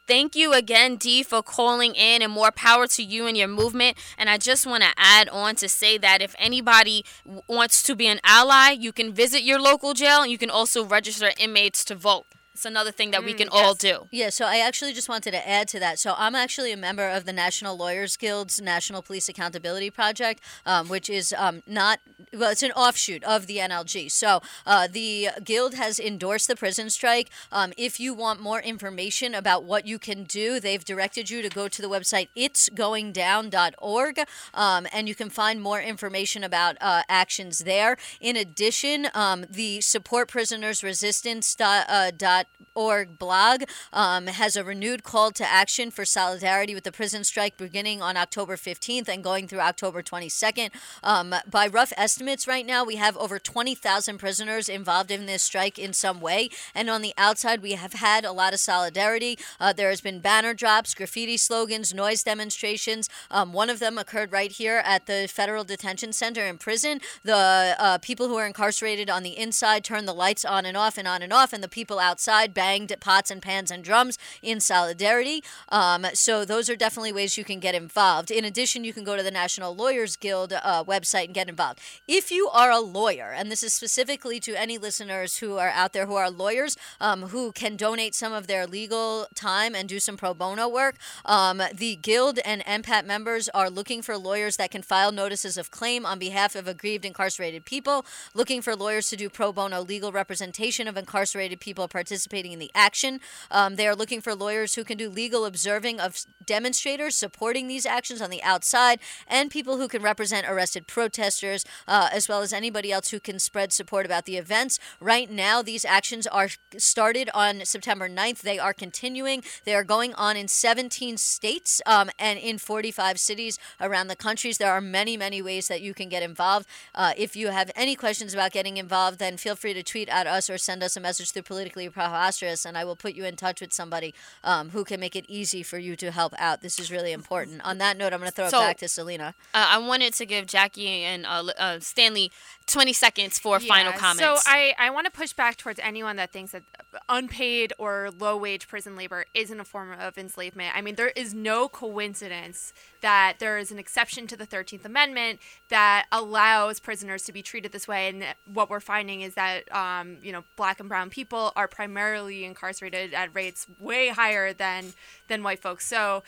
[0.07, 3.97] Thank you again, Dee, for calling in and more power to you and your movement.
[4.19, 7.05] And I just want to add on to say that if anybody
[7.47, 10.85] wants to be an ally, you can visit your local jail and you can also
[10.85, 12.27] register inmates to vote.
[12.61, 14.07] It's another thing that we can all do.
[14.11, 15.99] Yeah, so I actually just wanted to add to that.
[15.99, 20.87] So I'm actually a member of the National Lawyers Guild's National Police Accountability Project, um,
[20.91, 22.01] which is um, not,
[22.35, 24.11] well, it's an offshoot of the NLG.
[24.11, 27.31] So uh, the Guild has endorsed the prison strike.
[27.51, 31.49] Um, if you want more information about what you can do, they've directed you to
[31.49, 34.19] go to the website itsgoingdown.org,
[34.53, 37.97] um, and you can find more information about uh, actions there.
[38.21, 43.63] In addition, um, the Support Prisoners Resistance uh, dot org blog
[43.93, 48.17] um, has a renewed call to action for solidarity with the prison strike beginning on
[48.17, 50.71] October 15th and going through October 22nd.
[51.03, 55.79] Um, by rough estimates, right now we have over 20,000 prisoners involved in this strike
[55.79, 56.49] in some way.
[56.75, 59.39] And on the outside, we have had a lot of solidarity.
[59.59, 63.09] Uh, there has been banner drops, graffiti slogans, noise demonstrations.
[63.31, 67.01] Um, one of them occurred right here at the Federal Detention Center in prison.
[67.25, 70.97] The uh, people who are incarcerated on the inside turn the lights on and off
[70.97, 74.19] and on and off, and the people outside banged at pots and pans and drums
[74.43, 75.43] in solidarity.
[75.69, 78.31] Um, so those are definitely ways you can get involved.
[78.31, 81.81] In addition, you can go to the National Lawyers Guild uh, website and get involved.
[82.07, 85.93] If you are a lawyer, and this is specifically to any listeners who are out
[85.93, 90.01] there who are lawyers um, who can donate some of their legal time and do
[90.01, 94.71] some pro bono work, um, the Guild and NPAP members are looking for lawyers that
[94.71, 98.05] can file notices of claim on behalf of aggrieved incarcerated people,
[98.35, 102.59] looking for lawyers to do pro bono legal representation of incarcerated people participating participating in
[102.59, 103.21] the action.
[103.51, 107.87] Um, they are looking for lawyers who can do legal observing of demonstrators supporting these
[107.87, 112.53] actions on the outside and people who can represent arrested protesters, uh, as well as
[112.53, 114.79] anybody else who can spread support about the events.
[115.01, 118.43] Right now, these actions are started on September 9th.
[118.43, 119.43] They are continuing.
[119.65, 124.59] They are going on in 17 states um, and in 45 cities around the countries.
[124.59, 126.67] There are many, many ways that you can get involved.
[126.95, 130.27] Uh, if you have any questions about getting involved, then feel free to tweet at
[130.27, 133.37] us or send us a message through Politically Preposterous, and I will put you in
[133.37, 136.61] touch with somebody um, who can make it easy for you to help out.
[136.61, 137.63] This is really important.
[137.65, 139.35] On that note, I'm going to throw So- it back to Selena.
[139.55, 142.33] Uh, I wanted to give Jackie and uh, uh, Stanley
[142.71, 144.45] 20 seconds for final Yeah, comments.
[144.45, 146.63] So I, I want to push back towards anyone that thinks that
[147.09, 150.77] unpaid or low wage prison labor isn't a form of enslavement.
[150.77, 155.41] I mean, there is no coincidence that there is an exception to the 13th Amendment
[155.69, 158.09] that allows prisoners to be treated this way.
[158.09, 162.45] And what we're finding is that, um, you know, black and brown people are primarily
[162.45, 164.93] incarcerated at rates way higher than,
[165.29, 165.87] than white folks.
[165.87, 166.23] So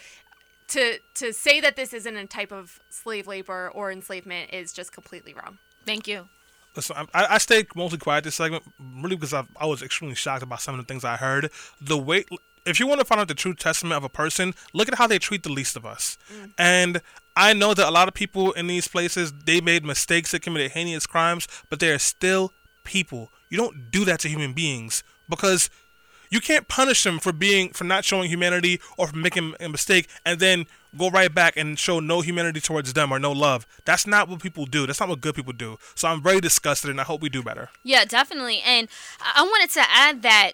[0.69, 4.93] to, to say that this isn't a type of slave labor or enslavement is just
[4.93, 5.59] completely wrong.
[5.85, 6.29] Thank you.
[6.75, 10.43] Listen, I, I stayed mostly quiet this segment, really because I, I was extremely shocked
[10.43, 11.51] about some of the things I heard.
[11.81, 12.25] The way,
[12.65, 15.07] if you want to find out the true testament of a person, look at how
[15.07, 16.17] they treat the least of us.
[16.33, 16.53] Mm.
[16.57, 17.03] And
[17.37, 20.73] I know that a lot of people in these places they made mistakes, they committed
[20.73, 22.55] heinous crimes, but they are still
[22.85, 23.33] people.
[23.51, 25.69] You don't do that to human beings because
[26.31, 30.09] you can't punish them for being for not showing humanity or for making a mistake
[30.25, 30.67] and then
[30.97, 33.67] go right back and show no humanity towards them or no love.
[33.85, 34.87] That's not what people do.
[34.87, 35.79] That's not what good people do.
[35.95, 37.71] So I'm very disgusted and I hope we do better.
[37.83, 38.61] Yeah, definitely.
[38.65, 38.89] And
[39.21, 40.53] I wanted to add that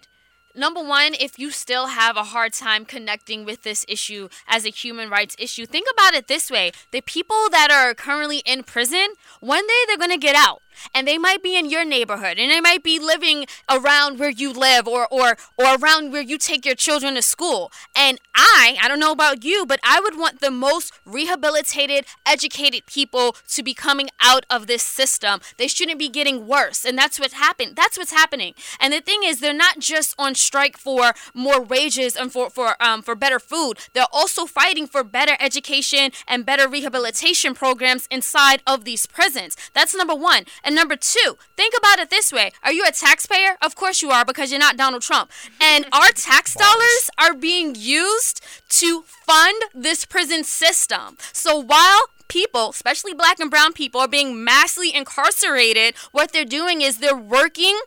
[0.55, 4.69] number one, if you still have a hard time connecting with this issue as a
[4.69, 9.07] human rights issue, think about it this way the people that are currently in prison,
[9.39, 10.61] one day they're going to get out
[10.93, 14.51] and they might be in your neighborhood and they might be living around where you
[14.51, 17.71] live or or or around where you take your children to school.
[17.95, 22.85] And i i don't know about you but i would want the most rehabilitated educated
[22.85, 25.39] people to be coming out of this system.
[25.57, 27.75] They shouldn't be getting worse and that's what's happened.
[27.75, 28.53] That's what's happening.
[28.79, 32.81] And the thing is they're not just on strike for more wages and for for
[32.81, 33.79] um for better food.
[33.93, 39.55] They're also fighting for better education and better rehabilitation programs inside of these prisons.
[39.73, 40.45] That's number one.
[40.63, 43.57] and number two, think about it this way Are you a taxpayer?
[43.61, 45.31] Of course you are, because you're not Donald Trump.
[45.61, 51.17] And our tax dollars are being used to fund this prison system.
[51.33, 56.81] So while people, especially black and brown people, are being massively incarcerated, what they're doing
[56.81, 57.79] is they're working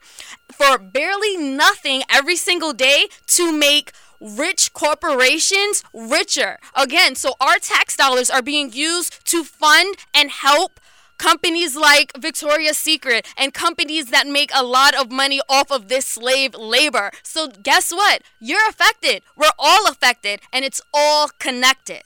[0.52, 6.58] for barely nothing every single day to make rich corporations richer.
[6.74, 10.78] Again, so our tax dollars are being used to fund and help
[11.22, 16.04] companies like Victoria's Secret and companies that make a lot of money off of this
[16.04, 17.12] slave labor.
[17.22, 18.22] So, guess what?
[18.40, 19.22] You're affected.
[19.36, 22.02] We're all affected, and it's all connected.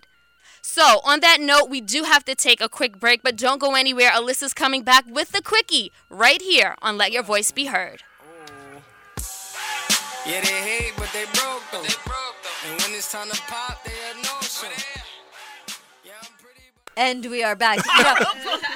[0.60, 3.74] So, on that note, we do have to take a quick break, but don't go
[3.74, 4.10] anywhere.
[4.10, 8.02] Alyssa's coming back with the quickie right here on Let Your Voice Be Heard.
[10.26, 11.88] Yeah, they hate, but they broke though.
[12.68, 14.68] And when it's time to pop, they have no show.
[16.98, 17.78] And we are back.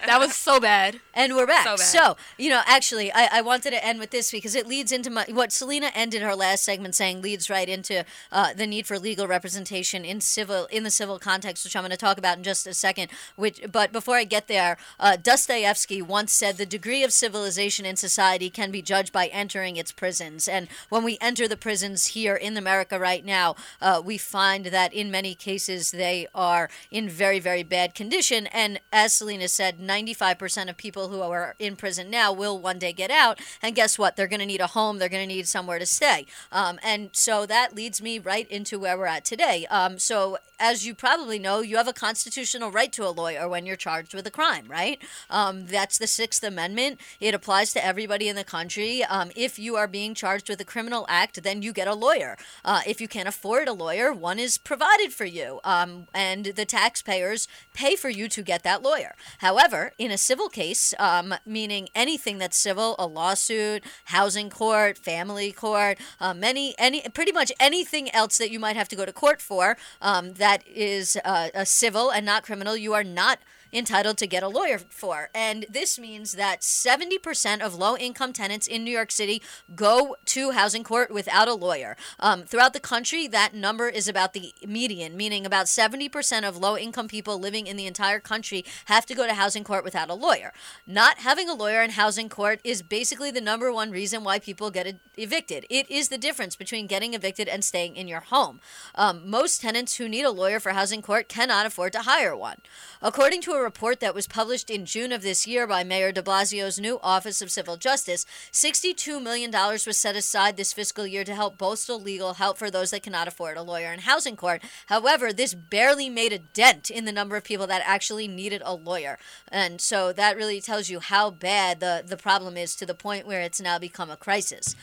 [0.11, 0.99] That was so bad.
[1.13, 1.63] And we're back.
[1.63, 4.91] So So, you know, actually, I, I wanted to end with this because it leads
[4.91, 8.87] into my, what Selena ended her last segment saying leads right into uh, the need
[8.87, 12.37] for legal representation in civil in the civil context, which I'm going to talk about
[12.37, 13.09] in just a second.
[13.37, 17.95] Which, but before I get there, uh, Dostoevsky once said the degree of civilization in
[17.95, 20.49] society can be judged by entering its prisons.
[20.49, 24.93] And when we enter the prisons here in America right now, uh, we find that
[24.93, 28.47] in many cases they are in very, very bad condition.
[28.47, 32.93] And as Selena said, 95% of people who are in prison now will one day
[32.93, 33.39] get out.
[33.61, 34.15] And guess what?
[34.15, 36.25] They're going to need a home, they're going to need somewhere to stay.
[36.51, 39.65] Um, and so that leads me right into where we're at today.
[39.69, 43.65] Um, so, as you probably know, you have a constitutional right to a lawyer when
[43.65, 45.01] you're charged with a crime, right?
[45.27, 46.99] Um, that's the Sixth Amendment.
[47.19, 49.03] It applies to everybody in the country.
[49.03, 52.37] Um, if you are being charged with a criminal act, then you get a lawyer.
[52.63, 55.59] Uh, if you can't afford a lawyer, one is provided for you.
[55.63, 59.15] Um, and the taxpayers pay for you to get that lawyer.
[59.39, 65.51] However, in a civil case, um, meaning anything that's civil, a lawsuit, housing court, family
[65.51, 69.13] court, um, many, any, pretty much anything else that you might have to go to
[69.13, 73.39] court for um, that is uh, a civil and not criminal, you are not
[73.73, 75.29] entitled to get a lawyer for.
[75.33, 79.41] And this means that 70% of low income tenants in New York City
[79.75, 81.95] go to housing court without a lawyer.
[82.19, 86.77] Um, throughout the country, that number is about the median, meaning about 70% of low
[86.77, 90.13] income people living in the entire country have to go to housing court without a
[90.13, 90.53] lawyer.
[90.85, 94.71] Not having a lawyer in housing court is basically the number one reason why people
[94.71, 95.65] get evicted.
[95.69, 98.59] It is the difference between getting evicted and staying in your home.
[98.95, 102.57] Um, most tenants who need a lawyer for housing court cannot afford to hire one.
[103.01, 106.21] According to a report that was published in June of this year by Mayor de
[106.21, 111.35] Blasio's new Office of Civil Justice, $62 million was set aside this fiscal year to
[111.35, 114.61] help bolster legal help for those that cannot afford a lawyer in housing court.
[114.87, 118.73] However, this barely made a dent in the number of people that actually needed a
[118.73, 119.17] lawyer.
[119.51, 123.27] And so that really tells you how bad the, the problem is to the point
[123.27, 124.75] where it's now become a crisis.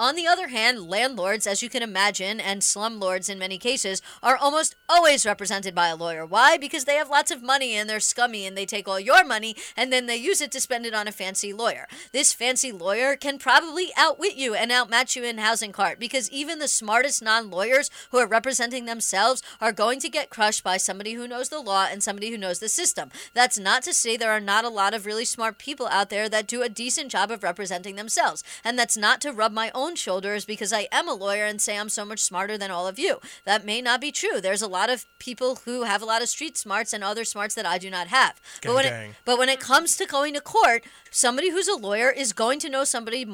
[0.00, 4.38] On the other hand, landlords, as you can imagine, and slumlords in many cases, are
[4.38, 6.24] almost always represented by a lawyer.
[6.24, 6.56] Why?
[6.56, 9.54] Because they have lots of money and they're scummy and they take all your money
[9.76, 11.86] and then they use it to spend it on a fancy lawyer.
[12.12, 16.60] This fancy lawyer can probably outwit you and outmatch you in housing court because even
[16.60, 21.12] the smartest non lawyers who are representing themselves are going to get crushed by somebody
[21.12, 23.10] who knows the law and somebody who knows the system.
[23.34, 26.30] That's not to say there are not a lot of really smart people out there
[26.30, 28.42] that do a decent job of representing themselves.
[28.64, 31.78] And that's not to rub my own shoulders because I am a lawyer and say
[31.78, 33.18] I'm so much smarter than all of you.
[33.44, 34.40] That may not be true.
[34.40, 37.54] There's a lot of people who have a lot of street smarts and other smarts
[37.54, 38.40] that I do not have.
[38.60, 39.10] Gang, but when gang.
[39.10, 42.58] it but when it comes to going to court, somebody who's a lawyer is going
[42.60, 43.26] to know somebody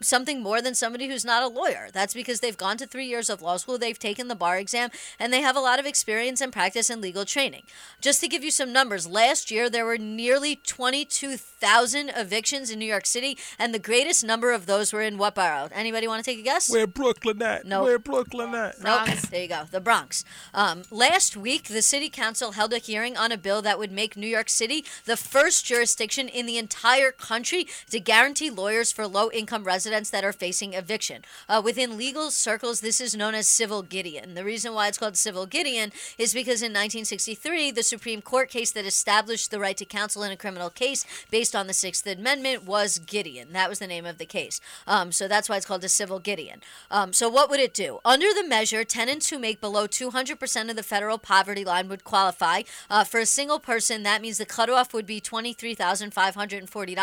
[0.00, 1.88] something more than somebody who's not a lawyer.
[1.92, 4.90] That's because they've gone to 3 years of law school, they've taken the bar exam,
[5.18, 7.62] and they have a lot of experience and practice in legal training.
[8.00, 12.86] Just to give you some numbers, last year there were nearly 22,000 evictions in New
[12.86, 15.68] York City, and the greatest number of those were in what borough?
[15.72, 16.70] Anybody want to take a guess?
[16.70, 17.66] Where Brooklyn at?
[17.66, 17.84] Nope.
[17.84, 18.82] Where Brooklyn at?
[18.82, 19.08] Nope.
[19.30, 19.64] There you go.
[19.70, 20.24] The Bronx.
[20.52, 24.16] Um, last week, the city council held a hearing on a bill that would make
[24.16, 29.30] New York City the first jurisdiction in the entire country to guarantee lawyers for low
[29.30, 31.22] income residents that are facing eviction.
[31.48, 34.34] Uh, within legal circles, this is known as civil Gideon.
[34.34, 38.72] The reason why it's called civil Gideon is because in 1963, the Supreme Court case
[38.72, 42.64] that established the right to counsel in a criminal case based on the Sixth Amendment
[42.64, 43.52] was Gideon.
[43.52, 44.60] That was the name of the case.
[44.86, 46.60] Um, so that's why it's called a civil Gideon.
[46.90, 48.00] Um, so what would it do?
[48.04, 52.62] Under the measure, tenants who make below 200% of the federal poverty line would qualify.
[52.90, 56.93] Uh, for a single person, that means the cutoff would be $23,540.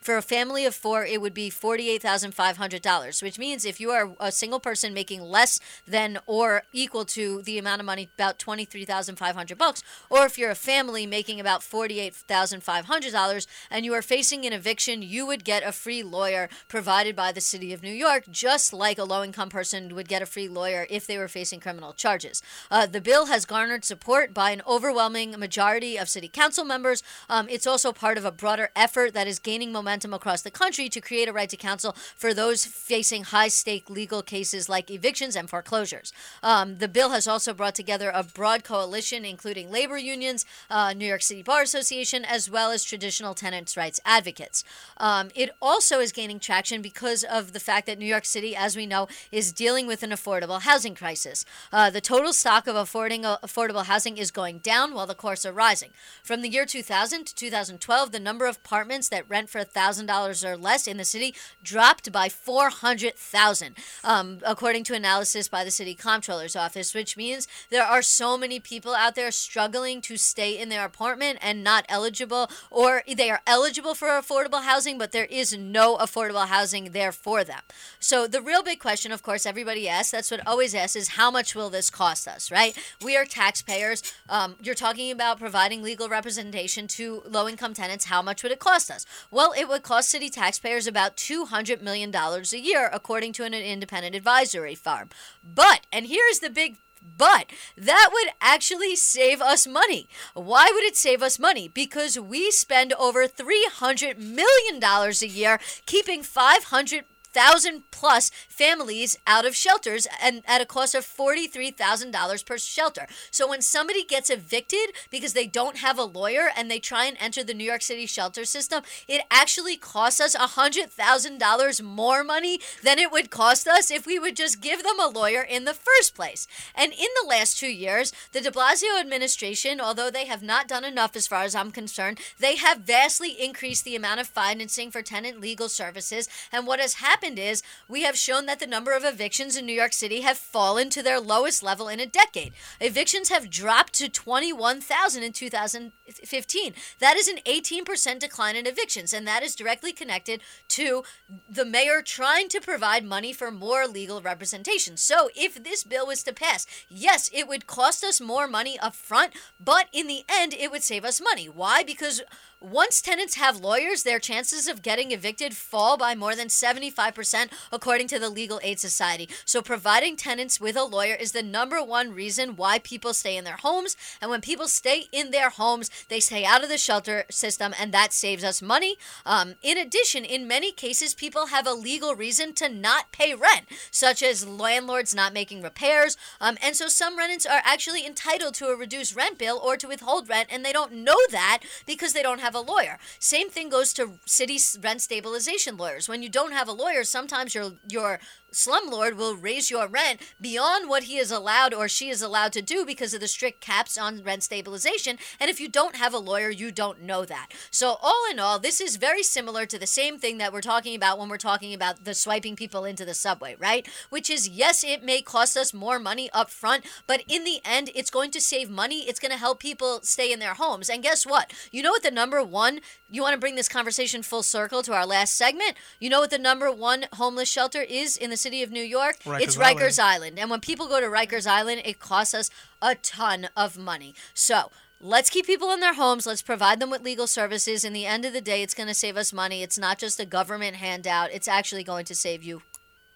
[0.00, 4.32] For a family of four, it would be $48,500, which means if you are a
[4.32, 9.82] single person making less than or equal to the amount of money, about 23500 bucks,
[10.10, 15.26] or if you're a family making about $48,500 and you are facing an eviction, you
[15.26, 19.04] would get a free lawyer provided by the city of New York, just like a
[19.04, 22.42] low income person would get a free lawyer if they were facing criminal charges.
[22.70, 27.02] Uh, the bill has garnered support by an overwhelming majority of city council members.
[27.28, 30.88] Um, it's also part of a broader effort that is gaining momentum across the country
[30.88, 35.36] to create a right to counsel for those facing high stake legal cases like evictions
[35.36, 36.12] and foreclosures.
[36.42, 41.06] Um, the bill has also brought together a broad coalition, including labor unions, uh, New
[41.06, 44.64] York City Bar Association, as well as traditional tenants' rights advocates.
[44.96, 48.76] Um, it also is gaining traction because of the fact that New York City, as
[48.76, 51.44] we know, is dealing with an affordable housing crisis.
[51.72, 55.44] Uh, the total stock of affording uh, affordable housing is going down while the costs
[55.44, 55.90] are rising.
[56.22, 60.56] From the year 2000 to 2012, the number of apartments that rent for $1,000 or
[60.56, 63.74] less in the city dropped by 400,000,
[64.04, 68.60] um, according to analysis by the city comptroller's office, which means there are so many
[68.60, 73.42] people out there struggling to stay in their apartment and not eligible, or they are
[73.46, 77.60] eligible for affordable housing, but there is no affordable housing there for them.
[77.98, 81.30] So the real big question, of course, everybody asks, that's what always asks, is how
[81.30, 82.76] much will this cost us, right?
[83.02, 84.02] We are taxpayers.
[84.28, 88.06] Um, you're talking about providing legal representation to low income tenants.
[88.06, 89.06] How much would it cost us?
[89.30, 94.14] Well, it would cost city taxpayers about $200 million a year, according to an independent
[94.14, 95.08] advisory firm.
[95.42, 96.78] But, and here's the big
[97.16, 100.08] but that would actually save us money.
[100.34, 101.68] Why would it save us money?
[101.68, 109.56] Because we spend over $300 million a year keeping 500 thousand plus families out of
[109.56, 113.06] shelters and at a cost of forty-three thousand dollars per shelter.
[113.30, 117.16] So when somebody gets evicted because they don't have a lawyer and they try and
[117.20, 121.82] enter the New York City shelter system, it actually costs us a hundred thousand dollars
[121.82, 125.42] more money than it would cost us if we would just give them a lawyer
[125.42, 126.46] in the first place.
[126.74, 130.84] And in the last two years, the De Blasio administration, although they have not done
[130.84, 135.02] enough as far as I'm concerned, they have vastly increased the amount of financing for
[135.02, 136.28] tenant legal services.
[136.52, 139.72] And what has happened is we have shown that the number of evictions in New
[139.72, 142.52] York City have fallen to their lowest level in a decade.
[142.80, 146.74] Evictions have dropped to 21,000 in 2015.
[147.00, 151.02] That is an 18% decline in evictions, and that is directly connected to
[151.48, 154.96] the mayor trying to provide money for more legal representation.
[154.96, 158.94] So, if this bill was to pass, yes, it would cost us more money up
[158.94, 161.48] front, but in the end, it would save us money.
[161.48, 161.82] Why?
[161.82, 162.22] Because
[162.60, 168.08] once tenants have lawyers, their chances of getting evicted fall by more than 75%, according
[168.08, 169.28] to the Legal Aid Society.
[169.44, 173.44] So, providing tenants with a lawyer is the number one reason why people stay in
[173.44, 173.96] their homes.
[174.20, 177.92] And when people stay in their homes, they stay out of the shelter system, and
[177.92, 178.96] that saves us money.
[179.24, 183.66] Um, in addition, in many cases, people have a legal reason to not pay rent,
[183.92, 186.16] such as landlords not making repairs.
[186.40, 189.86] Um, and so, some renters are actually entitled to a reduced rent bill or to
[189.86, 192.98] withhold rent, and they don't know that because they don't have have a lawyer.
[193.18, 196.08] Same thing goes to city rent stabilization lawyers.
[196.08, 198.20] When you don't have a lawyer, sometimes your your
[198.52, 202.62] slumlord will raise your rent beyond what he is allowed or she is allowed to
[202.62, 205.18] do because of the strict caps on rent stabilization.
[205.40, 207.48] And if you don't have a lawyer, you don't know that.
[207.70, 210.94] So, all in all, this is very similar to the same thing that we're talking
[210.94, 213.88] about when we're talking about the swiping people into the subway, right?
[214.10, 217.90] Which is, yes, it may cost us more money up front, but in the end,
[217.94, 219.08] it's going to save money.
[219.08, 220.88] It's going to help people stay in their homes.
[220.88, 221.52] And guess what?
[221.70, 224.92] You know what the number one, you want to bring this conversation full circle to
[224.92, 225.74] our last segment?
[225.98, 229.18] You know what the number one homeless shelter is in the city of New York?
[229.24, 230.38] Rikers it's Rikers Island.
[230.38, 232.50] And when people go to Rikers Island, it costs us
[232.82, 234.14] a ton of money.
[234.34, 234.70] So,
[235.00, 236.26] Let's keep people in their homes.
[236.26, 237.84] Let's provide them with legal services.
[237.84, 239.62] In the end of the day, it's going to save us money.
[239.62, 241.30] It's not just a government handout.
[241.32, 242.62] It's actually going to save you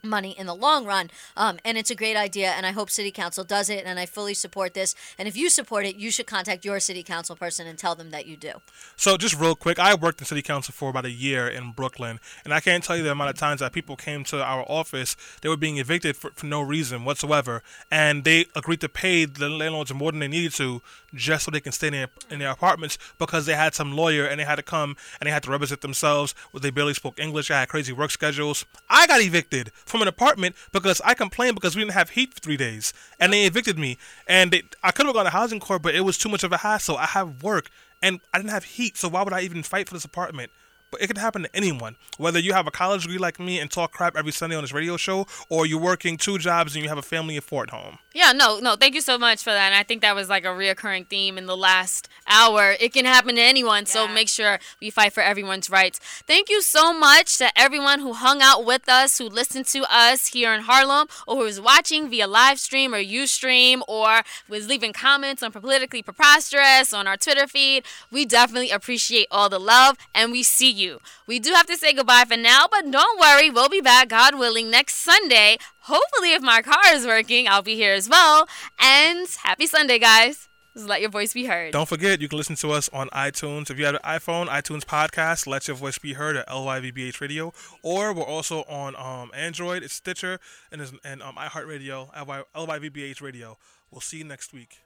[0.02, 1.10] money in the long run.
[1.36, 4.06] Um, and it's a great idea, and I hope City Council does it, and I
[4.06, 4.94] fully support this.
[5.18, 8.10] And if you support it, you should contact your City Council person and tell them
[8.10, 8.52] that you do.
[8.96, 12.18] So just real quick, I worked in city council for about a year in Brooklyn,
[12.44, 15.16] and I can't tell you the amount of times that people came to our office,
[15.40, 19.48] they were being evicted for, for no reason whatsoever, and they agreed to pay the
[19.48, 20.82] landlords more than they needed to
[21.14, 24.26] just so they can stay in their, in their apartments because they had some lawyer
[24.26, 26.34] and they had to come and they had to represent themselves.
[26.54, 27.50] They barely spoke English.
[27.50, 28.64] I had crazy work schedules.
[28.88, 32.40] I got evicted from an apartment because I complained because we didn't have heat for
[32.40, 33.98] three days, and they evicted me.
[34.26, 36.52] And they, I could have gone to housing court, but it was too much of
[36.52, 36.96] a hassle.
[36.96, 37.70] I have work
[38.02, 40.50] and I didn't have heat, so why would I even fight for this apartment?
[40.92, 41.96] But it can happen to anyone.
[42.18, 44.74] Whether you have a college degree like me and talk crap every Sunday on this
[44.74, 47.70] radio show, or you're working two jobs and you have a family of four at
[47.70, 47.98] home.
[48.14, 48.76] Yeah, no, no.
[48.76, 49.72] Thank you so much for that.
[49.72, 52.76] And I think that was like a reoccurring theme in the last hour.
[52.78, 55.98] It can happen to anyone, so make sure we fight for everyone's rights.
[56.26, 60.26] Thank you so much to everyone who hung out with us, who listened to us
[60.26, 64.92] here in Harlem, or who was watching via live stream or Ustream, or was leaving
[64.92, 67.86] comments on Politically Preposterous on our Twitter feed.
[68.10, 70.81] We definitely appreciate all the love, and we see you.
[71.26, 74.38] We do have to say goodbye for now, but don't worry, we'll be back, God
[74.38, 75.58] willing, next Sunday.
[75.82, 78.48] Hopefully, if my car is working, I'll be here as well.
[78.80, 80.48] And happy Sunday, guys.
[80.74, 81.72] Just let your voice be heard.
[81.72, 83.70] Don't forget, you can listen to us on iTunes.
[83.70, 87.52] If you have an iPhone, iTunes podcast, Let Your Voice Be Heard at LYVBH Radio.
[87.82, 90.40] Or we're also on um, Android, it's Stitcher,
[90.70, 93.58] and, and um, iHeartRadio, LYVBH Radio.
[93.90, 94.78] We'll see you next week.